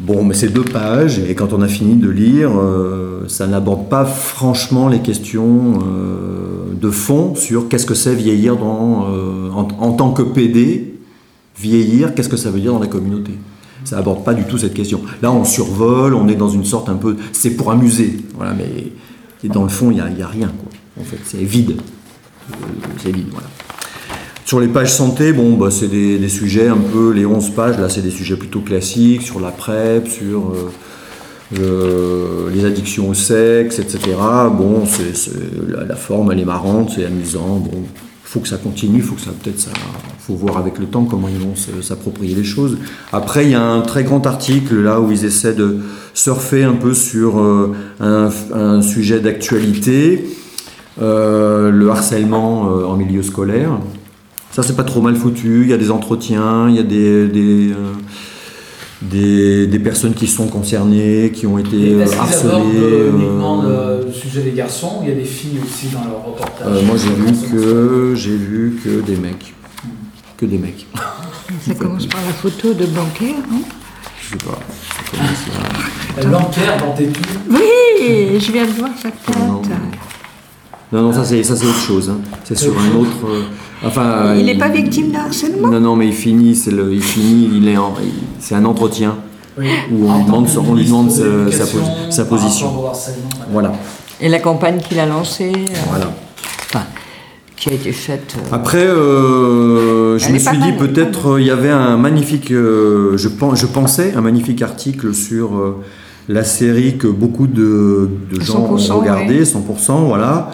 Bon, 0.02 0.24
mais 0.24 0.34
c'est 0.34 0.50
deux 0.50 0.64
pages, 0.64 1.20
et 1.20 1.36
quand 1.36 1.54
on 1.54 1.62
a 1.62 1.68
fini 1.68 1.94
de 1.96 2.10
lire, 2.10 2.50
euh, 2.58 3.26
ça 3.28 3.46
n'aborde 3.46 3.88
pas 3.88 4.04
franchement 4.04 4.88
les 4.88 4.98
questions 5.00 5.74
euh, 5.86 6.74
de 6.74 6.90
fond 6.90 7.36
sur 7.36 7.70
qu'est-ce 7.70 7.86
que 7.86 7.94
c'est 7.94 8.16
vieillir 8.16 8.56
euh, 8.56 9.52
en, 9.52 9.68
en 9.80 9.92
tant 9.92 10.12
que 10.12 10.24
PD, 10.24 10.96
vieillir, 11.56 12.16
qu'est-ce 12.16 12.30
que 12.30 12.38
ça 12.38 12.50
veut 12.50 12.60
dire 12.60 12.74
dans 12.74 12.80
la 12.80 12.88
communauté. 12.88 13.34
Ça 13.84 14.00
aborde 14.00 14.24
pas 14.24 14.34
du 14.34 14.46
tout 14.46 14.58
cette 14.58 14.74
question. 14.74 15.02
Là, 15.22 15.32
on 15.32 15.44
survole, 15.44 16.16
on 16.16 16.28
est 16.28 16.36
dans 16.36 16.50
une 16.50 16.66
sorte 16.66 16.90
un 16.90 16.96
peu. 16.96 17.18
C'est 17.32 17.52
pour 17.52 17.70
amuser, 17.70 18.22
voilà, 18.36 18.56
mais 18.56 19.50
dans 19.50 19.64
le 19.64 19.70
fond, 19.70 19.92
il 19.92 19.96
n'y 19.96 20.02
a, 20.02 20.06
a 20.06 20.28
rien, 20.28 20.48
quoi. 20.48 20.72
En 21.00 21.04
fait, 21.04 21.20
c'est 21.26 21.44
vide. 21.44 21.76
C'est 22.98 23.12
vide, 23.16 23.28
voilà. 23.32 23.48
Sur 24.46 24.60
les 24.60 24.68
pages 24.68 24.92
santé, 24.92 25.34
bon, 25.34 25.54
bah, 25.54 25.70
c'est 25.72 25.88
des, 25.88 26.30
sujets 26.30 26.68
un 26.68 26.78
peu, 26.78 27.12
les 27.12 27.26
11 27.26 27.52
pages, 27.52 27.78
là, 27.78 27.90
c'est 27.90 28.02
des 28.02 28.12
sujets 28.12 28.36
plutôt 28.36 28.62
classiques, 28.62 29.22
sur 29.22 29.40
la 29.40 29.52
PrEP, 29.52 30.08
sur 30.08 30.50
euh, 30.50 30.72
le- 31.58 32.52
les 32.54 32.66
addictions 32.66 33.10
au 33.10 33.14
sexe, 33.14 33.80
etc. 33.80 34.00
Bon, 34.52 34.84
c'est, 34.86 35.32
la, 35.88 35.96
forme, 35.96 36.32
elle 36.32 36.40
est 36.40 36.46
marrante, 36.46 36.92
c'est 36.96 37.06
amusant. 37.06 37.58
Bon, 37.60 37.84
faut 38.24 38.40
que 38.40 38.48
ça 38.48 38.58
continue, 38.58 39.02
faut 39.02 39.16
que 39.16 39.22
ça, 39.22 39.32
peut-être, 39.32 39.60
ça, 39.60 39.72
faut 40.20 40.36
voir 40.36 40.58
avec 40.58 40.80
le 40.80 40.86
temps 40.86 41.04
comment 41.04 41.28
ils 41.28 41.40
vont 41.40 41.82
s'approprier 41.82 42.34
les 42.34 42.44
choses. 42.44 42.78
Après, 43.12 43.46
il 43.46 43.52
y 43.52 43.56
a 43.56 43.62
un 43.64 43.82
très 43.82 44.04
grand 44.04 44.26
article 44.26 44.82
là 44.82 45.02
où 45.02 45.12
ils 45.12 45.26
essaient 45.26 45.54
de 45.54 45.80
surfer 46.14 46.64
un 46.64 46.74
peu 46.74 46.94
sur 46.94 47.40
euh, 47.40 47.74
un, 48.00 48.82
sujet 48.82 49.20
d'actualité, 49.20 50.26
euh, 51.02 51.72
le 51.72 51.90
harcèlement 51.90 52.70
euh, 52.70 52.86
en 52.86 52.96
milieu 52.96 53.22
scolaire. 53.22 53.80
Ça, 54.52 54.64
c'est 54.64 54.76
pas 54.76 54.84
trop 54.84 55.02
mal 55.02 55.16
foutu. 55.16 55.62
Il 55.64 55.70
y 55.70 55.74
a 55.74 55.78
des 55.78 55.92
entretiens, 55.92 56.68
il 56.70 56.76
y 56.76 56.80
a 56.80 56.84
des, 56.84 57.28
des, 57.28 57.72
euh, 57.72 57.94
des, 59.02 59.66
des 59.68 59.80
personnes 59.80 60.14
qui 60.14 60.28
sont 60.28 60.48
concernées, 60.48 61.32
qui 61.34 61.48
ont 61.48 61.58
été 61.58 61.94
euh, 61.94 62.04
Est-ce 62.04 62.12
qu'ils 62.12 62.20
harcelées. 62.20 62.50
abordent 62.50 62.76
euh, 62.76 63.10
euh, 63.10 63.12
uniquement 63.18 63.62
le, 63.64 64.06
le 64.08 64.12
sujet 64.14 64.42
des 64.42 64.52
garçons 64.52 64.98
ou 65.00 65.04
il 65.04 65.10
y 65.10 65.12
a 65.14 65.16
des 65.16 65.24
filles 65.24 65.60
aussi 65.64 65.88
dans 65.88 66.04
leur 66.04 66.26
reportage? 66.26 66.68
Euh, 66.68 66.86
moi, 66.86 66.96
j'ai 66.98 67.14
vu 67.14 67.50
que 67.50 68.14
j'ai 68.16 68.36
vu 68.36 68.80
que 68.84 69.00
des 69.02 69.16
mecs, 69.16 69.54
que 70.38 70.46
des 70.46 70.58
mecs. 70.58 70.86
Ça 71.66 71.74
commence 71.76 72.06
par 72.08 72.22
la 72.26 72.34
photo 72.34 72.74
de 72.74 72.86
Blanquer, 72.88 73.36
non? 73.50 73.62
Je 74.22 74.30
sais 74.32 74.36
pas. 74.38 74.60
ça 75.12 75.12
commence 75.12 76.28
à- 76.28 76.30
L'enquête 76.30 76.80
dans 76.80 76.92
tes 76.94 77.08
Oui, 77.50 78.40
je 78.40 78.52
viens 78.52 78.66
de 78.66 78.72
voir 78.72 78.90
sa 79.02 79.12
tête. 79.12 79.72
Non, 80.92 81.02
Non, 81.02 81.08
non, 81.08 81.14
ça 81.14 81.24
c'est 81.24 81.44
ça 81.44 81.56
c'est 81.56 81.66
autre 81.66 81.80
chose. 81.80 82.10
hein. 82.10 82.18
C'est 82.44 82.58
sur 82.58 82.74
un 82.78 83.00
autre. 83.00 83.26
euh, 83.30 83.42
enfin. 83.88 84.36
Il 84.38 84.46
n'est 84.46 84.58
pas 84.58 84.70
victime 84.70 85.12
de 85.12 85.18
harcèlement? 85.18 85.70
Non, 85.70 85.80
non, 85.80 85.96
mais 85.96 86.08
il 86.08 86.14
finit, 86.14 86.56
c'est 86.56 86.72
le, 86.72 86.94
il 86.94 87.02
finit, 87.02 87.50
il 87.56 87.68
est 87.68 87.78
en, 87.78 87.94
il- 88.04 88.12
c'est 88.40 88.56
un 88.56 88.66
entretien. 88.66 89.16
oui. 89.58 89.68
Où 89.92 90.10
on 90.10 90.26
demande 90.26 90.48
on 90.70 90.76
lui 90.76 90.86
demande 90.86 91.10
sa- 91.12 92.26
position. 92.26 92.72
Voilà, 93.52 93.72
Et 94.20 94.28
la 94.30 94.40
campagne 94.40 94.80
qu'il 94.80 95.00
a 95.00 95.06
lancée, 95.06 95.52
euh, 95.56 95.74
voilà. 95.90 96.12
enfin, 96.70 96.84
qui 97.56 97.70
a 97.70 97.74
été 97.74 97.92
faite. 97.94 98.36
euh, 98.38 98.56
Après, 98.56 98.86
euh, 98.86 100.18
je 100.18 100.30
me 100.32 100.38
suis 100.40 100.52
dit 100.58 100.60
mal, 100.60 100.78
peut-être 100.78 101.32
euh, 101.34 101.42
il 101.42 101.48
y 101.48 101.52
avait 101.52 101.70
un 101.70 101.98
magnifique, 101.98 102.52
euh, 102.52 103.18
je, 103.18 103.28
pen- 103.30 103.56
je 103.56 103.66
pensais 103.66 104.14
un 104.16 104.22
magnifique 104.22 104.62
article 104.62 105.14
sur 105.14 105.56
euh, 105.58 105.78
la 106.30 106.44
série 106.44 106.98
que 106.98 107.08
beaucoup 107.08 107.48
de, 107.48 108.10
de 108.32 108.42
gens 108.42 108.60
ont 108.72 108.78
100%, 108.78 108.92
regardé, 109.00 109.40
ouais. 109.40 109.46
100%, 109.46 110.06
voilà. 110.06 110.52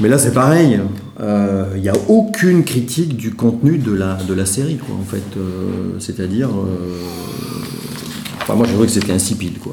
Mais 0.00 0.08
là, 0.08 0.18
c'est 0.18 0.32
pareil. 0.32 0.80
Euh, 1.20 1.66
Il 1.76 1.82
n'y 1.82 1.88
a 1.88 1.94
aucune 2.08 2.64
critique 2.64 3.16
du 3.16 3.34
contenu 3.34 3.78
de 3.78 3.92
la, 3.92 4.14
de 4.14 4.34
la 4.34 4.46
série, 4.46 4.76
quoi, 4.78 4.94
en 4.94 5.04
fait. 5.04 5.36
Euh, 5.36 5.98
C'est-à-dire, 5.98 6.48
euh, 6.48 7.02
enfin, 8.40 8.54
moi, 8.54 8.66
j'ai 8.66 8.72
trouvé 8.72 8.86
que 8.86 8.92
c'était 8.92 9.12
insipide, 9.12 9.58
quoi. 9.58 9.72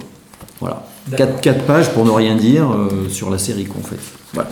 Voilà. 0.59 0.85
D'accord. 1.07 1.39
4, 1.41 1.63
pages 1.65 1.89
pour 1.93 2.05
ne 2.05 2.11
rien 2.11 2.35
dire 2.35 2.69
euh, 2.71 3.09
sur 3.09 3.29
la 3.29 3.37
série, 3.37 3.65
quoi, 3.65 3.81
en 3.81 3.87
fait. 3.87 4.18
Voilà. 4.33 4.49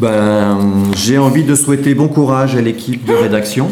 Ben, 0.00 0.58
j'ai 0.96 1.18
envie 1.18 1.44
de 1.44 1.54
souhaiter 1.54 1.94
bon 1.94 2.08
courage 2.08 2.56
à 2.56 2.60
l'équipe 2.60 3.04
de 3.06 3.12
rédaction 3.14 3.68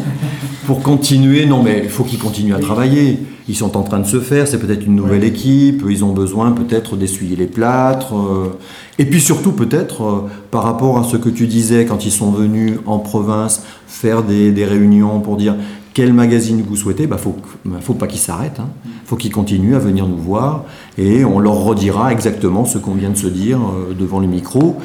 pour 0.65 0.81
continuer. 0.81 1.45
Non, 1.45 1.61
mais 1.61 1.81
il 1.83 1.89
faut 1.89 2.03
qu'ils 2.03 2.19
continuent 2.19 2.55
à 2.55 2.59
travailler. 2.59 3.19
Ils 3.49 3.55
sont 3.55 3.75
en 3.77 3.83
train 3.83 3.99
de 3.99 4.05
se 4.07 4.19
faire. 4.19 4.47
C'est 4.47 4.57
peut-être 4.57 4.85
une 4.85 4.95
nouvelle 4.95 5.23
équipe. 5.23 5.83
Ils 5.89 6.03
ont 6.03 6.13
besoin 6.13 6.51
peut-être 6.53 6.95
d'essuyer 6.95 7.35
les 7.35 7.45
plâtres. 7.47 8.15
euh, 8.15 8.57
et 8.99 9.05
puis 9.05 9.19
surtout 9.21 9.51
peut-être 9.51 10.03
euh, 10.03 10.21
par 10.49 10.63
rapport 10.63 10.97
à 10.97 11.03
ce 11.03 11.17
que 11.17 11.29
tu 11.29 11.45
disais 11.47 11.85
quand 11.85 12.05
ils 12.05 12.11
sont 12.11 12.31
venus 12.31 12.77
en 12.85 12.99
province 12.99 13.63
faire 13.87 14.23
des, 14.23 14.51
des 14.51 14.65
réunions 14.65 15.19
pour 15.19 15.35
dire 15.35 15.55
quel 15.95 16.13
magazine 16.13 16.63
vous 16.67 16.75
souhaitez, 16.75 17.05
bah 17.05 17.17
faut, 17.17 17.31
que- 17.31 17.69
bah, 17.69 17.77
faut 17.81 17.93
pas 17.93 18.07
qu'ils 18.07 18.19
s'arrêtent, 18.19 18.59
hein. 18.59 18.69
faut 19.05 19.15
qu'ils 19.15 19.31
continuent 19.31 19.75
à 19.75 19.79
venir 19.79 20.07
nous 20.07 20.17
voir 20.17 20.63
et 20.97 21.23
on 21.25 21.37
leur 21.39 21.55
redira 21.55 22.11
exactement 22.11 22.65
ce 22.65 22.79
qu'on 22.79 22.93
vient 22.95 23.11
de 23.11 23.17
se 23.17 23.27
dire 23.27 23.59
euh, 23.59 23.93
devant 23.93 24.19
le 24.19 24.25
micro. 24.27 24.77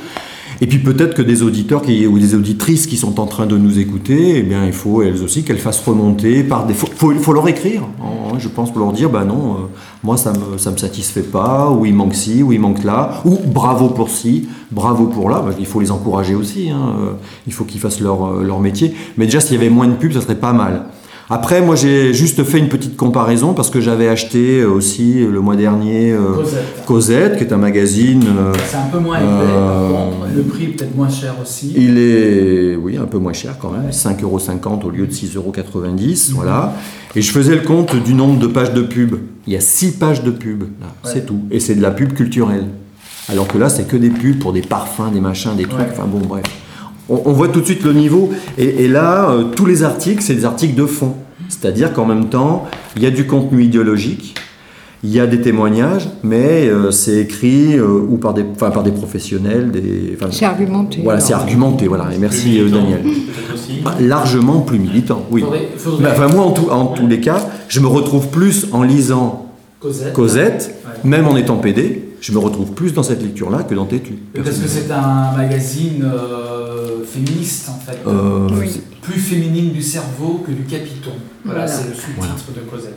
Et 0.60 0.66
puis 0.66 0.78
peut-être 0.78 1.14
que 1.14 1.22
des 1.22 1.42
auditeurs 1.42 1.82
ou 1.82 2.18
des 2.18 2.34
auditrices 2.34 2.86
qui 2.88 2.96
sont 2.96 3.20
en 3.20 3.26
train 3.26 3.46
de 3.46 3.56
nous 3.56 3.78
écouter, 3.78 4.38
eh 4.38 4.42
bien 4.42 4.66
il 4.66 4.72
faut 4.72 5.02
elles 5.02 5.22
aussi 5.22 5.44
qu'elles 5.44 5.58
fassent 5.58 5.84
remonter 5.86 6.42
par 6.42 6.66
des. 6.66 6.74
Faut, 6.74 6.88
faut, 6.94 7.12
faut 7.14 7.32
leur 7.32 7.46
écrire, 7.48 7.82
hein, 8.02 8.36
je 8.38 8.48
pense, 8.48 8.72
pour 8.72 8.80
leur 8.80 8.92
dire, 8.92 9.08
bah 9.08 9.24
non, 9.24 9.52
euh, 9.52 9.56
moi 10.02 10.16
ça 10.16 10.32
me 10.32 10.58
ça 10.58 10.72
me 10.72 10.76
satisfait 10.76 11.22
pas, 11.22 11.70
ou 11.70 11.86
il 11.86 11.94
manque 11.94 12.14
ci, 12.16 12.42
ou 12.42 12.52
il 12.52 12.58
manque 12.60 12.82
là, 12.82 13.22
ou 13.24 13.38
bravo 13.46 13.88
pour 13.88 14.10
ci, 14.10 14.48
bravo 14.72 15.06
pour 15.06 15.30
là. 15.30 15.42
Bah, 15.46 15.54
il 15.58 15.66
faut 15.66 15.80
les 15.80 15.92
encourager 15.92 16.34
aussi. 16.34 16.70
hein, 16.70 16.96
euh, 17.00 17.12
il 17.46 17.52
faut 17.52 17.64
qu'ils 17.64 17.80
fassent 17.80 18.00
leur 18.00 18.26
euh, 18.26 18.42
leur 18.42 18.58
métier. 18.58 18.94
Mais 19.16 19.26
déjà 19.26 19.38
s'il 19.40 19.54
y 19.54 19.58
avait 19.58 19.70
moins 19.70 19.86
de 19.86 19.94
pubs, 19.94 20.12
ça 20.12 20.20
serait 20.20 20.34
pas 20.34 20.52
mal. 20.52 20.86
Après, 21.30 21.60
moi 21.60 21.76
j'ai 21.76 22.14
juste 22.14 22.42
fait 22.42 22.58
une 22.58 22.68
petite 22.70 22.96
comparaison 22.96 23.52
parce 23.52 23.68
que 23.68 23.82
j'avais 23.82 24.08
acheté 24.08 24.60
euh, 24.60 24.70
aussi 24.70 25.22
euh, 25.22 25.30
le 25.30 25.40
mois 25.40 25.56
dernier 25.56 26.12
euh, 26.12 26.32
Cosette. 26.34 26.84
Cosette, 26.86 27.36
qui 27.36 27.44
est 27.44 27.52
un 27.52 27.58
magazine. 27.58 28.24
euh, 28.26 28.52
C'est 28.66 28.78
un 28.78 28.86
peu 28.90 28.98
moins 28.98 29.18
épais, 29.18 29.26
Euh. 29.28 30.10
Le 30.34 30.42
prix 30.44 30.64
est 30.64 30.68
peut-être 30.68 30.96
moins 30.96 31.10
cher 31.10 31.34
aussi. 31.42 31.74
il 31.76 31.98
est, 31.98 32.76
oui, 32.76 32.96
un 32.96 33.04
peu 33.04 33.18
moins 33.18 33.34
cher 33.34 33.56
quand 33.60 33.70
même, 33.70 33.90
5,50€ 33.90 34.84
au 34.86 34.90
lieu 34.90 35.06
de 35.06 35.12
6,90€, 35.12 36.32
voilà. 36.34 36.74
Et 37.14 37.20
je 37.20 37.30
faisais 37.30 37.54
le 37.56 37.62
compte 37.62 37.94
du 38.02 38.14
nombre 38.14 38.38
de 38.38 38.46
pages 38.46 38.72
de 38.72 38.82
pub. 38.82 39.16
Il 39.46 39.52
y 39.52 39.56
a 39.56 39.60
6 39.60 39.92
pages 39.98 40.22
de 40.22 40.30
pub, 40.30 40.62
là, 40.62 40.86
Ouais. 41.04 41.10
c'est 41.12 41.26
tout. 41.26 41.40
Et 41.50 41.60
c'est 41.60 41.74
de 41.74 41.82
la 41.82 41.90
pub 41.90 42.14
culturelle. 42.14 42.64
Alors 43.28 43.46
que 43.48 43.58
là, 43.58 43.68
c'est 43.68 43.86
que 43.86 43.96
des 43.98 44.08
pubs 44.10 44.38
pour 44.38 44.54
des 44.54 44.62
parfums, 44.62 45.10
des 45.12 45.20
machins, 45.20 45.54
des 45.56 45.64
trucs, 45.64 45.78
Ouais. 45.80 45.88
enfin 45.92 46.06
bon, 46.06 46.20
bref. 46.26 46.44
On, 47.08 47.20
on 47.24 47.32
voit 47.32 47.48
tout 47.48 47.60
de 47.60 47.64
suite 47.66 47.84
le 47.84 47.92
niveau. 47.92 48.30
Et, 48.58 48.84
et 48.84 48.88
là, 48.88 49.30
euh, 49.30 49.44
tous 49.54 49.66
les 49.66 49.82
articles, 49.82 50.22
c'est 50.22 50.34
des 50.34 50.44
articles 50.44 50.74
de 50.74 50.86
fond. 50.86 51.14
C'est-à-dire 51.48 51.92
qu'en 51.92 52.04
même 52.06 52.28
temps, 52.28 52.66
il 52.96 53.02
y 53.02 53.06
a 53.06 53.10
du 53.10 53.26
contenu 53.26 53.62
idéologique, 53.64 54.34
il 55.02 55.10
y 55.10 55.20
a 55.20 55.26
des 55.26 55.40
témoignages, 55.40 56.08
mais 56.22 56.66
euh, 56.68 56.90
c'est 56.90 57.16
écrit 57.20 57.76
euh, 57.78 57.86
ou 57.86 58.16
par 58.18 58.34
des, 58.34 58.44
enfin, 58.54 58.70
par 58.70 58.82
des 58.82 58.90
professionnels, 58.90 59.70
des. 59.70 60.18
C'est 60.30 60.44
argumenté. 60.44 61.00
voilà, 61.02 61.20
c'est 61.20 61.32
argumenté, 61.32 61.86
voilà. 61.88 62.08
Et 62.14 62.18
merci 62.18 62.48
Militant, 62.60 62.76
Daniel. 62.78 63.02
peut-être 63.02 63.54
aussi. 63.54 63.72
Ah, 63.86 63.94
Largement 64.00 64.60
plus 64.60 64.78
militant, 64.78 65.24
oui. 65.30 65.40
Faudrait, 65.42 65.68
faudrait 65.76 66.02
Mais 66.02 66.10
enfin, 66.10 66.28
moi, 66.28 66.44
en, 66.44 66.50
tout- 66.50 66.68
en 66.70 66.86
tous 66.86 67.06
les 67.06 67.20
cas, 67.20 67.46
je 67.68 67.80
me 67.80 67.86
retrouve 67.86 68.28
plus 68.28 68.66
en 68.72 68.82
lisant 68.82 69.46
Cosette. 69.80 70.12
Cosette, 70.12 70.74
Ouais. 70.84 71.08
même 71.10 71.28
en 71.28 71.36
étant 71.36 71.56
PD, 71.56 72.07
je 72.20 72.32
me 72.32 72.38
retrouve 72.38 72.72
plus 72.72 72.92
dans 72.92 73.02
cette 73.02 73.22
lecture-là 73.22 73.62
que 73.62 73.74
dans 73.74 73.86
Tétu. 73.86 74.14
Parce 74.34 74.58
que 74.58 74.68
c'est 74.68 74.90
un 74.90 75.36
magazine 75.36 76.04
euh, 76.04 77.04
féministe 77.04 77.68
en 77.68 77.78
fait. 77.78 77.98
Euh, 78.06 78.48
Oui. 78.58 78.80
Plus 79.02 79.20
féminine 79.20 79.72
du 79.72 79.80
cerveau 79.82 80.44
que 80.46 80.52
du 80.52 80.64
capiton. 80.64 81.12
Voilà, 81.44 81.66
Voilà. 81.66 81.72
c'est 81.72 81.88
le 81.88 81.94
sous-titre 81.94 82.52
de 82.54 82.60
Cosette. 82.70 82.94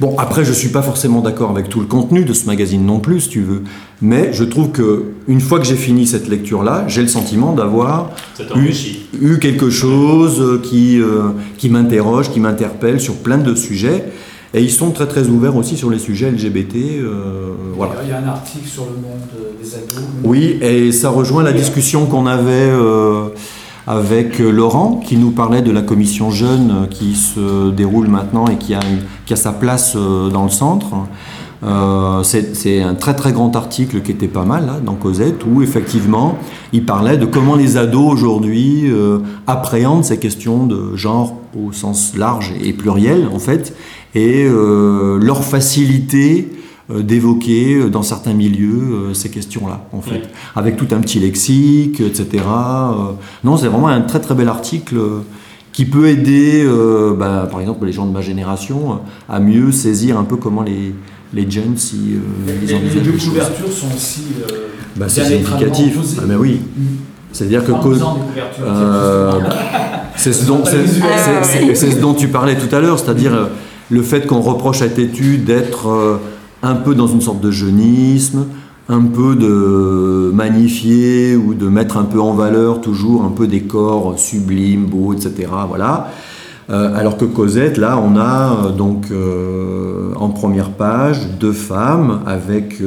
Bon, 0.00 0.16
après, 0.18 0.44
je 0.44 0.52
suis 0.52 0.68
pas 0.68 0.82
forcément 0.82 1.20
d'accord 1.20 1.50
avec 1.50 1.68
tout 1.68 1.80
le 1.80 1.86
contenu 1.86 2.24
de 2.24 2.32
ce 2.32 2.46
magazine 2.46 2.84
non 2.84 3.00
plus, 3.00 3.20
si 3.22 3.28
tu 3.30 3.40
veux. 3.42 3.62
Mais 4.00 4.32
je 4.32 4.44
trouve 4.44 4.70
que 4.70 5.04
une 5.28 5.40
fois 5.40 5.58
que 5.58 5.64
j'ai 5.64 5.76
fini 5.76 6.06
cette 6.06 6.28
lecture-là, 6.28 6.84
j'ai 6.88 7.02
le 7.02 7.08
sentiment 7.08 7.52
d'avoir 7.54 8.10
eu, 9.20 9.38
quelque 9.38 9.70
chose 9.70 10.40
euh, 10.40 10.58
qui, 10.62 11.00
euh, 11.00 11.30
qui 11.56 11.70
m'interroge, 11.70 12.30
qui 12.30 12.40
m'interpelle 12.40 13.00
sur 13.00 13.14
plein 13.16 13.38
de 13.38 13.54
sujets. 13.54 14.12
Et 14.54 14.62
ils 14.62 14.70
sont 14.70 14.90
très 14.90 15.06
très 15.06 15.28
ouverts 15.28 15.56
aussi 15.56 15.76
sur 15.76 15.88
les 15.88 15.98
sujets 15.98 16.30
LGBT. 16.30 16.76
euh, 16.76 17.52
voilà. 17.74 17.94
Il 18.02 18.10
y 18.10 18.12
a 18.12 18.18
un 18.18 18.28
article 18.28 18.68
sur 18.68 18.84
le 18.84 19.00
monde 19.00 19.20
des 19.60 19.74
ados. 19.74 20.04
Oui, 20.24 20.58
et 20.60 20.92
ça 20.92 21.08
rejoint 21.08 21.42
la 21.42 21.52
discussion 21.52 22.04
qu'on 22.04 22.26
avait 22.26 22.50
euh, 22.52 23.28
avec 23.86 24.40
euh, 24.40 24.50
Laurent, 24.50 25.00
qui 25.02 25.16
nous 25.16 25.30
parlait 25.30 25.62
de 25.62 25.70
la 25.70 25.80
commission 25.80 26.30
jeune 26.30 26.86
qui 26.90 27.14
se 27.14 27.70
déroule 27.70 28.08
maintenant 28.08 28.46
et 28.46 28.56
qui 28.56 28.74
a, 28.74 28.80
qui 29.24 29.32
a 29.32 29.36
sa 29.36 29.52
place 29.52 29.96
dans 29.96 30.44
le 30.44 30.50
centre. 30.50 30.88
Euh, 31.64 32.22
c'est 32.24 32.82
un 32.82 32.94
très 32.94 33.14
très 33.14 33.32
grand 33.32 33.54
article 33.54 34.02
qui 34.02 34.10
était 34.10 34.26
pas 34.26 34.44
mal 34.44 34.66
là, 34.66 34.80
dans 34.84 34.94
Cosette 34.94 35.44
où 35.46 35.62
effectivement 35.62 36.36
il 36.72 36.84
parlait 36.84 37.16
de 37.16 37.24
comment 37.24 37.54
les 37.54 37.76
ados 37.76 38.12
aujourd'hui 38.12 38.90
euh, 38.90 39.18
appréhendent 39.46 40.04
ces 40.04 40.18
questions 40.18 40.66
de 40.66 40.96
genre 40.96 41.36
au 41.56 41.70
sens 41.70 42.16
large 42.16 42.52
et 42.60 42.72
pluriel 42.72 43.28
en 43.32 43.38
fait 43.38 43.76
et 44.16 44.44
euh, 44.44 45.18
leur 45.20 45.44
facilité 45.44 46.48
d'évoquer 46.92 47.88
dans 47.88 48.02
certains 48.02 48.34
milieux 48.34 49.14
ces 49.14 49.30
questions-là, 49.30 49.86
en 49.92 50.02
fait, 50.02 50.16
Oui. 50.16 50.20
avec 50.56 50.76
tout 50.76 50.88
un 50.90 50.98
petit 51.00 51.20
lexique, 51.20 52.00
etc. 52.00 52.44
Non, 53.44 53.56
c'est 53.56 53.68
vraiment 53.68 53.86
un 53.86 54.02
très 54.02 54.20
très 54.20 54.34
bel 54.34 54.48
article 54.48 54.96
qui 55.72 55.86
peut 55.86 56.08
aider, 56.08 56.68
bah, 57.16 57.48
par 57.50 57.60
exemple, 57.60 57.86
les 57.86 57.92
gens 57.92 58.04
de 58.04 58.12
ma 58.12 58.20
génération 58.20 58.98
à 59.28 59.38
mieux 59.40 59.72
saisir 59.72 60.18
un 60.18 60.24
peu 60.24 60.36
comment 60.36 60.62
les, 60.62 60.92
les 61.34 61.50
jeunes 61.50 61.76
si, 61.76 62.14
euh, 62.14 62.52
ils 62.62 62.68
Les, 62.68 62.74
envisagent 62.74 62.94
les 62.94 63.00
deux 63.00 63.18
couvertures 63.18 63.72
sont 63.72 63.86
aussi 63.94 64.22
euh, 64.50 64.54
Bah, 64.96 65.06
c'est 65.08 65.24
significatif. 65.24 65.96
Ah, 66.18 66.24
mais 66.28 66.34
oui. 66.36 66.60
Mm. 66.76 66.82
C'est-à-dire 67.32 67.64
que 67.64 67.72
cause- 67.72 68.02
euh, 68.62 69.32
c'est 70.16 70.32
ce, 70.34 70.44
dont- 70.46 70.64
ce 70.64 71.86
tu 72.14 72.28
parlais 72.28 72.56
tout 72.56 72.74
à 72.74 72.80
l'heure, 72.80 72.98
c'est-à-dire 72.98 73.32
euh, 73.34 73.46
le 73.90 74.02
fait 74.02 74.26
qu'on 74.26 74.40
reproche 74.40 74.82
à 74.82 74.86
étude 74.98 75.44
d'être 75.44 75.88
euh, 75.88 76.16
un 76.62 76.74
peu 76.74 76.94
dans 76.94 77.06
une 77.06 77.22
sorte 77.22 77.40
de 77.40 77.50
jeunisme, 77.50 78.44
un 78.90 79.02
peu 79.02 79.34
de 79.34 80.30
magnifier 80.34 81.36
ou 81.36 81.54
de 81.54 81.68
mettre 81.68 81.96
un 81.96 82.04
peu 82.04 82.20
en 82.20 82.34
valeur 82.34 82.80
toujours 82.82 83.24
un 83.24 83.30
peu 83.30 83.46
des 83.46 83.62
corps 83.62 84.18
sublimes, 84.18 84.84
beaux, 84.84 85.14
etc. 85.14 85.48
Voilà. 85.68 86.10
Euh, 86.70 86.94
alors 86.94 87.16
que 87.16 87.24
Cosette, 87.24 87.76
là, 87.76 87.98
on 87.98 88.16
a 88.16 88.66
euh, 88.66 88.70
donc 88.70 89.06
euh, 89.10 90.12
en 90.16 90.28
première 90.28 90.70
page 90.70 91.28
deux 91.40 91.52
femmes 91.52 92.20
avec 92.26 92.80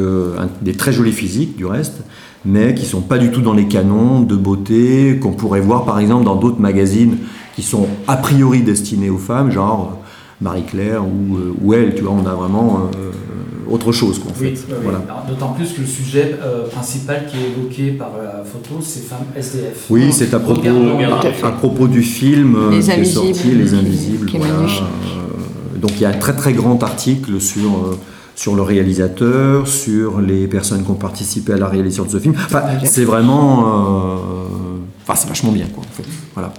des 0.62 0.74
très 0.74 0.94
jolis 0.94 1.12
physiques 1.12 1.58
du 1.58 1.66
reste, 1.66 2.04
mais 2.46 2.74
qui 2.74 2.86
sont 2.86 3.02
pas 3.02 3.18
du 3.18 3.32
tout 3.32 3.42
dans 3.42 3.54
les 3.54 3.68
canons 3.68 4.22
de 4.22 4.36
beauté 4.36 5.20
qu'on 5.22 5.34
pourrait 5.34 5.62
voir 5.62 5.84
par 5.86 6.00
exemple 6.00 6.26
dans 6.26 6.36
d'autres 6.36 6.62
magazines 6.62 7.18
qui 7.56 7.64
sont 7.64 7.88
a 8.08 8.18
priori 8.18 8.62
destinés 8.62 9.10
aux 9.10 9.18
femmes, 9.18 9.52
genre 9.52 9.98
Marie-Claire 10.42 11.04
ou, 11.06 11.74
elle, 11.74 11.96
tu 11.96 12.04
vois, 12.04 12.12
on 12.12 12.26
a 12.26 12.34
vraiment 12.34 12.90
autre 13.70 13.92
chose 13.92 14.22
Oui, 14.26 14.32
fait. 14.34 14.46
oui, 14.52 14.58
oui. 14.70 14.76
Voilà. 14.84 15.02
Alors, 15.08 15.26
D'autant 15.28 15.54
plus 15.54 15.72
que 15.74 15.82
le 15.82 15.88
sujet 15.88 16.36
euh, 16.44 16.68
principal 16.68 17.26
qui 17.30 17.38
est 17.38 17.50
évoqué 17.58 17.92
par 17.92 18.12
la 18.22 18.44
photo, 18.44 18.80
c'est 18.82 19.04
femmes 19.04 19.26
SDF. 19.36 19.86
Oui, 19.90 20.12
c'est 20.12 20.34
à 20.34 20.40
propos, 20.40 20.60
Regardons- 20.62 20.96
Regardons. 20.96 21.28
à 21.44 21.52
propos 21.52 21.88
du 21.88 22.02
film 22.02 22.56
euh, 22.56 22.72
Les 22.72 22.80
qui 22.84 22.92
est 22.92 23.06
sorti, 23.06 23.52
Les 23.52 23.74
Invisibles. 23.74 24.26
qui 24.28 24.36
est 24.36 24.40
voilà. 24.40 24.54
magnifique. 24.56 24.82
Euh, 24.84 25.78
donc 25.80 25.92
il 25.96 26.02
y 26.02 26.06
a 26.06 26.10
un 26.10 26.14
très 26.20 26.36
très 26.36 26.54
grand 26.54 26.82
article 26.84 27.40
sur, 27.42 27.62
euh, 27.70 27.98
sur 28.36 28.56
le 28.56 28.62
réalisateur, 28.62 29.68
sur 29.68 30.20
les 30.22 30.48
personnes 30.48 30.84
qui 30.84 30.92
ont 30.92 30.96
participé 30.96 31.54
à 31.54 31.58
la 31.58 31.68
réalisation 31.68 32.06
de 32.06 32.10
ce 32.10 32.20
film. 32.20 32.34
Enfin, 32.46 32.62
c'est 32.84 33.04
vraiment... 33.06 33.66
euh, 33.68 34.16
Enfin, 35.08 35.14
c'est 35.16 35.28
vachement 35.28 35.52
bien, 35.52 35.68
quoi, 35.68 35.84
en 35.84 35.96
fait. 35.96 36.04
Voilà. 36.34 36.52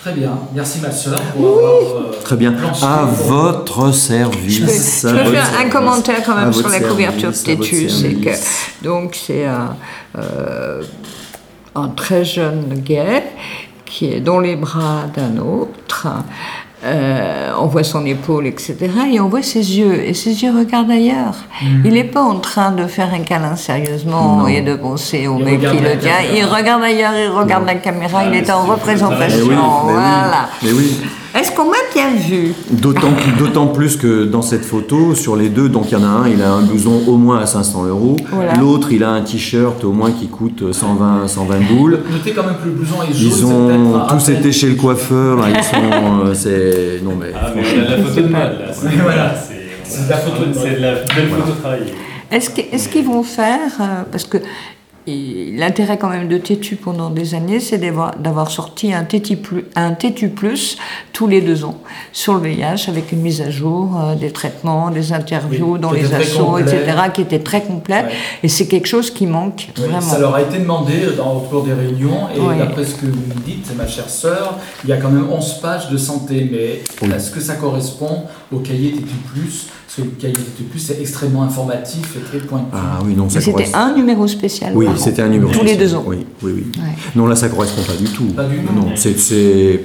Très 0.00 0.12
bien, 0.12 0.38
merci 0.54 0.78
ma 0.80 0.92
soeur 0.92 1.20
pour 1.20 1.48
avoir. 1.48 1.72
euh, 1.72 2.12
Très 2.22 2.36
bien. 2.36 2.54
À 2.82 2.98
pour- 2.98 3.26
votre 3.26 3.92
service. 3.92 4.60
Je 5.02 5.08
peux, 5.10 5.24
je 5.24 5.30
faire 5.30 5.50
un 5.60 5.68
commentaire 5.68 6.22
quand 6.24 6.32
À 6.36 6.44
même 6.44 6.52
sur 6.52 6.68
la 6.68 6.80
couverture 6.80 7.30
de 7.30 7.34
service, 7.34 7.48
à 7.48 7.54
votre 7.56 7.70
Tétu, 7.70 7.90
c'est 7.90 8.14
que 8.14 8.24
service. 8.24 8.66
donc 8.82 9.18
c'est 9.26 9.44
un, 9.44 9.76
euh, 10.16 10.82
un 11.74 11.88
très 11.88 12.24
jeune 12.24 12.74
gay 12.74 13.24
qui 13.84 14.12
est 14.12 14.20
dans 14.20 14.38
les 14.38 14.54
bras 14.54 15.04
d'un 15.14 15.36
autre. 15.42 16.06
Euh, 16.84 17.52
on 17.60 17.66
voit 17.66 17.82
son 17.82 18.06
épaule, 18.06 18.46
etc. 18.46 18.76
Et 19.12 19.18
on 19.20 19.28
voit 19.28 19.42
ses 19.42 19.78
yeux. 19.78 20.04
Et 20.04 20.14
ses 20.14 20.42
yeux 20.42 20.52
regardent 20.56 20.90
ailleurs. 20.92 21.34
Il 21.84 21.92
n'est 21.92 22.04
pas 22.04 22.22
en 22.22 22.36
train 22.38 22.70
de 22.70 22.86
faire 22.86 23.12
un 23.12 23.20
câlin 23.20 23.56
sérieusement 23.56 24.36
Non. 24.38 24.46
et 24.46 24.60
de 24.60 24.74
penser 24.76 25.26
au 25.26 25.38
Il 25.38 25.44
mec 25.44 25.60
qui 25.60 25.78
le 25.78 25.98
tient. 25.98 26.12
Il 26.34 26.44
regarde 26.44 26.82
ailleurs, 26.84 27.12
il 27.16 27.30
regarde 27.30 27.66
la 27.66 27.74
caméra, 27.74 28.24
il 28.24 28.30
mais 28.30 28.38
est 28.38 28.50
en 28.50 28.62
représentation. 28.64 29.46
Oui, 29.48 29.54
voilà. 29.92 30.48
mais 30.62 30.70
oui. 30.72 31.00
Est-ce 31.34 31.52
qu'on 31.52 31.66
m'a 31.66 31.76
bien 31.94 32.08
vu 32.14 32.54
D'autant, 32.70 33.08
d'autant 33.38 33.66
plus 33.66 33.96
que 33.96 34.24
dans 34.24 34.40
cette 34.42 34.64
photo, 34.64 35.14
sur 35.14 35.36
les 35.36 35.50
deux, 35.50 35.68
donc 35.68 35.90
il 35.90 35.92
y 35.92 35.96
en 35.96 36.02
a 36.02 36.06
un, 36.06 36.28
il 36.28 36.42
a 36.42 36.50
un 36.50 36.62
blouson 36.62 37.02
au 37.06 37.16
moins 37.16 37.38
à 37.40 37.46
500 37.46 37.84
euros. 37.86 38.16
Voilà. 38.32 38.54
L'autre, 38.54 38.92
il 38.92 39.04
a 39.04 39.10
un 39.10 39.20
t-shirt 39.20 39.84
au 39.84 39.92
moins 39.92 40.10
qui 40.10 40.28
coûte 40.28 40.72
120, 40.72 41.28
120 41.28 41.60
boules. 41.70 42.00
Notez 42.10 42.32
quand 42.32 42.44
même 42.44 42.54
que 42.62 42.64
le 42.66 42.72
blouson 42.72 42.96
est 43.02 43.12
jaune. 43.14 43.30
Ils 43.30 43.44
ont 43.46 44.06
tous 44.08 44.28
été 44.30 44.52
chez 44.52 44.68
le 44.68 44.74
coiffeur. 44.76 45.36
là, 45.36 45.46
Ils 45.54 45.62
sont, 45.62 46.26
euh, 46.26 46.34
c'est 46.34 47.00
non 47.04 47.12
mais. 47.20 47.32
Ah, 47.34 47.52
mais 47.54 47.62
la 47.62 48.02
photo 48.02 48.20
de 48.20 48.26
mode 48.28 48.32
là. 48.32 48.72
C'est- 48.72 48.88
Voilà. 49.02 49.34
c'est- 49.34 49.54
C'est 49.84 50.04
de 50.06 50.10
la 50.10 50.16
photo 50.18 50.44
de 50.44 50.80
la 50.82 50.92
belle 50.94 51.28
photo 51.30 51.52
travaillée. 51.62 51.94
Est-ce 52.30 52.50
que- 52.50 52.60
est-ce 52.72 52.88
qu'ils 52.90 53.06
vont 53.06 53.22
faire, 53.22 53.58
euh, 53.80 54.02
parce 54.10 54.24
que 54.24 54.36
l'intérêt 55.56 55.98
quand 55.98 56.08
même 56.08 56.28
de 56.28 56.38
Tétu 56.38 56.76
pendant 56.76 57.10
des 57.10 57.34
années, 57.34 57.60
c'est 57.60 57.78
d'avoir 57.78 58.50
sorti 58.50 58.92
un 58.92 59.04
Tétu, 59.04 59.36
plus, 59.36 59.64
un 59.76 59.92
Tétu 59.92 60.28
Plus 60.28 60.76
tous 61.12 61.26
les 61.26 61.40
deux 61.40 61.64
ans 61.64 61.78
sur 62.12 62.34
le 62.34 62.40
VIH 62.48 62.88
avec 62.88 63.12
une 63.12 63.20
mise 63.20 63.40
à 63.40 63.50
jour 63.50 63.98
euh, 63.98 64.14
des 64.14 64.30
traitements, 64.30 64.90
des 64.90 65.12
interviews 65.12 65.72
Oui, 65.74 65.80
dans 65.80 65.92
les 65.92 66.12
assos, 66.14 66.58
etc., 66.58 66.80
qui 67.12 67.22
était 67.22 67.38
très 67.40 67.62
complète. 67.62 68.06
Ouais. 68.06 68.12
Et 68.42 68.48
c'est 68.48 68.66
quelque 68.66 68.86
chose 68.86 69.10
qui 69.10 69.26
manque 69.26 69.68
Oui, 69.76 69.84
vraiment. 69.84 70.00
Ça 70.00 70.18
leur 70.18 70.34
a 70.34 70.42
été 70.42 70.58
demandé 70.58 70.94
dans, 71.16 71.36
au 71.36 71.40
cours 71.40 71.64
des 71.64 71.72
réunions, 71.72 72.28
et 72.34 72.40
Oui. 72.40 72.58
d'après 72.58 72.84
ce 72.84 72.94
que 72.94 73.06
vous 73.06 73.34
me 73.34 73.40
dites, 73.44 73.74
ma 73.76 73.86
chère 73.86 74.08
sœur, 74.08 74.58
il 74.84 74.90
y 74.90 74.92
a 74.92 74.96
quand 74.96 75.10
même 75.10 75.28
11 75.30 75.54
pages 75.60 75.88
de 75.90 75.96
santé, 75.96 76.48
mais 76.50 76.82
Oui. 77.02 77.14
est-ce 77.14 77.30
que 77.30 77.40
ça 77.40 77.54
correspond 77.54 78.22
au 78.52 78.58
cahier 78.60 78.92
TT+, 78.92 79.04
parce 79.34 79.96
que 79.96 80.02
le 80.02 80.08
cahier 80.18 80.34
TT+, 80.34 80.78
c'est 80.78 81.00
extrêmement 81.00 81.42
informatif 81.42 82.16
et 82.16 82.20
très 82.20 82.38
pointu. 82.38 82.64
Ah 82.72 83.00
oui 83.04 83.14
non 83.14 83.28
ça 83.28 83.38
Mais 83.38 83.44
C'était 83.44 83.74
un 83.74 83.94
numéro 83.94 84.26
spécial. 84.26 84.72
Oui, 84.74 84.86
c'était 84.96 85.22
un 85.22 85.28
numéro. 85.28 85.52
Tous 85.52 85.64
les 85.64 85.76
deux 85.76 85.94
ans. 85.94 86.04
Oui, 86.06 86.24
oui, 86.42 86.52
oui. 86.56 86.62
Ouais. 86.78 86.88
Non, 87.14 87.26
là, 87.26 87.36
ça 87.36 87.48
correspond 87.48 87.82
pas 87.82 87.96
du 87.96 88.04
tout. 88.06 88.26
Pas 88.28 88.44
du 88.44 88.56
tout. 88.56 88.74
Non, 88.74 88.92
c'est, 88.94 89.18
c'est 89.18 89.84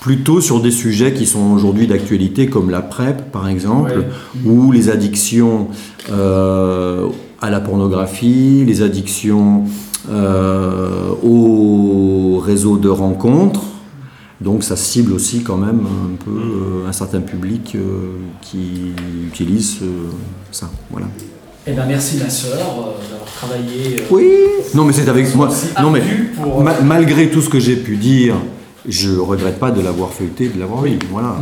plutôt 0.00 0.40
sur 0.40 0.60
des 0.60 0.70
sujets 0.70 1.12
qui 1.14 1.26
sont 1.26 1.52
aujourd'hui 1.52 1.86
d'actualité, 1.86 2.46
comme 2.48 2.70
la 2.70 2.82
PrEP, 2.82 3.30
par 3.32 3.48
exemple, 3.48 3.92
Ouais. 3.96 4.06
ou 4.44 4.70
les 4.70 4.90
addictions 4.90 5.68
euh, 6.12 7.08
à 7.40 7.50
la 7.50 7.60
pornographie, 7.60 8.64
les 8.66 8.82
addictions 8.82 9.64
euh, 10.10 11.08
au 11.22 12.38
réseau 12.44 12.76
de 12.76 12.88
rencontres. 12.88 13.62
Donc 14.40 14.64
ça 14.64 14.76
cible 14.76 15.12
aussi 15.12 15.42
quand 15.42 15.56
même 15.56 15.80
un 15.86 16.16
peu 16.24 16.30
euh, 16.30 16.88
un 16.88 16.92
certain 16.92 17.20
public 17.20 17.74
euh, 17.76 18.16
qui 18.42 18.92
utilise 19.26 19.78
euh, 19.82 20.08
ça. 20.50 20.70
Voilà. 20.90 21.06
Eh 21.66 21.72
bien, 21.72 21.86
merci 21.86 22.18
ma 22.18 22.28
sœur 22.28 22.58
euh, 22.58 23.10
d'avoir 23.10 23.30
travaillé. 23.32 23.96
euh, 24.00 24.04
Oui. 24.10 24.26
Non 24.74 24.84
mais 24.84 24.92
c'est 24.92 25.08
avec 25.08 25.34
moi. 25.34 25.48
aussi 25.48 25.66
Non 25.80 25.90
mais 25.90 26.00
ardu 26.00 26.32
pour, 26.42 26.62
Ma- 26.62 26.80
malgré 26.80 27.30
tout 27.30 27.40
ce 27.40 27.48
que 27.48 27.60
j'ai 27.60 27.76
pu 27.76 27.96
dire, 27.96 28.34
je 28.86 29.16
regrette 29.16 29.58
pas 29.58 29.70
de 29.70 29.80
l'avoir 29.80 30.10
feuilleté, 30.12 30.48
de 30.48 30.58
l'avoir 30.60 30.82
lu. 30.82 30.98
Voilà. 31.10 31.36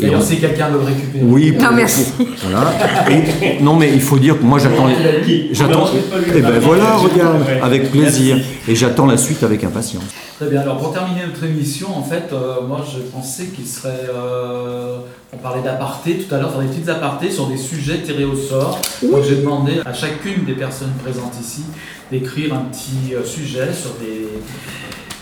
Et 0.00 0.06
D'ailleurs, 0.06 0.20
on- 0.20 0.24
si 0.24 0.38
quelqu'un 0.40 0.68
veut 0.68 0.78
le 0.78 0.84
récupérer. 0.86 1.24
oui. 1.24 1.52
Non, 1.52 1.66
pour- 1.66 1.76
merci. 1.76 2.12
Voilà. 2.48 2.72
Et- 3.10 3.62
non 3.62 3.76
mais 3.76 3.90
il 3.92 4.00
faut 4.00 4.18
dire 4.18 4.38
que 4.38 4.44
moi 4.44 4.58
j'attends. 4.58 4.86
les- 4.86 5.50
J'attends. 5.52 5.86
Et 6.34 6.40
ben 6.40 6.58
voilà, 6.60 6.96
regarde, 6.96 7.42
avec 7.62 7.90
plaisir. 7.90 8.38
Et 8.68 8.74
j'attends 8.74 9.06
la 9.06 9.16
suite 9.16 9.42
avec 9.42 9.62
impatience. 9.64 10.02
Très 10.38 10.48
bien. 10.48 10.60
Alors, 10.62 10.78
pour 10.78 10.92
terminer 10.94 11.20
notre 11.26 11.44
émission, 11.44 11.88
en 11.94 12.02
fait, 12.02 12.24
euh, 12.32 12.62
moi, 12.66 12.82
je 12.90 13.00
pensais 13.00 13.46
qu'il 13.46 13.66
serait. 13.66 14.08
euh, 14.14 14.96
on 15.34 15.36
parlait 15.36 15.60
d'aparté 15.62 16.14
tout 16.14 16.34
à 16.34 16.38
l'heure, 16.38 16.50
faire 16.50 16.62
des 16.62 16.68
petites 16.68 16.88
apartés 16.88 17.30
sur 17.30 17.46
des 17.46 17.58
sujets 17.58 17.98
tirés 17.98 18.24
au 18.24 18.34
sort. 18.34 18.80
Donc, 19.02 19.22
j'ai 19.28 19.36
demandé 19.36 19.72
à 19.84 19.92
chacune 19.92 20.44
des 20.46 20.54
personnes 20.54 20.92
présentes 21.04 21.34
ici 21.40 21.62
d'écrire 22.10 22.54
un 22.54 22.64
petit 22.72 23.14
euh, 23.14 23.22
sujet 23.24 23.68
sur 23.74 23.90
des. 24.00 24.26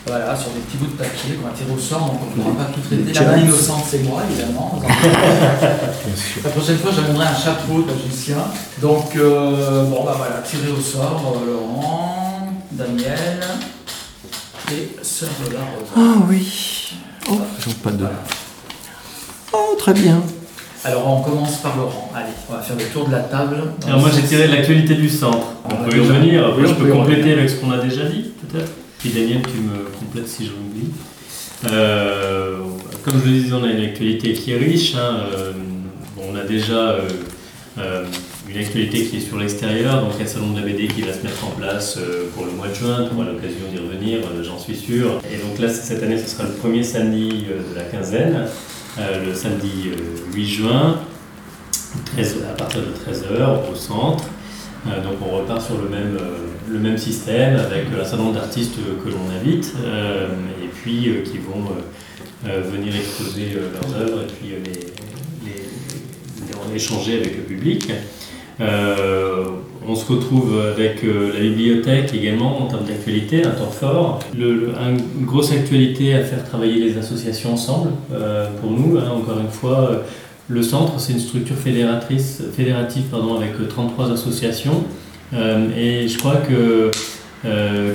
Voilà, 0.07 0.35
sur 0.35 0.51
des 0.51 0.61
petits 0.61 0.79
bouts 0.79 0.87
de 0.87 0.93
papier 0.97 1.35
qu'on 1.35 1.49
va 1.49 1.55
tirer 1.55 1.71
au 1.71 1.79
sort, 1.79 2.01
donc 2.07 2.21
on 2.23 2.37
ne 2.39 2.43
pourra 2.43 2.65
pas 2.65 2.71
tout 2.73 2.81
traiter. 2.81 3.13
La 3.13 3.23
main 3.37 3.37
innocente, 3.43 3.85
c'est 3.87 4.03
moi, 4.05 4.23
évidemment. 4.31 4.81
La 6.45 6.51
prochaine 6.51 6.79
fois, 6.79 6.91
j'amènerai 6.95 7.27
un 7.27 7.35
chapeau 7.37 7.83
de 7.83 7.93
magicien. 7.93 8.39
Donc, 8.81 9.15
euh, 9.17 9.85
bon, 9.85 10.05
bah 10.05 10.15
voilà, 10.17 10.37
tirer 10.43 10.71
au 10.73 10.81
sort, 10.81 11.37
euh, 11.43 11.53
Laurent, 11.53 12.49
Daniel 12.73 13.41
et 14.73 14.97
Sœur 15.03 15.29
Lola 15.45 15.59
Rosa. 15.61 15.93
Ah 15.97 16.25
oui. 16.29 16.95
J'en 17.27 17.73
pas 17.83 17.91
de. 17.91 18.07
Oh 19.53 19.77
très 19.79 19.93
bien. 19.93 20.23
Alors, 20.85 21.07
on 21.09 21.21
commence 21.23 21.57
par 21.57 21.77
Laurent. 21.77 22.11
Allez, 22.15 22.31
on 22.49 22.53
va 22.55 22.61
faire 22.63 22.77
le 22.77 22.85
tour 22.85 23.07
de 23.09 23.13
la 23.13 23.21
table. 23.21 23.57
Alors 23.87 24.01
moi 24.01 24.11
j'ai 24.15 24.23
tiré 24.23 24.47
de 24.49 24.55
l'actualité 24.55 24.95
du 24.95 25.09
centre. 25.09 25.49
On 25.65 25.75
On 25.75 25.85
a 25.85 25.89
peut 25.89 25.97
y 25.97 26.01
revenir. 26.01 26.47
Après 26.47 26.63
oui, 26.63 26.69
je 26.69 26.73
on 26.73 26.77
peux 26.77 26.93
compléter 26.93 27.33
avec 27.33 27.51
ce 27.51 27.57
qu'on 27.57 27.71
a 27.73 27.79
déjà 27.79 28.05
dit. 28.05 28.33
Puis 28.99 29.11
Daniel 29.11 29.43
tu 29.43 29.61
me 29.61 29.85
complètes 29.99 30.29
si 30.29 30.47
je 30.47 30.51
m'oublie. 30.53 30.91
Euh, 31.71 32.59
comme 33.05 33.21
je 33.21 33.27
le 33.31 33.33
disais, 33.41 33.53
on 33.53 33.65
a 33.65 33.69
une 33.71 33.85
actualité 33.85 34.33
qui 34.33 34.53
est 34.53 34.57
riche. 34.59 34.95
hein. 34.97 35.21
Euh, 35.37 35.53
on 36.17 36.37
a 36.37 36.45
déjà 36.45 36.97
euh, 37.79 38.05
une 38.49 38.57
actualité 38.59 39.05
qui 39.05 39.19
est 39.19 39.21
sur 39.21 39.39
l'extérieur, 39.39 40.03
donc 40.03 40.13
il 40.19 40.25
y 40.25 40.29
a 40.29 40.31
salon 40.31 40.51
de 40.51 40.61
la 40.61 40.67
BD 40.67 40.89
qui 40.89 41.03
va 41.03 41.13
se 41.13 41.23
mettre 41.23 41.45
en 41.45 41.51
place 41.51 41.99
pour 42.35 42.45
le 42.45 42.53
mois 42.53 42.69
de 42.69 42.75
juin. 42.75 43.07
Tu 43.09 43.15
auras 43.15 43.27
l'occasion 43.31 43.67
d'y 43.73 43.79
revenir, 43.79 44.21
j'en 44.43 44.59
suis 44.59 44.77
sûr. 44.77 45.21
Et 45.33 45.37
donc 45.37 45.59
là, 45.59 45.69
cette 45.69 46.03
année, 46.03 46.19
ce 46.19 46.29
sera 46.29 46.45
le 46.45 46.55
premier 46.55 46.83
samedi 46.83 47.47
de 47.47 47.77
la 47.77 47.85
quinzaine, 47.85 48.47
le 48.99 49.35
samedi 49.35 49.91
euh, 49.93 50.35
8 50.35 50.47
juin. 50.47 51.01
13, 52.17 52.37
à 52.51 52.55
partir 52.55 52.81
de 52.81 52.87
13h 52.87 53.71
au 53.73 53.75
centre. 53.75 54.25
Donc 54.87 55.17
on 55.21 55.37
repart 55.37 55.61
sur 55.61 55.77
le 55.79 55.89
même, 55.89 56.17
le 56.69 56.79
même 56.79 56.99
système 56.99 57.57
avec 57.57 57.87
un 57.93 58.05
certain 58.05 58.25
nombre 58.25 58.35
d'artistes 58.35 58.77
que 59.05 59.09
l'on 59.11 59.31
invite 59.39 59.75
et 60.63 60.69
puis 60.69 61.11
qui 61.25 61.39
vont 61.39 61.65
venir 62.45 62.95
exposer 62.95 63.51
leurs 63.55 64.01
œuvres 64.01 64.23
et 64.23 64.27
puis 64.27 64.49
les, 64.65 65.51
les, 65.51 66.77
échanger 66.77 67.19
avec 67.19 67.37
le 67.37 67.43
public. 67.43 67.91
Euh, 68.61 69.45
on 69.87 69.95
se 69.95 70.13
retrouve 70.13 70.61
avec 70.61 71.05
euh, 71.05 71.33
la 71.33 71.41
bibliothèque 71.41 72.13
également 72.13 72.63
en 72.63 72.67
termes 72.67 72.85
d'actualité, 72.85 73.45
un 73.45 73.51
temps 73.51 73.71
fort. 73.71 74.19
Une 74.37 75.25
grosse 75.25 75.53
actualité 75.53 76.15
à 76.15 76.25
faire 76.25 76.45
travailler 76.45 76.81
les 76.81 76.99
associations 76.99 77.53
ensemble 77.53 77.91
euh, 78.13 78.49
pour 78.61 78.71
nous. 78.71 78.99
Hein, 78.99 79.11
encore 79.17 79.39
une 79.39 79.51
fois, 79.51 80.03
le 80.49 80.63
centre, 80.63 80.99
c'est 80.99 81.13
une 81.13 81.21
structure 81.21 81.57
fédératrice, 81.57 82.43
fédérative 82.57 83.05
pardon, 83.11 83.37
avec 83.37 83.53
33 83.69 84.13
associations. 84.13 84.85
et 85.33 86.09
je 86.09 86.19
crois 86.19 86.37
que 86.37 86.91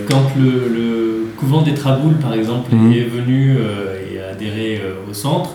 quand 0.08 0.32
le, 0.38 1.26
couvent 1.38 1.64
des 1.64 1.74
Traboules, 1.74 2.16
par 2.16 2.34
exemple, 2.34 2.76
mmh. 2.76 2.94
est 2.94 3.06
venu 3.06 3.58
et 4.12 4.20
a 4.22 4.34
adhéré 4.34 4.82
au 5.10 5.14
centre, 5.14 5.50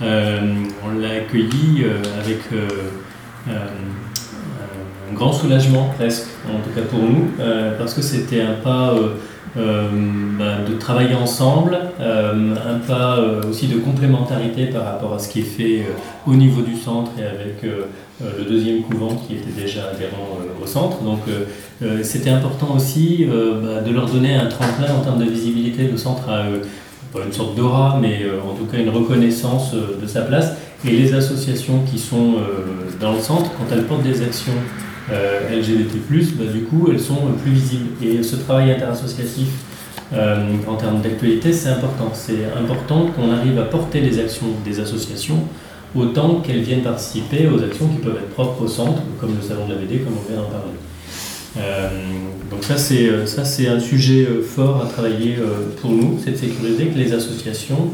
on 0.00 0.98
l'a 0.98 1.10
accueilli 1.18 1.84
avec 2.18 2.40
un 3.48 5.14
grand 5.14 5.32
soulagement 5.32 5.90
presque, 5.96 6.26
en 6.46 6.60
tout 6.60 6.70
cas 6.74 6.82
pour 6.82 7.00
nous, 7.00 7.30
euh, 7.40 7.76
parce 7.78 7.94
que 7.94 8.02
c'était 8.02 8.40
un 8.40 8.54
pas 8.54 8.94
euh, 9.56 9.60
euh, 9.60 9.88
bah, 10.38 10.68
de 10.68 10.74
travailler 10.76 11.14
ensemble, 11.14 11.78
un 12.00 12.78
pas 12.86 13.18
aussi 13.48 13.66
de 13.66 13.78
complémentarité 13.78 14.66
par 14.66 14.84
rapport 14.84 15.14
à 15.14 15.18
ce 15.18 15.28
qui 15.28 15.40
est 15.40 15.42
fait 15.42 15.86
au 16.26 16.34
niveau 16.34 16.62
du 16.62 16.76
centre 16.76 17.10
et 17.18 17.22
avec 17.22 17.62
le 17.62 18.44
deuxième 18.44 18.82
couvent 18.82 19.14
qui 19.26 19.34
était 19.34 19.60
déjà 19.60 19.90
adhérent 19.92 20.38
au 20.62 20.66
centre. 20.66 21.02
Donc 21.02 21.20
c'était 22.02 22.30
important 22.30 22.74
aussi 22.76 23.26
bah, 23.26 23.80
de 23.80 23.92
leur 23.92 24.06
donner 24.06 24.34
un 24.34 24.46
tremplin 24.46 24.94
en 24.94 25.00
termes 25.00 25.24
de 25.24 25.30
visibilité. 25.30 25.88
Le 25.90 25.96
centre 25.96 26.28
a 26.28 26.44
pas 27.12 27.24
une 27.24 27.32
sorte 27.32 27.56
d'aura, 27.56 27.98
mais 28.00 28.20
en 28.44 28.54
tout 28.54 28.64
cas 28.70 28.78
une 28.78 28.90
reconnaissance 28.90 29.74
de 29.74 30.06
sa 30.06 30.22
place. 30.22 30.52
Et 30.86 30.90
les 30.90 31.12
associations 31.14 31.80
qui 31.90 31.98
sont 31.98 32.34
dans 33.00 33.12
le 33.12 33.20
centre, 33.20 33.50
quand 33.56 33.72
elles 33.72 33.84
portent 33.84 34.02
des 34.02 34.22
actions 34.22 34.52
euh, 34.52 34.87
LGBT+, 35.10 35.98
bah, 36.34 36.44
du 36.52 36.62
coup, 36.62 36.88
elles 36.90 37.00
sont 37.00 37.16
plus 37.42 37.52
visibles. 37.52 37.88
Et 38.02 38.22
ce 38.22 38.36
travail 38.36 38.72
interassociatif 38.72 39.48
euh, 40.12 40.36
en 40.66 40.76
termes 40.76 41.00
d'actualité, 41.00 41.52
c'est 41.52 41.68
important. 41.68 42.10
C'est 42.14 42.44
important 42.56 43.06
qu'on 43.06 43.30
arrive 43.30 43.58
à 43.58 43.64
porter 43.64 44.00
les 44.00 44.18
actions 44.18 44.46
des 44.64 44.80
associations 44.80 45.44
autant 45.94 46.40
qu'elles 46.40 46.60
viennent 46.60 46.82
participer 46.82 47.46
aux 47.46 47.62
actions 47.62 47.88
qui 47.88 47.98
peuvent 47.98 48.16
être 48.16 48.30
propres 48.30 48.62
au 48.62 48.68
centre, 48.68 49.02
comme 49.20 49.34
le 49.34 49.46
salon 49.46 49.66
de 49.66 49.74
la 49.74 49.78
BD, 49.78 49.98
comme 50.00 50.14
on 50.14 50.32
vient 50.32 50.42
d'en 50.42 50.48
parler. 50.48 50.72
Euh, 51.56 51.88
donc 52.50 52.62
ça 52.62 52.76
c'est 52.76 53.26
ça 53.26 53.44
c'est 53.44 53.68
un 53.68 53.80
sujet 53.80 54.26
fort 54.46 54.82
à 54.82 54.86
travailler 54.86 55.36
pour 55.80 55.90
nous, 55.90 56.18
c'est 56.22 56.32
de 56.32 56.36
sécuriser 56.36 56.86
que 56.86 56.98
les 56.98 57.12
associations 57.12 57.90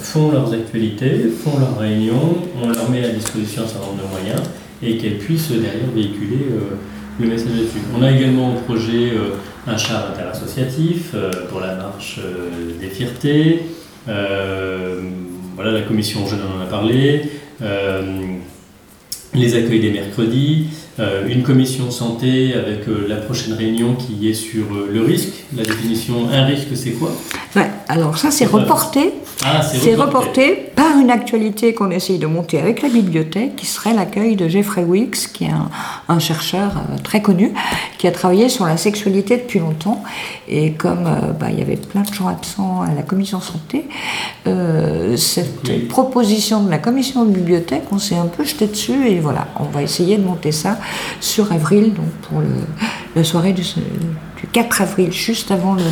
font 0.00 0.32
leurs 0.32 0.52
actualités, 0.52 1.30
font 1.44 1.58
leurs 1.58 1.78
réunions, 1.78 2.38
on 2.62 2.68
leur 2.68 2.90
met 2.90 3.04
à 3.04 3.10
disposition 3.10 3.62
un 3.62 3.66
certain 3.66 3.86
nombre 3.86 4.02
de 4.02 4.08
moyens 4.08 4.40
et 4.82 4.96
qu'elle 4.96 5.18
puisse 5.18 5.50
derrière 5.50 5.90
véhiculer 5.94 6.46
euh, 6.52 6.76
le 7.18 7.26
message 7.26 7.52
là-dessus. 7.54 7.80
On 7.96 8.02
a 8.02 8.10
également 8.10 8.54
au 8.54 8.60
projet 8.60 9.10
euh, 9.12 9.36
un 9.66 9.76
char 9.76 10.10
interassociatif 10.10 11.10
euh, 11.14 11.30
pour 11.50 11.60
la 11.60 11.74
marche 11.74 12.18
des 12.80 12.88
fiertés. 12.88 13.62
voilà, 14.06 15.72
la 15.72 15.82
commission 15.82 16.26
jeune 16.26 16.40
en 16.40 16.62
a 16.62 16.66
parlé. 16.66 17.22
les 19.34 19.54
accueils 19.54 19.80
des 19.80 19.92
mercredis, 19.92 20.68
une 21.28 21.42
commission 21.42 21.90
santé 21.90 22.54
avec 22.54 22.80
la 23.08 23.16
prochaine 23.16 23.52
réunion 23.52 23.94
qui 23.94 24.28
est 24.28 24.34
sur 24.34 24.66
le 24.90 25.02
risque. 25.02 25.44
La 25.56 25.62
définition, 25.62 26.28
un 26.30 26.46
risque, 26.46 26.74
c'est 26.74 26.92
quoi? 26.92 27.12
Ouais, 27.54 27.68
Alors 27.90 28.18
ça, 28.18 28.30
c'est 28.30 28.46
reporté 28.46 29.12
ah, 29.44 29.62
c'est 29.62 29.96
reporté. 29.96 30.70
par 30.76 30.98
une 30.98 31.10
actualité 31.10 31.74
qu'on 31.74 31.90
essaye 31.90 32.18
de 32.18 32.26
monter 32.26 32.60
avec 32.60 32.82
la 32.82 32.88
bibliothèque, 32.88 33.56
qui 33.56 33.66
serait 33.66 33.92
l'accueil 33.92 34.36
de 34.36 34.46
Jeffrey 34.46 34.84
Weeks, 34.84 35.32
qui 35.32 35.44
est 35.44 35.52
un, 36.08 36.18
chercheur 36.20 36.76
euh, 36.76 36.98
très 37.02 37.20
connu, 37.20 37.52
qui 37.98 38.06
a 38.06 38.12
travaillé 38.12 38.48
sur 38.48 38.64
la 38.66 38.76
sexualité 38.76 39.38
depuis 39.38 39.58
longtemps. 39.58 40.04
Et 40.46 40.72
comme 40.72 41.06
euh, 41.06 41.32
bah, 41.32 41.46
il 41.50 41.58
y 41.58 41.62
avait 41.62 41.76
plein 41.76 42.02
de 42.02 42.14
gens 42.14 42.28
absents 42.28 42.82
à 42.82 42.94
la 42.94 43.02
commission 43.02 43.40
santé, 43.40 43.88
euh, 44.46 45.16
cette 45.16 45.88
proposition 45.88 46.62
de 46.62 46.70
la 46.70 46.78
commission 46.78 47.24
de 47.24 47.32
bibliothèque, 47.32 47.84
on 47.90 47.98
s'est 47.98 48.16
un 48.16 48.26
peu 48.26 48.44
jeté 48.44 48.68
dessus. 48.68 49.08
Et 49.08 49.18
voilà, 49.18 49.48
on 49.58 49.64
va 49.64 49.82
essayer 49.82 50.16
de 50.16 50.22
monter 50.22 50.52
ça 50.52 50.78
sur 51.20 51.52
avril, 51.52 51.94
donc 51.94 52.10
pour 52.28 52.40
le, 52.40 52.48
la 53.16 53.24
soirée 53.24 53.52
du, 53.52 53.64
4 54.52 54.82
avril, 54.82 55.12
juste 55.12 55.50
avant 55.50 55.74
le 55.74 55.82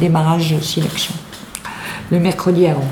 démarrage 0.00 0.58
sélection 0.60 1.14
le 2.10 2.18
mercredi 2.18 2.66
avant. 2.66 2.84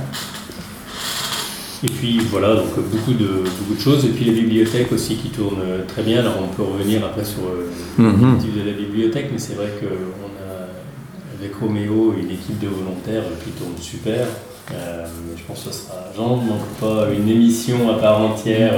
Et 1.84 1.88
puis 1.88 2.18
voilà, 2.30 2.54
donc 2.54 2.74
beaucoup 2.90 3.12
de, 3.12 3.44
beaucoup 3.58 3.74
de 3.74 3.80
choses. 3.80 4.04
Et 4.04 4.08
puis 4.08 4.24
les 4.24 4.32
bibliothèques 4.32 4.92
aussi 4.92 5.16
qui 5.16 5.28
tournent 5.28 5.84
très 5.86 6.02
bien. 6.02 6.20
Alors 6.20 6.36
on 6.42 6.54
peut 6.54 6.62
revenir 6.62 7.04
après 7.04 7.24
sur 7.24 7.42
euh, 7.42 8.02
mm 8.02 8.38
de 8.38 8.62
la 8.66 8.72
bibliothèque, 8.72 9.28
mais 9.32 9.38
c'est 9.38 9.54
vrai 9.54 9.72
qu'on 9.78 9.86
a 9.86 11.38
avec 11.38 11.54
Roméo 11.54 12.14
une 12.18 12.30
équipe 12.30 12.58
de 12.58 12.68
volontaires 12.68 13.24
qui 13.44 13.50
tourne 13.50 13.76
super. 13.80 14.26
Euh, 14.72 15.06
je 15.36 15.42
pense 15.44 15.64
que 15.64 15.70
ce 15.70 15.84
sera, 15.84 15.94
j'en 16.16 16.36
manque 16.36 16.66
pas 16.80 17.08
une 17.16 17.28
émission 17.28 17.90
à 17.90 17.98
part 17.98 18.20
entière, 18.20 18.74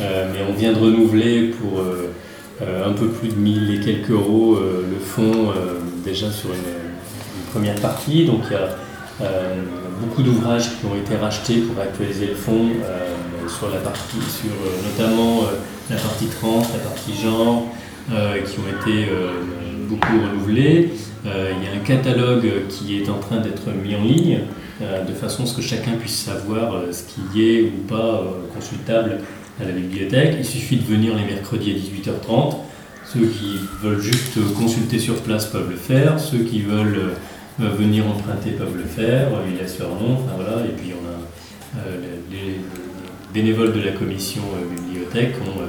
euh, 0.00 0.28
mais 0.32 0.40
on 0.48 0.54
vient 0.54 0.72
de 0.72 0.78
renouveler 0.78 1.48
pour 1.48 1.82
un 2.60 2.92
peu 2.92 3.08
plus 3.08 3.28
de 3.28 3.34
1000 3.34 3.74
et 3.74 3.84
quelques 3.84 4.10
euros 4.10 4.56
le 4.60 4.98
fonds 5.04 5.52
déjà 6.04 6.30
sur 6.30 6.50
une, 6.50 6.54
une, 6.54 7.50
première 7.52 7.74
partie. 7.80 8.24
Donc 8.24 8.42
il 8.50 8.52
y 8.52 8.56
a 8.56 8.60
euh, 8.60 8.68
beaucoup 10.00 10.22
d'ouvrages 10.22 10.68
qui 10.78 10.86
ont 10.86 10.96
été 10.96 11.16
rachetés 11.16 11.58
pour 11.58 11.80
actualiser 11.80 12.26
le 12.26 12.34
fonds 12.34 12.68
euh, 12.84 13.48
sur 13.48 13.70
la 13.70 13.78
partie, 13.78 14.20
sur 14.20 14.50
euh, 14.50 14.88
notamment 14.88 15.42
la 15.90 15.96
partie 15.96 16.26
trans, 16.26 16.62
la 16.72 16.78
partie 16.80 17.14
genre, 17.14 17.66
qui 18.08 18.58
ont 18.58 18.90
été 18.90 19.08
beaucoup 19.88 20.18
renouvelés. 20.20 20.90
il 21.24 21.30
y 21.30 21.68
a 21.68 21.74
un 21.74 21.84
catalogue 21.84 22.66
qui 22.68 23.00
est 23.00 23.08
en 23.08 23.18
train 23.18 23.36
d'être 23.38 23.68
mis 23.70 23.94
en 23.94 24.02
ligne 24.02 24.40
de 24.80 25.12
façon 25.12 25.44
à 25.44 25.46
ce 25.46 25.54
que 25.54 25.62
chacun 25.62 25.92
puisse 25.92 26.24
savoir 26.24 26.82
ce 26.90 27.02
qui 27.02 27.42
est 27.42 27.62
ou 27.62 27.86
pas 27.86 28.24
consultable 28.54 29.18
à 29.60 29.64
la 29.64 29.72
bibliothèque. 29.72 30.34
Il 30.38 30.44
suffit 30.44 30.76
de 30.76 30.84
venir 30.84 31.14
les 31.14 31.24
mercredis 31.24 31.72
à 31.72 31.74
18h30. 31.74 32.56
Ceux 33.12 33.26
qui 33.26 33.58
veulent 33.82 34.00
juste 34.00 34.38
consulter 34.54 34.98
sur 34.98 35.16
place 35.16 35.46
peuvent 35.46 35.70
le 35.70 35.76
faire. 35.76 36.18
Ceux 36.18 36.38
qui 36.38 36.62
veulent 36.62 37.12
venir 37.68 38.06
emprunter 38.06 38.52
peuvent 38.52 38.76
le 38.76 38.84
faire, 38.84 39.28
il 39.48 39.56
laisse 39.56 39.78
leur 39.78 39.90
nom, 39.90 40.18
voilà, 40.36 40.64
et 40.64 40.72
puis 40.76 40.92
on 41.00 41.08
a 41.08 41.12
euh, 41.86 41.96
les, 42.30 42.60
bénévoles 43.32 43.72
de 43.72 43.80
la 43.80 43.92
commission 43.92 44.42
euh, 44.54 44.74
bibliothèque 44.82 45.36
ont 45.40 45.62
euh, 45.62 45.66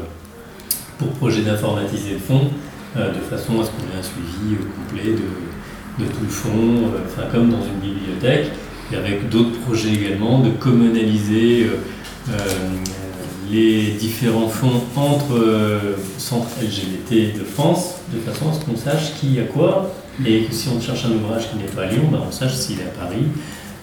pour 0.98 1.08
projet 1.12 1.44
d'informatiser 1.44 2.14
le 2.14 2.20
fonds 2.20 2.50
de 2.96 3.36
façon 3.36 3.60
à 3.60 3.64
ce 3.64 3.72
qu'on 3.72 3.84
ait 3.96 4.00
un 4.00 4.04
suivi 4.04 4.56
complet 4.78 5.14
de, 5.14 6.06
tout 6.06 6.22
le 6.22 6.28
fonds, 6.28 6.92
enfin 7.08 7.24
comme 7.32 7.50
dans 7.50 7.64
une 7.64 7.80
bibliothèque, 7.80 8.52
et 8.92 8.96
avec 8.96 9.30
d'autres 9.30 9.60
projets 9.62 9.94
également 9.94 10.40
de 10.42 10.52
communaliser 10.52 11.72
les 13.50 13.94
différents 13.94 14.48
fonds 14.48 14.84
entre 14.96 15.96
centres 16.20 16.52
LGBT 16.62 17.40
de 17.40 17.44
France, 17.44 17.96
de 18.14 18.20
façon 18.20 18.50
à 18.50 18.54
ce 18.54 18.64
qu'on 18.64 18.78
sache 18.78 19.16
qui 19.20 19.40
a 19.40 19.44
quoi, 19.46 19.92
et 20.26 20.44
que 20.44 20.54
si 20.54 20.70
on 20.70 20.80
cherche 20.80 21.06
un 21.06 21.12
ouvrage 21.12 21.50
qui 21.50 21.58
n'est 21.58 21.64
pas 21.64 21.84
à 21.84 21.86
Lyon, 21.88 22.04
ben 22.12 22.20
on 22.28 22.32
sache 22.32 22.54
s'il 22.54 22.80
est 22.80 22.84
à 22.84 23.06
Paris, 23.06 23.24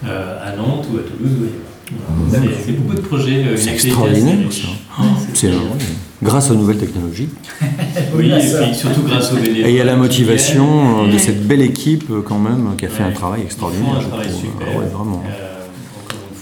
euh, 0.07 0.39
à 0.43 0.57
Nantes 0.57 0.87
ou 0.93 0.99
à 0.99 1.03
Toulouse 1.03 1.37
ou 1.41 1.45
ailleurs. 1.45 2.55
C'est 2.65 2.73
beaucoup 2.73 2.95
de 2.95 3.01
projets. 3.01 3.45
Euh, 3.45 3.57
c'est 3.57 3.71
extraordinaire 3.71 4.39
c'est 5.35 5.51
grâce 6.23 6.51
aux 6.51 6.55
nouvelles 6.55 6.79
technologies. 6.79 7.31
oui, 8.15 8.31
et 8.31 8.75
surtout 8.75 9.03
grâce 9.03 9.33
aux 9.33 9.37
bénévoles. 9.37 9.67
Et 9.67 9.71
il 9.71 9.77
y 9.77 9.81
a 9.81 9.85
la 9.85 9.97
motivation 9.97 11.07
euh, 11.07 11.13
de 11.13 11.19
cette 11.19 11.47
belle 11.47 11.63
équipe 11.63 12.05
quand 12.25 12.39
même 12.39 12.77
qui 12.77 12.87
a 12.87 12.89
fait 12.89 13.03
un 13.03 13.13
travail 13.13 13.43
extraordinaire. 13.43 13.97
un 13.97 14.09
travail 14.09 14.29
super. 14.31 14.69
Ah 14.69 14.97
vraiment. 14.97 15.23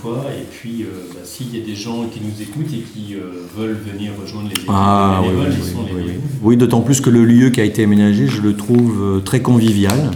Fois, 0.08 0.24
et 0.30 0.44
puis 0.50 0.84
bah, 1.14 1.20
s'il 1.24 1.56
y 1.56 1.60
a 1.60 1.64
des 1.64 1.74
gens 1.74 2.04
qui 2.12 2.20
nous 2.20 2.42
écoutent 2.42 2.72
et 2.72 2.80
qui 2.80 3.16
veulent 3.56 3.78
venir 3.84 4.12
rejoindre 4.20 4.48
les 4.48 4.54
équipes 4.54 4.70
ah, 4.70 5.22
ils 5.24 5.64
sont 5.64 5.84
les 5.96 6.18
oui, 6.42 6.56
d'autant 6.56 6.80
plus 6.80 7.00
que 7.00 7.10
le 7.10 7.24
lieu 7.24 7.50
qui 7.50 7.60
a 7.60 7.64
été 7.64 7.84
aménagé, 7.84 8.26
je 8.26 8.40
le 8.40 8.54
trouve 8.54 9.02
euh, 9.02 9.20
très 9.20 9.40
convivial, 9.40 10.10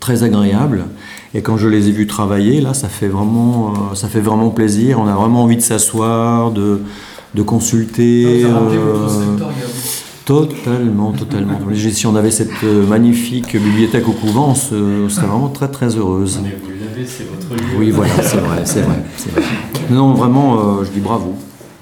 très 0.00 0.22
agréable. 0.22 0.84
Et 1.34 1.42
quand 1.42 1.56
je 1.56 1.68
les 1.68 1.88
ai 1.88 1.92
vus 1.92 2.06
travailler, 2.06 2.60
là, 2.60 2.72
ça 2.72 2.88
fait 2.88 3.08
vraiment, 3.08 3.72
euh, 3.72 3.94
ça 3.94 4.08
fait 4.08 4.20
vraiment 4.20 4.50
plaisir. 4.50 4.98
On 5.00 5.06
a 5.06 5.14
vraiment 5.14 5.42
envie 5.42 5.56
de 5.56 5.62
s'asseoir, 5.62 6.52
de, 6.52 6.80
de 7.34 7.42
consulter. 7.42 8.44
Euh, 8.44 9.08
totalement, 10.24 11.12
totalement. 11.12 11.58
si 11.74 12.06
on 12.06 12.14
avait 12.14 12.30
cette 12.30 12.62
magnifique 12.62 13.56
bibliothèque 13.56 14.08
au 14.08 14.12
couvent, 14.12 14.50
on 14.50 15.08
serait 15.08 15.26
vraiment 15.26 15.48
très, 15.48 15.68
très 15.68 15.96
heureuse. 15.96 16.40
C'est 17.06 17.24
votre 17.28 17.54
lieu. 17.54 17.76
Oui, 17.78 17.90
voilà, 17.90 18.12
c'est 18.22 18.36
vrai, 18.38 18.60
c'est 18.64 18.80
vrai, 18.80 18.96
vrai, 19.32 19.42
Non, 19.90 20.14
vraiment, 20.14 20.82
je 20.84 20.90
dis 20.90 21.00
bravo. 21.00 21.34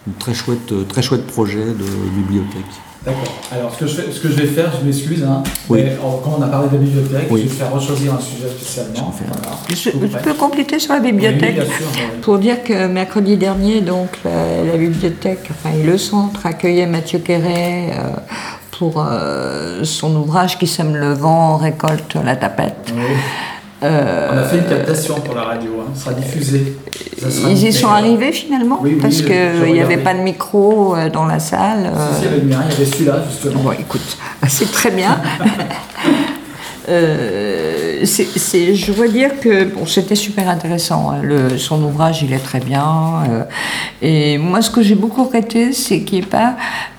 un 0.08 0.12
très 0.18 0.34
chouette, 0.34 0.72
très 0.88 1.02
chouette 1.02 1.26
projet 1.26 1.64
de 1.64 1.84
bibliothèque. 2.16 2.64
D'accord. 3.04 3.22
Alors, 3.52 3.72
ce 3.72 3.78
que, 3.78 3.86
je 3.86 3.94
fais, 3.94 4.10
ce 4.12 4.18
que 4.18 4.28
je 4.28 4.34
vais 4.34 4.46
faire, 4.48 4.72
je 4.80 4.84
m'excuse, 4.84 5.22
hein, 5.22 5.44
Oui. 5.68 5.82
mais 5.84 5.96
en- 6.04 6.16
quand 6.18 6.36
on 6.40 6.42
a 6.42 6.48
parlé 6.48 6.66
de 6.68 6.72
la 6.74 6.78
bibliothèque, 6.80 7.28
Oui. 7.30 7.42
je 7.44 7.48
vais 7.48 7.54
faire 7.54 7.72
rechoisir 7.72 8.14
un 8.14 8.18
sujet 8.20 8.48
spécialement. 8.48 8.94
Je 9.16 9.24
vais 9.24 9.30
faire. 9.30 9.42
Voilà. 9.42 9.56
Je, 9.70 9.90
Vous 9.90 10.06
je 10.06 10.10
prêts 10.12 10.22
peux 10.22 10.34
compléter 10.34 10.78
sur 10.80 10.92
la 10.92 10.98
Oui, 11.00 11.12
bibliothèque 11.12 11.54
bien 11.54 11.64
sûr. 11.64 11.86
pour 12.22 12.38
dire 12.38 12.64
que 12.64 12.88
mercredi 12.88 13.36
dernier, 13.36 13.80
donc 13.80 14.08
la, 14.24 14.64
la 14.72 14.76
bibliothèque, 14.76 15.48
enfin 15.50 15.76
et 15.78 15.84
le 15.84 15.96
centre 15.98 16.46
accueillait 16.46 16.86
Mathieu 16.86 17.20
Quéret 17.20 17.90
euh, 17.92 18.08
pour 18.72 19.00
euh, 19.08 19.84
son 19.84 20.14
ouvrage 20.16 20.58
qui 20.58 20.66
sème 20.66 20.96
le 20.96 21.12
vent, 21.14 21.58
récolte 21.58 22.16
la 22.24 22.34
tapette. 22.34 22.92
Euh, 23.82 24.30
On 24.32 24.38
a 24.38 24.42
fait 24.44 24.58
une 24.58 24.64
captation 24.64 25.16
pour 25.20 25.34
la 25.34 25.42
radio, 25.42 25.70
hein. 25.80 25.90
ça 25.94 26.04
sera 26.10 26.14
diffusé. 26.14 26.76
Ça 27.20 27.30
sera 27.30 27.50
ils 27.50 27.62
y 27.66 27.72
sont 27.72 27.88
arrivés 27.88 28.32
finalement 28.32 28.78
Oui, 28.82 28.92
oui, 28.94 29.00
parce 29.02 29.20
qu'il 29.20 29.72
n'y 29.72 29.80
avait 29.80 29.98
pas 29.98 30.14
de 30.14 30.20
micro 30.20 30.96
euh, 30.96 31.10
dans 31.10 31.26
la 31.26 31.38
salle. 31.38 31.90
euh, 31.94 32.14
Si, 32.14 32.20
si, 32.20 32.22
il 32.22 32.24
y 32.24 32.28
avait 32.28 32.40
le 32.42 32.48
mien, 32.48 32.60
il 32.68 32.72
y 32.72 32.76
avait 32.76 32.84
celui-là 32.86 33.22
justement. 33.30 33.60
Bon, 33.62 33.72
écoute, 33.72 34.16
c'est 34.48 34.70
très 34.72 34.90
bien. 34.90 35.18
Euh, 36.89 38.05
je 38.05 38.93
dois 38.93 39.09
dire 39.09 39.41
que 39.41 39.68
c'était 39.87 40.14
super 40.14 40.49
intéressant. 40.49 41.11
hein. 41.11 41.22
Son 41.59 41.82
ouvrage, 41.82 42.22
il 42.22 42.32
est 42.32 42.39
très 42.39 42.61
bien. 42.61 43.24
euh, 43.30 43.45
et 44.03 44.39
moi, 44.39 44.62
ce 44.62 44.70
que 44.70 44.82
j'ai 44.82 44.95
beaucoup 44.95 45.24
regretté, 45.24 45.72
c'est 45.72 46.03
qu'il 46.03 46.18
n'y 46.18 46.24
ait 46.24 46.28
pas, 46.28 46.55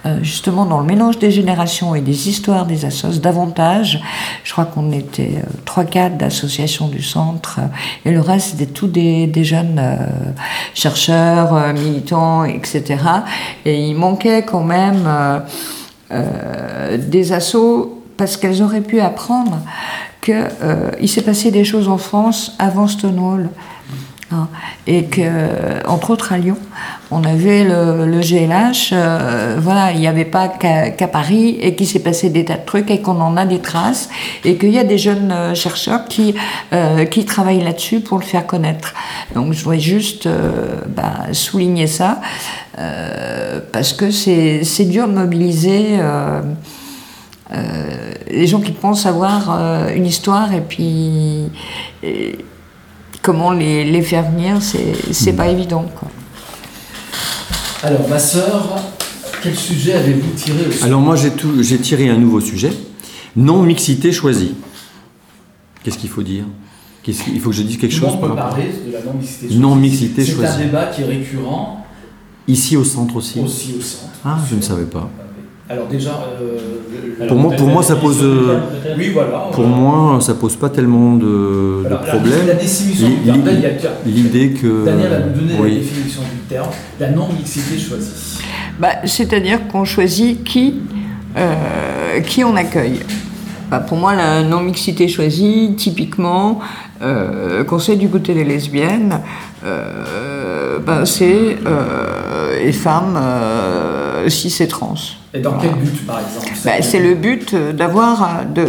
euh, 0.05 0.19
justement, 0.21 0.65
dans 0.65 0.79
le 0.79 0.85
mélange 0.85 1.19
des 1.19 1.31
générations 1.31 1.95
et 1.95 2.01
des 2.01 2.27
histoires 2.27 2.65
des 2.65 2.83
assos, 2.83 3.19
davantage. 3.19 4.01
Je 4.43 4.51
crois 4.51 4.65
qu'on 4.65 4.91
était 4.91 5.41
trois, 5.63 5.85
quatre 5.85 6.17
d'associations 6.17 6.87
du 6.89 7.01
centre, 7.01 7.59
et 8.03 8.11
le 8.11 8.19
reste, 8.19 8.51
c'était 8.51 8.71
tous 8.71 8.87
des, 8.87 9.27
des 9.27 9.43
jeunes 9.43 9.81
chercheurs, 10.73 11.73
militants, 11.73 12.43
etc. 12.43 12.83
Et 13.65 13.87
il 13.87 13.95
manquait 13.95 14.43
quand 14.43 14.63
même. 14.63 15.07
des 16.11 17.33
assauts 17.33 17.96
parce 18.17 18.37
qu'elles 18.37 18.61
auraient 18.61 18.81
pu 18.81 18.99
apprendre 18.99 19.59
qu'il 20.21 21.09
s'est 21.09 21.21
passé 21.21 21.51
des 21.51 21.63
choses 21.63 21.87
en 21.87 21.97
France 21.97 22.55
avant 22.59 22.87
Stonewall. 22.87 23.49
Hein, 24.29 24.49
et 24.87 25.05
que, 25.05 25.87
entre 25.87 26.09
autres 26.09 26.33
à 26.33 26.37
Lyon, 26.37 26.57
on 27.11 27.23
avait 27.23 27.63
le, 27.63 28.19
GLH, 28.19 28.89
euh, 28.91 29.57
voilà, 29.57 29.93
il 29.93 30.01
n'y 30.01 30.07
avait 30.07 30.25
pas 30.25 30.49
qu'à 30.49 31.07
Paris 31.07 31.57
et 31.61 31.75
qu'il 31.75 31.87
s'est 31.87 32.01
passé 32.01 32.29
des 32.29 32.43
tas 32.43 32.57
de 32.57 32.65
trucs 32.65 32.91
et 32.91 33.01
qu'on 33.01 33.21
en 33.21 33.37
a 33.37 33.45
des 33.45 33.59
traces 33.59 34.09
et 34.43 34.57
qu'il 34.57 34.71
y 34.71 34.79
a 34.79 34.83
des 34.83 34.97
jeunes 34.97 35.31
euh, 35.31 35.55
chercheurs 35.55 36.05
qui, 36.09 36.35
euh, 36.73 37.05
qui 37.05 37.23
travaillent 37.23 37.63
là-dessus 37.63 38.01
pour 38.01 38.17
le 38.17 38.25
faire 38.25 38.45
connaître. 38.45 38.93
Donc 39.33 39.53
je 39.53 39.63
voudrais 39.63 39.79
juste 39.79 40.25
euh, 40.25 40.81
bah, 40.87 41.27
souligner 41.31 41.87
ça 41.87 42.19
euh, 42.79 43.61
parce 43.71 43.93
que 43.93 44.11
c'est 44.11 44.85
dur 44.89 45.07
de 45.07 45.13
mobiliser. 45.13 45.99
Euh, 47.51 47.55
euh, 47.55 48.11
les 48.29 48.47
gens 48.47 48.59
qui 48.61 48.71
pensent 48.71 49.05
avoir 49.05 49.55
euh, 49.57 49.89
une 49.95 50.05
histoire 50.05 50.53
et 50.53 50.61
puis 50.61 51.43
et 52.03 52.37
comment 53.21 53.51
les, 53.51 53.83
les 53.85 54.01
faire 54.01 54.29
venir, 54.31 54.61
c'est 54.61 54.93
c'est 55.13 55.33
pas 55.33 55.47
évident. 55.47 55.85
Quoi. 55.97 56.09
Alors, 57.83 58.07
ma 58.09 58.19
sœur, 58.19 58.75
quel 59.43 59.55
sujet 59.55 59.93
avez-vous 59.93 60.31
tiré 60.35 60.65
aussi 60.67 60.83
Alors 60.83 60.99
moi 60.99 61.15
j'ai 61.15 61.31
tout- 61.31 61.61
j'ai 61.61 61.77
tiré 61.77 62.09
un 62.09 62.17
nouveau 62.17 62.41
sujet, 62.41 62.71
non-mixité 63.35 64.11
choisie. 64.11 64.55
Qu'est-ce 65.83 65.97
qu'il 65.97 66.09
faut 66.09 66.23
dire? 66.23 66.43
Qu'est-ce 67.03 67.23
qu'il- 67.23 67.35
Il 67.35 67.39
faut 67.39 67.51
que 67.51 67.55
je 67.55 67.61
dise 67.61 67.77
quelque 67.77 67.93
chose 67.95 68.11
par 68.13 68.19
peut 68.19 68.27
rapport 68.27 68.49
parler 68.49 68.71
de 68.87 68.91
la 68.91 69.01
non-mixité 69.03 69.55
Non-mixité 69.55 70.25
C'est 70.25 70.31
choisie. 70.33 70.53
un 70.61 70.65
débat 70.65 70.85
qui 70.87 71.01
est 71.03 71.05
récurrent 71.05 71.85
Ici 72.49 72.75
au 72.75 72.83
centre 72.83 73.15
aussi. 73.17 73.39
aussi 73.39 73.75
au 73.77 73.81
centre. 73.81 74.11
Ah, 74.25 74.37
je 74.49 74.55
ne 74.55 74.61
savais 74.61 74.85
pas. 74.85 75.09
Alors 75.69 75.87
déjà, 75.87 76.11
euh, 76.41 77.27
Pour 77.27 77.37
moi- 77.37 77.53
pour 77.55 77.67
moi, 77.67 77.83
ça 77.83 77.95
pose, 77.97 78.19
euh, 78.23 78.59
oui, 78.97 79.09
voilà. 79.13 79.49
Pour 79.51 79.65
voilà. 79.65 79.75
moi, 79.75 80.21
ça 80.21 80.33
pose 80.35 80.55
pas 80.55 80.69
tellement 80.69 81.15
de, 81.15 81.83
Alors, 81.85 82.01
problèmes. 82.03 82.47
La 82.47 82.53
définition 82.53 83.09
du 83.09 83.15
terme, 83.25 83.41
L'idée 84.05 84.49
que. 84.51 84.85
Daniel 84.85 85.09
va 85.09 85.19
nous 85.19 85.33
donner 85.33 85.57
la 85.61 85.75
définition 85.75 86.21
du 86.21 86.39
terme, 86.47 86.69
la 86.99 87.09
non-mixité 87.11 87.77
choisie. 87.77 88.39
Bah, 88.79 88.89
C'est-à-dire 89.03 89.67
qu'on 89.67 89.83
choisit 89.83 90.41
qui, 90.43 90.75
euh, 91.35 92.19
qui 92.21 92.43
on 92.45 92.55
accueille. 92.55 92.99
Bah, 93.69 93.79
pour 93.79 93.97
moi, 93.97 94.15
la 94.15 94.43
non-mixité 94.43 95.09
choisie, 95.09 95.73
typiquement, 95.75 96.59
euh, 97.01 97.65
conseil 97.65 97.97
du 97.97 98.07
côté 98.07 98.33
des 98.33 98.45
lesbiennes, 98.45 99.19
euh, 99.65 100.36
bah, 100.79 101.05
c'est 101.05 101.57
euh, 101.65 102.59
les 102.59 102.71
femmes 102.71 103.17
euh, 103.17 104.29
cis 104.29 104.55
et 104.61 104.67
trans. 104.67 104.95
Et 105.33 105.39
dans 105.39 105.57
quel 105.57 105.73
but, 105.75 106.05
par 106.05 106.19
exemple 106.19 106.51
Bah, 106.65 106.81
c'est 106.81 106.99
le 106.99 107.15
but 107.15 107.53
euh, 107.53 107.73
d'avoir, 107.73 108.23
euh, 108.23 108.43
de, 108.45 108.67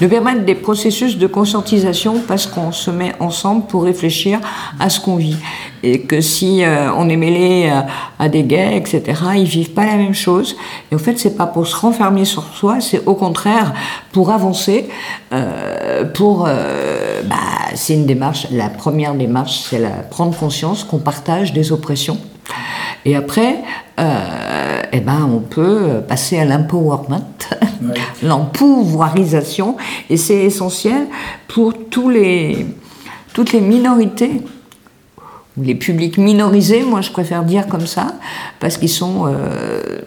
de 0.00 0.06
permettre 0.06 0.44
des 0.44 0.54
processus 0.54 1.18
de 1.18 1.26
conscientisation 1.26 2.22
parce 2.26 2.46
qu'on 2.46 2.72
se 2.72 2.90
met 2.90 3.12
ensemble 3.20 3.66
pour 3.66 3.84
réfléchir 3.84 4.40
à 4.78 4.88
ce 4.88 5.00
qu'on 5.00 5.16
vit. 5.16 5.36
Et 5.82 6.02
que 6.02 6.20
si 6.20 6.62
euh, 6.62 6.92
on 6.94 7.08
est 7.08 7.16
mêlé 7.16 7.68
à, 7.68 7.86
à 8.18 8.28
des 8.28 8.42
gays, 8.42 8.76
etc., 8.76 9.02
ils 9.36 9.44
vivent 9.44 9.72
pas 9.72 9.86
la 9.86 9.96
même 9.96 10.14
chose. 10.14 10.56
Et 10.90 10.94
en 10.94 10.98
fait, 10.98 11.18
c'est 11.18 11.36
pas 11.36 11.46
pour 11.46 11.66
se 11.66 11.74
renfermer 11.74 12.24
sur 12.24 12.44
soi, 12.54 12.80
c'est 12.80 13.06
au 13.06 13.14
contraire 13.14 13.72
pour 14.12 14.30
avancer, 14.30 14.88
euh, 15.32 16.04
pour, 16.04 16.46
euh, 16.46 17.22
bah, 17.24 17.36
c'est 17.74 17.94
une 17.94 18.06
démarche. 18.06 18.46
La 18.50 18.68
première 18.68 19.14
démarche, 19.14 19.60
c'est 19.68 19.78
la 19.78 19.90
prendre 19.90 20.36
conscience 20.36 20.84
qu'on 20.84 20.98
partage 20.98 21.52
des 21.52 21.72
oppressions. 21.72 22.18
Et 23.04 23.16
après, 23.16 23.56
euh, 23.98 24.82
eh 24.92 25.00
ben, 25.00 25.28
on 25.32 25.40
peut 25.40 26.02
passer 26.06 26.38
à 26.38 26.44
l'empowerment, 26.44 27.24
L'empouvoirisation, 28.22 29.76
et 30.08 30.16
c'est 30.16 30.44
essentiel 30.44 31.06
pour 31.48 31.74
tous 31.88 32.08
les, 32.08 32.66
toutes 33.32 33.52
les 33.52 33.60
minorités, 33.60 34.42
les 35.56 35.74
publics 35.74 36.18
minorisés, 36.18 36.82
moi 36.82 37.00
je 37.00 37.10
préfère 37.10 37.42
dire 37.42 37.66
comme 37.66 37.86
ça, 37.86 38.14
parce 38.60 38.76
qu'ils 38.76 38.88
sont 38.88 39.24
euh, 39.26 40.00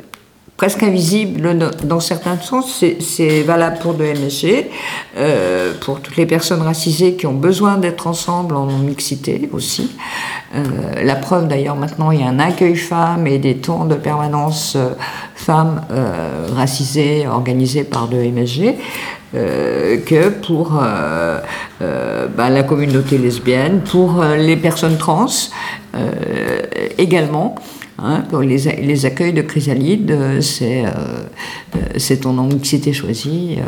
presque 0.58 0.84
invisibles 0.84 1.58
dans- 1.84 2.00
certains 2.00 2.38
sens. 2.40 2.84
C'est- 3.00 3.42
valable 3.44 3.80
pour 3.82 3.94
le 3.94 4.06
MSG, 4.06 4.70
euh, 5.18 5.74
pour 5.82 6.00
toutes 6.00 6.16
les 6.18 6.26
personnes 6.26 6.62
racisées 6.62 7.16
qui 7.16 7.26
ont 7.28 7.34
besoin 7.34 7.78
d'être 7.78 8.08
ensemble 8.08 8.56
en 8.56 8.68
mixité 8.68 9.50
aussi. 9.52 9.92
Euh, 10.56 11.04
la 11.04 11.16
preuve 11.16 11.48
d'ailleurs 11.48 11.76
maintenant, 11.76 12.12
il 12.12 12.22
y 12.22 12.24
a 12.24 12.28
un 12.28 12.40
accueil 12.40 12.76
femmes 12.76 13.28
et 13.28 13.40
des 13.40 13.56
temps 13.58 13.86
de 13.86 13.96
permanence 13.96 14.76
euh, 14.76 14.90
femmes 15.36 15.82
racisées 16.56 17.28
organisés 17.28 17.84
par 17.84 18.08
le 18.12 18.24
MSG. 18.24 18.76
que 19.34 20.30
pour 20.30 20.74
bah, 22.38 22.50
la 22.50 22.64
communauté 22.64 23.18
lesbienne, 23.18 23.82
pour 23.82 24.24
les 24.38 24.56
personnes 24.56 24.98
trans 24.98 25.26
également. 26.98 27.56
Hein, 28.00 28.22
pour 28.30 28.40
les, 28.40 28.58
les 28.58 29.06
accueils 29.06 29.34
de 29.34 29.44
Chrysalide, 29.44 30.10
euh, 30.12 30.42
c'est 30.42 30.84
euh, 30.84 30.90
euh, 31.76 31.80
c'est 31.98 32.22
ton 32.22 32.34
non-mixité 32.34 32.92
choisie, 32.92 33.58
euh, 33.60 33.62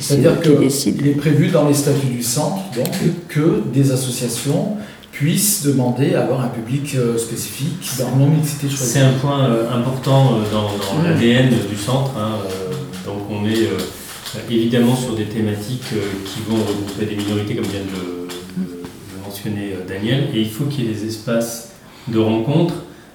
c'est 0.00 0.14
eux 0.14 0.22
C'est-à-dire 0.22 0.40
qui 0.40 0.56
décident. 0.56 0.96
qu'il 0.98 1.08
est 1.08 1.14
prévu 1.14 1.48
dans 1.48 1.68
les 1.68 1.74
statuts 1.74 2.06
du 2.06 2.22
centre 2.22 2.62
donc, 2.74 2.86
que 3.28 3.62
des 3.74 3.92
associations 3.92 4.76
puissent 5.12 5.62
demander 5.64 6.14
à 6.14 6.22
avoir 6.22 6.40
un 6.40 6.48
public 6.48 6.94
euh, 6.94 7.18
spécifique 7.18 7.86
dans 7.98 8.16
non-mixité 8.16 8.68
choisie. 8.68 8.92
C'est 8.94 9.00
un 9.00 9.12
point 9.12 9.44
euh, 9.50 9.70
important 9.70 10.32
euh, 10.36 10.52
dans, 10.52 10.62
dans 10.62 11.02
Mm. 11.02 11.04
l'ADN 11.04 11.48
du 11.70 11.76
centre. 11.76 12.12
hein, 12.18 12.32
euh, 12.46 12.72
donc 13.04 13.22
on 13.30 13.46
est 13.46 13.64
euh, 13.66 14.40
évidemment 14.50 14.96
sur 14.96 15.14
des 15.14 15.24
thématiques 15.24 15.82
euh, 15.92 16.00
qui 16.24 16.40
vont 16.48 16.56
regrouper 16.56 17.04
des 17.06 17.16
minorités, 17.16 17.54
comme 17.54 17.64
vient 17.66 17.80
de 17.80 18.00
le, 18.00 19.22
mentionner 19.22 19.74
euh, 19.74 19.86
Daniel. 19.86 20.28
Et 20.34 20.40
il 20.40 20.50
faut 20.50 20.64
qu'il 20.64 20.84
y 20.84 20.88
ait 20.88 20.92
des 20.94 21.06
espaces 21.06 21.72
de 22.08 22.18
rencontre 22.18 22.74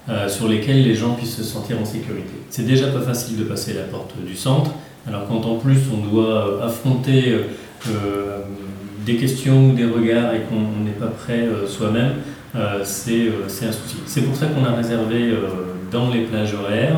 euh, 0.10 0.28
sur 0.28 0.48
lesquels 0.48 0.84
les 0.84 0.96
gens 0.96 1.14
puissent 1.14 1.36
se 1.38 1.44
sentir 1.44 1.80
en 1.80 1.86
sécurité. 1.86 2.34
C'est 2.50 2.66
déjà 2.66 2.88
pas 2.88 3.02
facile 3.02 3.38
de 3.38 3.44
passer 3.44 3.74
la 3.74 3.84
porte 3.84 4.14
du 4.26 4.36
centre. 4.36 4.72
Alors 5.08 5.28
quand 5.28 5.46
en 5.46 5.56
plus 5.58 5.78
on 5.94 6.08
doit 6.10 6.64
affronter 6.64 7.32
euh, 7.32 7.42
euh, 7.90 8.40
des 9.06 9.16
questions 9.16 9.70
ou 9.70 9.74
des 9.74 9.86
regards 9.86 10.34
et 10.36 10.42
qu'on 10.42 10.84
n'est 10.84 10.92
pas 10.92 11.08
prêt 11.08 11.48
soi-même, 11.68 12.14
c'est 12.84 13.30
un 13.30 13.72
souci. 13.72 13.96
C'est 14.06 14.22
pour 14.22 14.36
ça 14.36 14.46
qu'on 14.48 14.64
a 14.66 14.76
réservé 14.76 15.32
dans 15.92 16.10
les 16.12 16.22
plages 16.22 16.54
horaires 16.54 16.98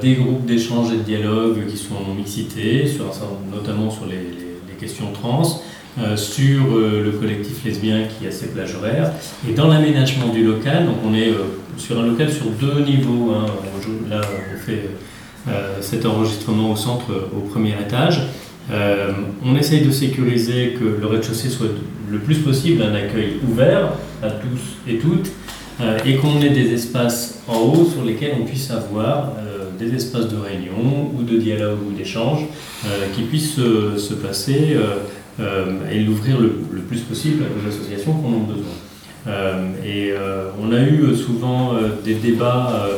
des 0.00 0.14
groupes 0.14 0.46
d'échange 0.46 0.90
et 0.92 0.96
de 0.96 1.02
dialogue 1.02 1.66
qui 1.68 1.76
sont 1.76 1.96
en 1.96 2.14
mixité, 2.14 2.86
sur 2.86 3.08
un 3.08 3.12
certain- 3.12 3.36
notamment 3.54 3.90
sur 3.90 4.06
les 4.06 4.74
questions 4.80 5.12
trans, 5.12 5.42
euh, 5.98 6.16
sur 6.16 6.74
euh, 6.74 7.02
le 7.04 7.10
collectif 7.10 7.62
lesbien 7.66 8.04
qui 8.04 8.26
a 8.26 8.30
ses 8.30 8.46
plages 8.46 8.74
horaires, 8.74 9.12
et 9.46 9.52
dans 9.52 9.68
l'aménagement 9.68 10.28
du 10.28 10.42
local, 10.42 10.86
donc 10.86 10.96
on 11.04 11.12
est 11.12 11.28
euh, 11.28 11.58
sur 11.76 12.00
un 12.00 12.06
local 12.06 12.32
sur 12.32 12.46
deux 12.46 12.80
niveaux. 12.80 13.32
hein. 13.32 13.44
Là, 14.08 14.22
on 14.22 14.58
fait 14.58 14.88
cet 15.80 16.06
enregistrement 16.06 16.70
au 16.70 16.76
centre, 16.76 17.06
au 17.36 17.40
premier 17.40 17.72
étage. 17.72 18.20
On 19.44 19.56
essaye 19.56 19.80
de 19.80 19.90
sécuriser 19.90 20.76
que 20.78 20.84
le 21.00 21.06
rez-de-chaussée 21.06 21.48
soit 21.48 21.66
le 22.08 22.18
plus 22.18 22.36
possible 22.36 22.82
un 22.82 22.94
accueil 22.94 23.38
ouvert 23.50 23.94
à 24.22 24.30
tous 24.30 24.76
et 24.88 24.98
toutes, 24.98 25.32
et 26.04 26.16
qu'on 26.16 26.40
ait 26.40 26.50
des 26.50 26.72
espaces 26.72 27.40
en 27.48 27.58
haut 27.58 27.84
sur 27.84 28.04
lesquels 28.04 28.34
on 28.40 28.44
puisse 28.44 28.70
avoir 28.70 29.32
des 29.80 29.96
espaces 29.96 30.28
de 30.28 30.36
réunion 30.36 31.10
ou 31.18 31.24
de 31.24 31.38
dialogue 31.38 31.78
ou 31.88 31.92
d'échange 31.92 32.46
qui 33.16 33.22
puissent 33.22 33.56
se, 33.56 34.14
passer 34.14 34.76
et 35.40 36.00
l'ouvrir 36.00 36.38
le, 36.40 36.50
plus 36.88 37.00
possible 37.00 37.44
aux 37.44 37.68
associations 37.68 38.12
qu'on 38.12 38.28
en 38.28 38.44
a 38.44 38.54
besoin. 38.54 39.84
et 39.84 40.12
on 40.60 40.72
a 40.72 40.80
eu 40.82 41.14
souvent 41.16 41.74
des 42.04 42.14
débats 42.14 42.88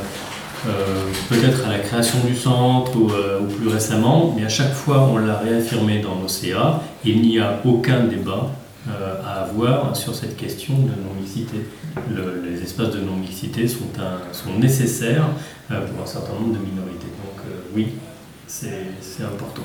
euh, 0.67 1.11
peut-être 1.29 1.67
à 1.67 1.73
la 1.73 1.79
création 1.81 2.21
du 2.25 2.35
centre 2.35 2.97
euh, 2.97 3.41
ou, 3.41 3.45
plus 3.45 3.69
récemment, 3.69 4.33
mais 4.35 4.47
à 4.47 4.49
chaque 4.49 4.73
fois 4.73 5.11
on 5.13 5.19
l'a 5.19 5.39
réaffirmé 5.39 6.01
dans 6.01 6.17
nos 6.17 6.29
CA, 6.29 6.81
il 7.05 7.21
n'y 7.21 7.39
a 7.39 7.61
aucun 7.67 8.05
débat 8.05 8.51
euh, 8.89 9.21
à 9.27 9.43
avoir 9.43 9.95
sur 9.95 10.15
cette 10.15 10.39
question 10.39 10.75
de 10.75 10.89
non-mixité. 10.89 11.67
les 12.11 12.63
espaces 12.63 12.93
de 12.93 13.01
non-mixité 13.01 13.69
sont, 13.69 14.59
nécessaires 14.59 15.29
pour 15.69 16.03
un 16.03 16.07
certain 16.07 16.33
nombre 16.33 16.55
de 16.55 16.65
minorités. 16.65 17.13
Donc 17.23 17.45
oui, 17.75 17.89
c'est 18.47 19.23
important. 19.23 19.65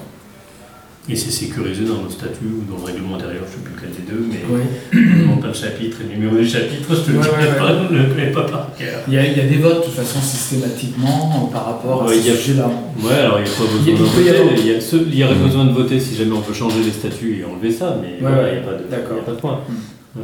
Et 1.08 1.16
c'est 1.16 1.32
sécurisé 1.32 1.86
dans 1.86 2.04
nos 2.04 2.10
statuts 2.10 2.46
ou 2.46 2.72
dans 2.72 2.78
le 2.78 2.86
règlement 2.86 3.16
intérieur, 3.16 3.44
je 3.46 3.58
ne 3.58 3.64
sais 3.64 3.64
plus 3.64 3.76
lequel 3.76 3.90
des 3.98 4.12
deux, 4.12 4.26
mais 4.30 4.42
oui. 4.48 5.26
on 5.34 5.38
pas 5.38 5.48
le 5.48 5.54
chapitre 5.54 5.98
et 6.02 6.04
le 6.04 6.20
numéro 6.20 6.38
du 6.38 6.48
chapitre, 6.48 6.88
je 6.90 7.02
te 7.02 7.12
le 7.12 7.20
dirai 7.20 7.58
pas, 7.58 7.74
je 7.90 7.94
ne 7.94 8.00
le 8.00 8.10
connais 8.10 8.32
pas 8.32 8.44
par 8.44 8.70
cœur. 8.78 9.00
Il 9.08 9.14
y, 9.14 9.18
a, 9.18 9.26
il 9.26 9.36
y, 9.36 9.42
a, 9.42 9.46
des 9.46 9.58
votes 9.58 9.80
de 9.80 9.84
toute 9.86 9.94
façon 9.96 10.20
systématiquement 10.20 11.50
par 11.52 11.66
rapport 11.66 12.04
à 12.04 12.14
ce 12.14 12.22
sujet-là. 12.22 12.70
Oui, 13.00 13.12
alors 13.12 13.40
il 13.40 13.46
n'y 13.46 13.50
a 13.50 13.54
pas 13.54 13.64
besoin 13.64 13.94
de 13.94 14.04
voter. 14.04 14.32
Il 14.58 14.68
y, 14.68 14.72
a 14.72 14.80
il 14.92 15.16
y 15.16 15.24
aurait 15.24 15.36
besoin 15.36 15.66
de 15.66 15.72
voter 15.72 16.00
si 16.00 16.16
jamais 16.16 16.34
on 16.34 16.42
peut 16.42 16.54
changer 16.54 16.84
les 16.84 16.92
statuts 16.92 17.40
et 17.40 17.46
enlever 17.46 17.72
ça, 17.72 17.98
mais 18.00 18.18
il 18.20 18.28
n'y 18.28 18.28
a, 18.28 19.20
pas 19.26 19.32
de 19.32 19.38
point. 19.38 19.62
Hmm. 19.68 20.20
Euh, 20.20 20.22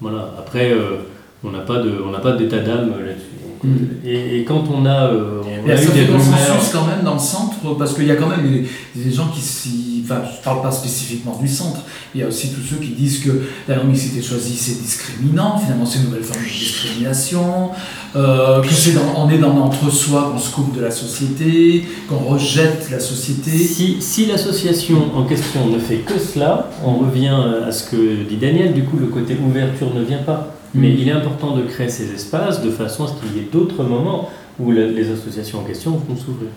voilà. 0.00 0.34
Après, 0.38 0.72
euh, 0.72 0.96
on 1.42 1.50
n'a 1.50 1.60
pas 1.60 2.32
d'état 2.32 2.58
d'âme 2.58 2.90
là-dessus. 2.90 3.27
Mm. 3.64 4.06
Et, 4.06 4.44
quand 4.44 4.64
on 4.72 4.86
a, 4.86 5.06
euh, 5.06 5.42
on 5.44 5.68
a 5.68 5.74
eu 5.74 5.86
des 5.86 6.06
consensus 6.06 6.70
quand 6.72 6.86
même 6.86 7.02
dans 7.04 7.14
le 7.14 7.20
centre, 7.20 7.56
parce 7.78 7.94
qu'il 7.94 8.06
y 8.06 8.10
a 8.10 8.16
quand 8.16 8.28
même 8.28 8.66
des, 8.94 9.12
gens 9.12 9.28
qui 9.28 9.40
s'y. 9.40 10.04
Enfin, 10.04 10.22
je 10.24 10.38
ne 10.38 10.42
parle 10.42 10.62
pas 10.62 10.70
spécifiquement 10.70 11.38
du 11.40 11.48
centre, 11.48 11.80
il 12.14 12.22
y 12.22 12.24
a 12.24 12.26
aussi 12.26 12.50
tous 12.50 12.62
ceux 12.62 12.76
qui 12.76 12.92
disent 12.92 13.18
que 13.18 13.42
la 13.68 13.76
non-mixité 13.76 14.22
choisie 14.22 14.56
c'est 14.56 14.80
discriminant, 14.80 15.58
finalement 15.58 15.84
c'est 15.84 15.98
une 15.98 16.06
nouvelle 16.06 16.22
forme 16.22 16.42
de 16.42 16.48
discrimination, 16.48 17.70
euh, 18.16 18.62
que 18.62 18.72
c'est 18.72 18.94
on 19.16 19.28
est 19.28 19.36
dans 19.36 19.52
l'entre-soi, 19.52 20.30
qu'on 20.32 20.38
se 20.38 20.50
coupe 20.50 20.74
de 20.74 20.80
la 20.80 20.90
société, 20.90 21.84
qu'on 22.08 22.16
rejette 22.16 22.88
la 22.90 23.00
société. 23.00 23.50
Si, 23.50 23.98
si 24.00 24.24
l'association 24.24 25.14
en 25.14 25.24
question 25.24 25.66
ne 25.66 25.78
fait 25.78 25.96
que 25.96 26.18
cela, 26.18 26.70
on 26.82 26.94
revient 26.94 27.36
à 27.66 27.70
ce 27.70 27.90
que 27.90 28.24
dit 28.26 28.36
Daniel, 28.36 28.72
du 28.72 28.84
coup 28.84 28.96
le 28.96 29.08
côté 29.08 29.36
ouverture 29.38 29.92
ne 29.94 30.02
vient 30.02 30.22
pas. 30.22 30.57
Mais 30.74 30.90
il 30.92 31.08
est 31.08 31.12
important 31.12 31.56
de 31.56 31.62
créer 31.62 31.88
ces 31.88 32.12
espaces 32.12 32.62
de 32.62 32.70
façon 32.70 33.04
à 33.04 33.08
ce 33.08 33.14
qu'il 33.14 33.36
y 33.36 33.40
ait 33.40 33.48
d'autres 33.50 33.82
moments 33.84 34.30
où 34.58 34.70
les 34.72 35.10
associations 35.10 35.60
en 35.60 35.64
question 35.64 35.92
vont 35.92 36.16
s'ouvrir. 36.16 36.50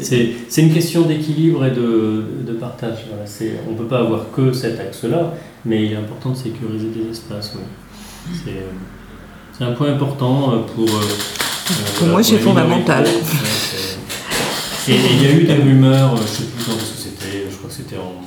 C'est 0.00 0.62
une 0.62 0.72
question 0.72 1.02
d'équilibre 1.02 1.64
et 1.64 1.70
de, 1.70 2.24
de 2.44 2.52
partage. 2.54 3.04
Voilà, 3.08 3.24
on 3.68 3.72
ne 3.72 3.76
peut 3.78 3.84
pas 3.84 4.00
avoir 4.00 4.32
que 4.32 4.52
cet 4.52 4.80
axe-là, 4.80 5.34
mais 5.64 5.84
il 5.84 5.92
est 5.92 5.96
important 5.96 6.30
de 6.30 6.36
sécuriser 6.36 6.88
des 6.88 7.10
espaces. 7.10 7.54
C'est 9.56 9.64
un 9.64 9.72
point 9.72 9.92
important 9.92 10.52
euh, 10.52 10.58
pour... 10.74 10.88
Euh, 10.88 11.02
pour 11.98 12.08
moi, 12.08 12.22
c'est 12.22 12.38
fondamental. 12.38 13.06
Et 14.88 14.94
il 15.12 15.22
y 15.22 15.26
a 15.26 15.32
eu 15.32 15.44
des 15.44 15.54
rumeurs, 15.54 16.16
je 16.16 16.22
ne 16.22 16.26
sais 16.26 16.42
plus 16.44 16.64
quand 16.64 16.78
c'était, 16.96 17.44
je 17.50 17.56
crois 17.56 17.70
que 17.70 17.76
c'était 17.76 17.96
en 17.96 18.20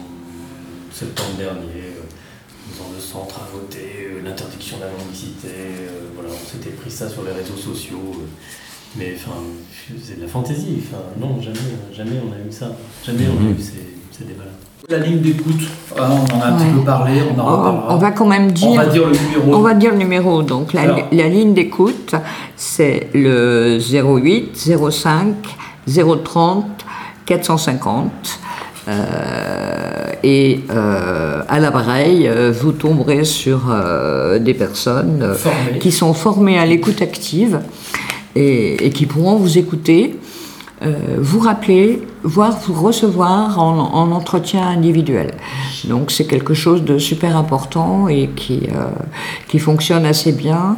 septembre 0.91 1.35
dernier, 1.37 1.93
centre 3.07 3.35
a 3.39 3.47
voté 3.53 4.09
euh, 4.11 4.21
l'interdiction 4.23 4.77
de 4.77 4.83
la 4.83 4.89
mendicité. 4.91 5.47
Euh, 5.47 6.09
voilà, 6.13 6.29
on 6.31 6.47
s'était 6.47 6.71
pris 6.71 6.91
ça 6.91 7.09
sur 7.09 7.23
les 7.23 7.31
réseaux 7.31 7.57
sociaux. 7.57 8.15
Euh, 8.15 8.25
mais 8.97 9.13
enfin, 9.15 9.37
c'est 10.01 10.17
de 10.17 10.21
la 10.23 10.27
fantaisie. 10.27 10.83
Enfin, 10.83 11.01
non, 11.19 11.41
jamais, 11.41 11.57
jamais 11.93 12.19
on 12.25 12.31
a 12.33 12.37
eu 12.37 12.51
ça. 12.51 12.71
Jamais 13.05 13.25
on 13.27 13.47
a 13.47 13.49
eu 13.51 13.55
ces, 13.61 14.25
débats-là. 14.25 14.51
La 14.89 15.05
ligne 15.05 15.19
d'écoute, 15.19 15.61
ah, 15.97 16.09
on 16.09 16.35
en 16.35 16.41
a 16.41 16.45
un 16.47 16.57
petit 16.57 16.73
peu 16.73 16.83
parlé, 16.83 17.21
on 17.29 17.39
en 17.39 17.93
On 17.93 17.97
va 17.97 18.11
quand 18.11 18.25
même 18.25 18.51
dire. 18.51 18.69
On 18.69 18.75
va 18.75 18.85
dire 18.85 19.07
le 19.07 19.17
numéro. 19.17 19.55
On 19.55 19.61
va 19.61 19.73
dire 19.73 19.91
le 19.91 19.97
numéro. 19.97 20.43
Donc 20.43 20.73
la, 20.73 21.07
la 21.11 21.27
ligne 21.27 21.53
d'écoute, 21.53 22.15
c'est 22.55 23.09
le 23.13 23.77
08 23.79 24.55
05 24.89 25.35
030 26.23 26.65
450. 27.25 28.39
Euh, 28.87 30.13
et 30.23 30.61
euh, 30.69 31.41
à 31.47 31.59
l'appareil, 31.59 32.27
euh, 32.27 32.51
vous 32.51 32.71
tomberez 32.71 33.25
sur 33.25 33.73
des 34.39 34.53
personnes 34.53 35.35
qui 35.79 35.91
sont 35.91 36.13
formées 36.13 36.57
à 36.57 36.65
l'écoute 36.65 37.01
active 37.01 37.59
et, 38.35 38.91
qui 38.93 39.05
pourront 39.05 39.35
vous 39.35 39.57
écouter, 39.57 40.15
vous 41.17 41.39
rappeler, 41.39 42.03
voire 42.23 42.57
vous 42.67 42.81
recevoir 42.85 43.59
en, 43.59 43.93
en 43.93 44.11
entretien 44.11 44.61
individuel. 44.67 45.31
Donc 45.85 46.11
c'est 46.11 46.25
quelque 46.25 46.53
chose 46.53 46.83
de 46.83 46.99
super 46.99 47.35
important 47.35 48.07
et 48.07 48.29
qui, 48.35 48.67
qui 49.47 49.57
fonctionne 49.59 50.05
assez 50.05 50.31
bien. 50.31 50.77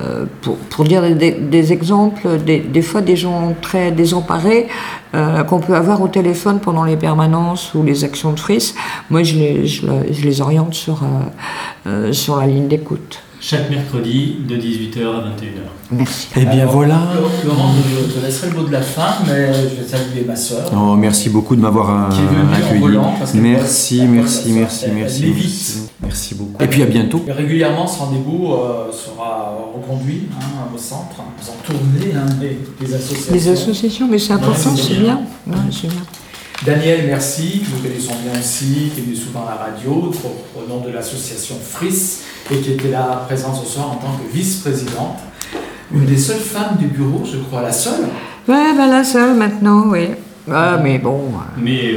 Euh, 0.00 0.24
pour, 0.40 0.56
pour, 0.56 0.84
dire 0.84 1.02
des, 1.14 1.72
exemples, 1.72 2.38
des, 2.38 2.82
fois 2.82 3.02
des 3.02 3.14
gens 3.14 3.54
très 3.62 3.92
désemparés 3.92 4.66
euh, 5.14 5.44
qu'on 5.44 5.60
peut 5.60 5.76
avoir 5.76 6.02
au 6.02 6.08
téléphone 6.08 6.58
pendant 6.58 6.82
les 6.82 6.96
permanences 6.96 7.72
ou 7.74 7.84
les 7.84 8.02
actions 8.02 8.32
de 8.32 8.40
frise, 8.40 8.74
moi 9.10 9.22
je 9.22 9.34
les, 9.34 9.66
je, 9.68 9.86
les 10.24 10.40
oriente 10.40 10.74
sur, 10.74 11.02
euh, 11.86 12.12
sur 12.12 12.36
la 12.38 12.48
ligne 12.48 12.66
d'écoute. 12.66 13.22
Chaque 13.42 13.70
mercredi 13.70 14.36
de 14.46 14.54
18h 14.54 14.98
à 14.98 15.30
21h. 15.30 15.92
Merci. 15.92 16.28
Eh 16.36 16.44
bien 16.44 16.66
voilà. 16.66 17.00
Laurent, 17.42 17.72
je 17.74 18.12
te 18.12 18.22
laisserai 18.22 18.50
le 18.50 18.56
mot 18.56 18.64
de 18.64 18.72
la 18.72 18.82
fin, 18.82 19.14
mais 19.26 19.46
je 19.54 19.80
vais 19.80 19.88
saluer 19.88 20.24
ma 20.26 20.36
soeur. 20.36 20.70
Oh, 20.76 20.94
merci 20.94 21.30
beaucoup 21.30 21.56
de 21.56 21.62
m'avoir 21.62 22.10
accueilli. 22.10 22.98
merci, 23.34 24.02
merci, 24.06 24.52
merci, 24.52 24.88
merci. 24.92 25.34
Merci 26.02 26.34
beaucoup. 26.34 26.62
Et 26.62 26.66
puis 26.66 26.82
à 26.82 26.86
bientôt. 26.86 27.24
Et 27.26 27.32
régulièrement, 27.32 27.86
ce 27.86 28.00
rendez-vous 28.00 28.52
euh, 28.52 28.92
sera 28.92 29.56
reconduit 29.74 30.28
hein, 30.38 30.68
au 30.74 30.78
centre, 30.78 31.16
en 31.20 31.62
tourner 31.64 32.14
hein, 32.14 32.26
les, 32.40 32.94
associations. 32.94 33.32
Les 33.32 33.48
associations, 33.48 34.08
mais 34.10 34.18
c'est 34.18 34.34
important, 34.34 34.76
c'est 34.76 34.98
bien. 34.98 35.20
bien. 35.46 35.58
Daniel, 36.64 37.06
merci, 37.06 37.62
nous 37.72 37.82
connaissons 37.82 38.12
bien 38.22 38.38
aussi, 38.38 38.90
qui 38.94 39.00
est 39.00 39.04
venu 39.04 39.16
souvent 39.16 39.46
à 39.46 39.52
la 39.52 39.72
radio, 39.72 40.12
au, 40.54 40.68
nom 40.68 40.80
de 40.80 40.90
l'association 40.90 41.54
FRIS, 41.58 42.24
et 42.50 42.58
qui 42.58 42.72
était 42.72 42.90
là 42.90 43.24
présente 43.26 43.56
ce 43.64 43.66
soir 43.66 43.92
en 43.92 43.94
tant 43.94 44.12
que 44.18 44.30
vice-présidente. 44.30 45.20
Une 45.90 46.04
des 46.04 46.18
seules 46.18 46.36
femmes 46.36 46.76
du 46.78 46.88
bureau, 46.88 47.22
je 47.24 47.38
crois, 47.38 47.62
la 47.62 47.72
seule. 47.72 48.02
Ouais, 48.46 48.74
ben 48.76 48.90
la 48.90 49.02
seule 49.02 49.36
maintenant, 49.36 49.84
oui. 49.86 50.10
Ah, 50.52 50.78
mais 50.82 50.98
bon. 50.98 51.32
Mais 51.56 51.94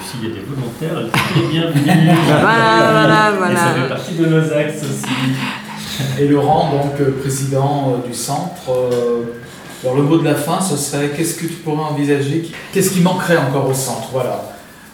s'il 0.00 0.28
y 0.28 0.32
a 0.32 0.34
des 0.34 0.42
volontaires, 0.42 1.08
elle 1.36 1.42
est 1.42 1.48
bienvenue. 1.48 2.16
voilà, 2.26 2.90
voilà, 2.90 3.32
voilà. 3.38 3.52
Et 3.52 3.56
ça 3.56 3.74
fait 3.74 3.88
partie 3.88 4.14
de 4.14 4.26
nos 4.26 4.52
axes 4.52 4.82
aussi. 4.82 6.20
Et 6.20 6.26
Laurent, 6.26 6.72
donc 6.72 7.00
euh, 7.00 7.20
président 7.20 7.92
euh, 7.92 8.08
du 8.08 8.14
centre. 8.14 8.70
Euh, 8.70 9.22
alors 9.82 9.96
le 9.96 10.02
mot 10.02 10.18
de 10.18 10.24
la 10.24 10.34
fin, 10.34 10.60
ce 10.60 10.76
serait 10.76 11.10
qu'est-ce 11.16 11.36
que 11.36 11.46
tu 11.46 11.54
pourrais 11.54 11.84
envisager 11.84 12.44
Qu'est-ce 12.72 12.90
qui 12.90 13.00
manquerait 13.00 13.38
encore 13.38 13.68
au 13.68 13.74
centre 13.74 14.08
Voilà. 14.12 14.50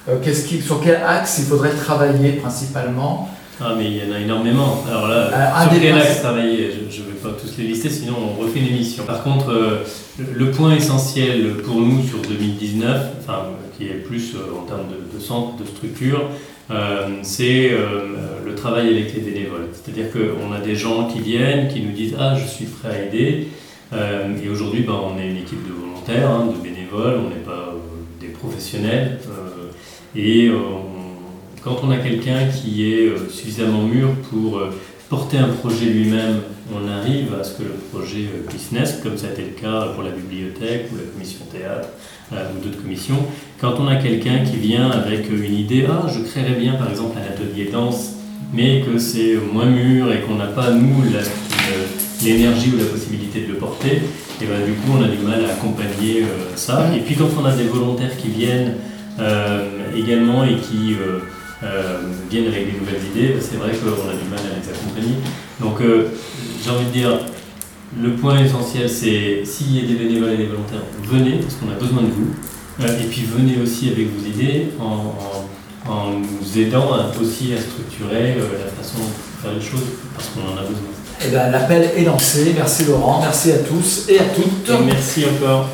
Euh, 0.08 0.18
qu'est-ce 0.22 0.46
qui, 0.46 0.60
sur 0.60 0.80
quel 0.80 0.96
axe 0.96 1.38
il 1.40 1.46
faudrait 1.46 1.74
travailler 1.74 2.32
principalement? 2.32 3.28
Ah 3.60 3.74
mais 3.76 3.86
il 3.86 3.96
y 3.96 4.02
en 4.08 4.14
a 4.14 4.20
énormément. 4.20 4.84
Alors 4.88 5.08
là, 5.08 5.14
euh, 5.16 5.70
sur 5.70 5.80
quel 5.80 5.98
axe 5.98 6.20
travailler? 6.20 6.70
Je 6.88 7.00
ne 7.00 7.06
vais 7.06 7.18
pas 7.20 7.30
tous 7.30 7.56
les 7.58 7.64
lister, 7.64 7.90
sinon 7.90 8.14
on 8.20 8.40
refait 8.40 8.60
une 8.60 8.68
émission. 8.68 9.04
Par 9.04 9.24
contre, 9.24 9.50
euh, 9.50 9.84
le 10.34 10.50
point 10.52 10.76
essentiel 10.76 11.56
pour 11.64 11.80
nous 11.80 12.06
sur 12.06 12.18
2019, 12.18 13.14
enfin, 13.20 13.46
qui 13.76 13.86
est 13.86 14.04
plus 14.04 14.34
en 14.56 14.66
termes 14.66 14.86
de, 15.12 15.18
centre, 15.18 15.56
de 15.56 15.66
structure, 15.66 16.28
c'est 17.22 17.70
le 17.70 18.54
travail 18.54 18.88
avec 18.88 19.14
les 19.14 19.20
bénévoles. 19.20 19.68
C'est-à-dire 19.72 20.06
qu'on 20.12 20.52
a 20.52 20.60
des 20.60 20.76
gens 20.76 21.08
qui 21.08 21.20
viennent, 21.20 21.68
qui 21.68 21.80
nous 21.80 21.92
disent 21.92 22.14
Ah, 22.18 22.34
je 22.36 22.46
suis 22.46 22.66
prêt 22.66 22.88
à 22.88 23.02
aider. 23.06 23.48
Euh, 23.92 24.34
et 24.42 24.48
aujourd'hui, 24.48 24.82
ben, 24.82 24.94
on 24.94 25.18
est 25.18 25.30
une 25.30 25.36
équipe 25.36 25.66
de 25.66 25.72
volontaires, 25.72 26.30
hein, 26.30 26.46
de 26.46 26.62
bénévoles, 26.62 27.20
on 27.24 27.28
n'est 27.28 27.44
pas 27.44 27.72
euh, 27.72 28.20
des 28.20 28.28
professionnels. 28.28 29.18
Euh, 29.28 29.70
et 30.18 30.50
quand 31.62 31.80
on 31.82 31.90
a 31.90 31.98
quelqu'un 31.98 32.46
qui 32.46 32.90
est 32.90 33.12
suffisamment 33.28 33.82
mûr 33.82 34.08
pour 34.30 34.58
porter 35.10 35.36
un 35.36 35.48
projet 35.48 35.86
lui-même, 35.86 36.40
on 36.74 36.88
arrive 36.88 37.34
à 37.38 37.44
ce 37.44 37.58
que 37.58 37.64
le 37.64 37.74
projet 37.92 38.24
puisse 38.48 38.72
naître, 38.72 39.02
comme 39.02 39.18
ça 39.18 39.26
a 39.26 39.30
été 39.32 39.42
le 39.42 39.60
cas 39.60 39.88
pour 39.88 40.02
la 40.02 40.10
bibliothèque 40.10 40.86
ou 40.90 40.96
la 40.96 41.02
commission 41.12 41.44
théâtre 41.52 41.88
ou 42.32 42.64
d'autres 42.64 42.80
commissions. 42.80 43.18
Quand 43.60 43.74
on 43.78 43.88
a 43.88 43.96
quelqu'un 43.96 44.38
qui 44.38 44.56
vient 44.56 44.90
avec 44.90 45.28
une 45.30 45.54
idée, 45.54 45.84
ah, 45.86 46.06
je 46.08 46.20
créerais 46.20 46.58
bien 46.58 46.76
par 46.76 46.88
exemple 46.88 47.18
un 47.18 47.30
atelier 47.30 47.68
danse, 47.70 48.14
mais 48.54 48.80
que 48.80 48.98
c'est 48.98 49.36
moins 49.52 49.66
mûr 49.66 50.10
et 50.10 50.22
qu'on 50.22 50.36
n'a 50.36 50.46
pas, 50.46 50.70
nous, 50.70 51.02
la, 51.12 51.20
l'énergie 52.24 52.72
ou 52.74 52.78
la 52.78 52.84
possibilité 52.86 53.42
de 53.42 53.48
le 53.52 53.58
porter, 53.58 54.00
et 54.40 54.44
ben, 54.44 54.64
du 54.64 54.72
coup 54.72 54.92
on 54.98 55.02
a 55.02 55.08
du 55.08 55.18
mal 55.18 55.44
à 55.44 55.52
accompagner 55.52 56.22
euh, 56.22 56.26
ça. 56.56 56.90
Et 56.96 57.00
puis 57.00 57.14
quand 57.14 57.28
on 57.40 57.44
a 57.44 57.52
des 57.54 57.64
volontaires 57.64 58.16
qui 58.16 58.28
viennent 58.28 58.74
euh, 59.20 59.68
également 59.96 60.44
et 60.44 60.56
qui 60.56 60.94
euh, 60.94 61.20
viennent 62.30 62.48
avec 62.48 62.72
des 62.72 62.78
nouvelles 62.78 63.02
idées, 63.14 63.28
ben, 63.34 63.40
c'est 63.40 63.56
vrai 63.56 63.70
qu'on 63.70 64.08
a 64.08 64.14
du 64.14 64.28
mal 64.28 64.40
à 64.40 64.58
les 64.60 64.68
accompagner. 64.68 65.16
Donc 65.60 65.78
j'ai 66.62 66.70
envie 66.70 66.86
de 66.86 66.90
dire, 66.90 67.18
le 68.02 68.10
point 68.12 68.38
essentiel, 68.44 68.88
c'est 68.90 69.42
s'il 69.44 69.76
y 69.76 69.78
a 69.84 69.86
des 69.88 69.94
bénévoles 69.94 70.32
et 70.32 70.36
des 70.36 70.46
volontaires, 70.46 70.82
venez, 71.04 71.38
parce 71.38 71.54
qu'on 71.54 71.70
a 71.70 71.78
besoin 71.78 72.02
de 72.02 72.08
vous. 72.08 72.28
Et 72.80 73.06
puis 73.08 73.22
venez 73.22 73.56
aussi 73.62 73.88
avec 73.88 74.08
vos 74.14 74.26
idées 74.26 74.68
en, 74.78 74.84
en- 75.16 75.90
en 75.90 76.10
nous 76.18 76.58
aidant 76.60 76.90
aussi 77.22 77.52
à 77.54 77.58
structurer 77.60 78.34
la 78.34 78.70
façon 78.82 78.98
de 78.98 79.42
faire 79.42 79.52
les 79.54 79.64
choses, 79.64 79.86
parce 80.14 80.28
qu'on 80.30 80.42
en 80.52 80.58
a 80.58 80.62
besoin. 80.62 80.95
Eh 81.24 81.28
ben, 81.28 81.50
l'appel 81.50 81.90
est 81.96 82.04
lancé. 82.04 82.52
Merci 82.56 82.84
Laurent, 82.84 83.20
merci 83.20 83.52
à 83.52 83.58
tous 83.58 84.04
et 84.08 84.18
à 84.18 84.24
toutes. 84.24 84.68
Et 84.68 84.84
merci 84.84 85.24
encore. 85.24 85.68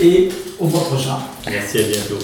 Et 0.00 0.28
au 0.58 0.66
mois 0.66 0.84
prochain. 0.84 1.18
Merci, 1.46 1.78
à 1.78 1.82
bientôt. 1.82 2.18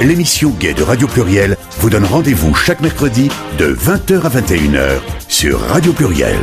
L'émission 0.00 0.50
Gay 0.58 0.74
de 0.74 0.82
Radio 0.82 1.06
Pluriel 1.06 1.56
vous 1.78 1.90
donne 1.90 2.04
rendez-vous 2.04 2.54
chaque 2.54 2.80
mercredi 2.80 3.28
de 3.58 3.74
20h 3.74 4.22
à 4.22 4.28
21h 4.28 5.00
sur 5.28 5.60
Radio 5.60 5.92
Pluriel. 5.92 6.38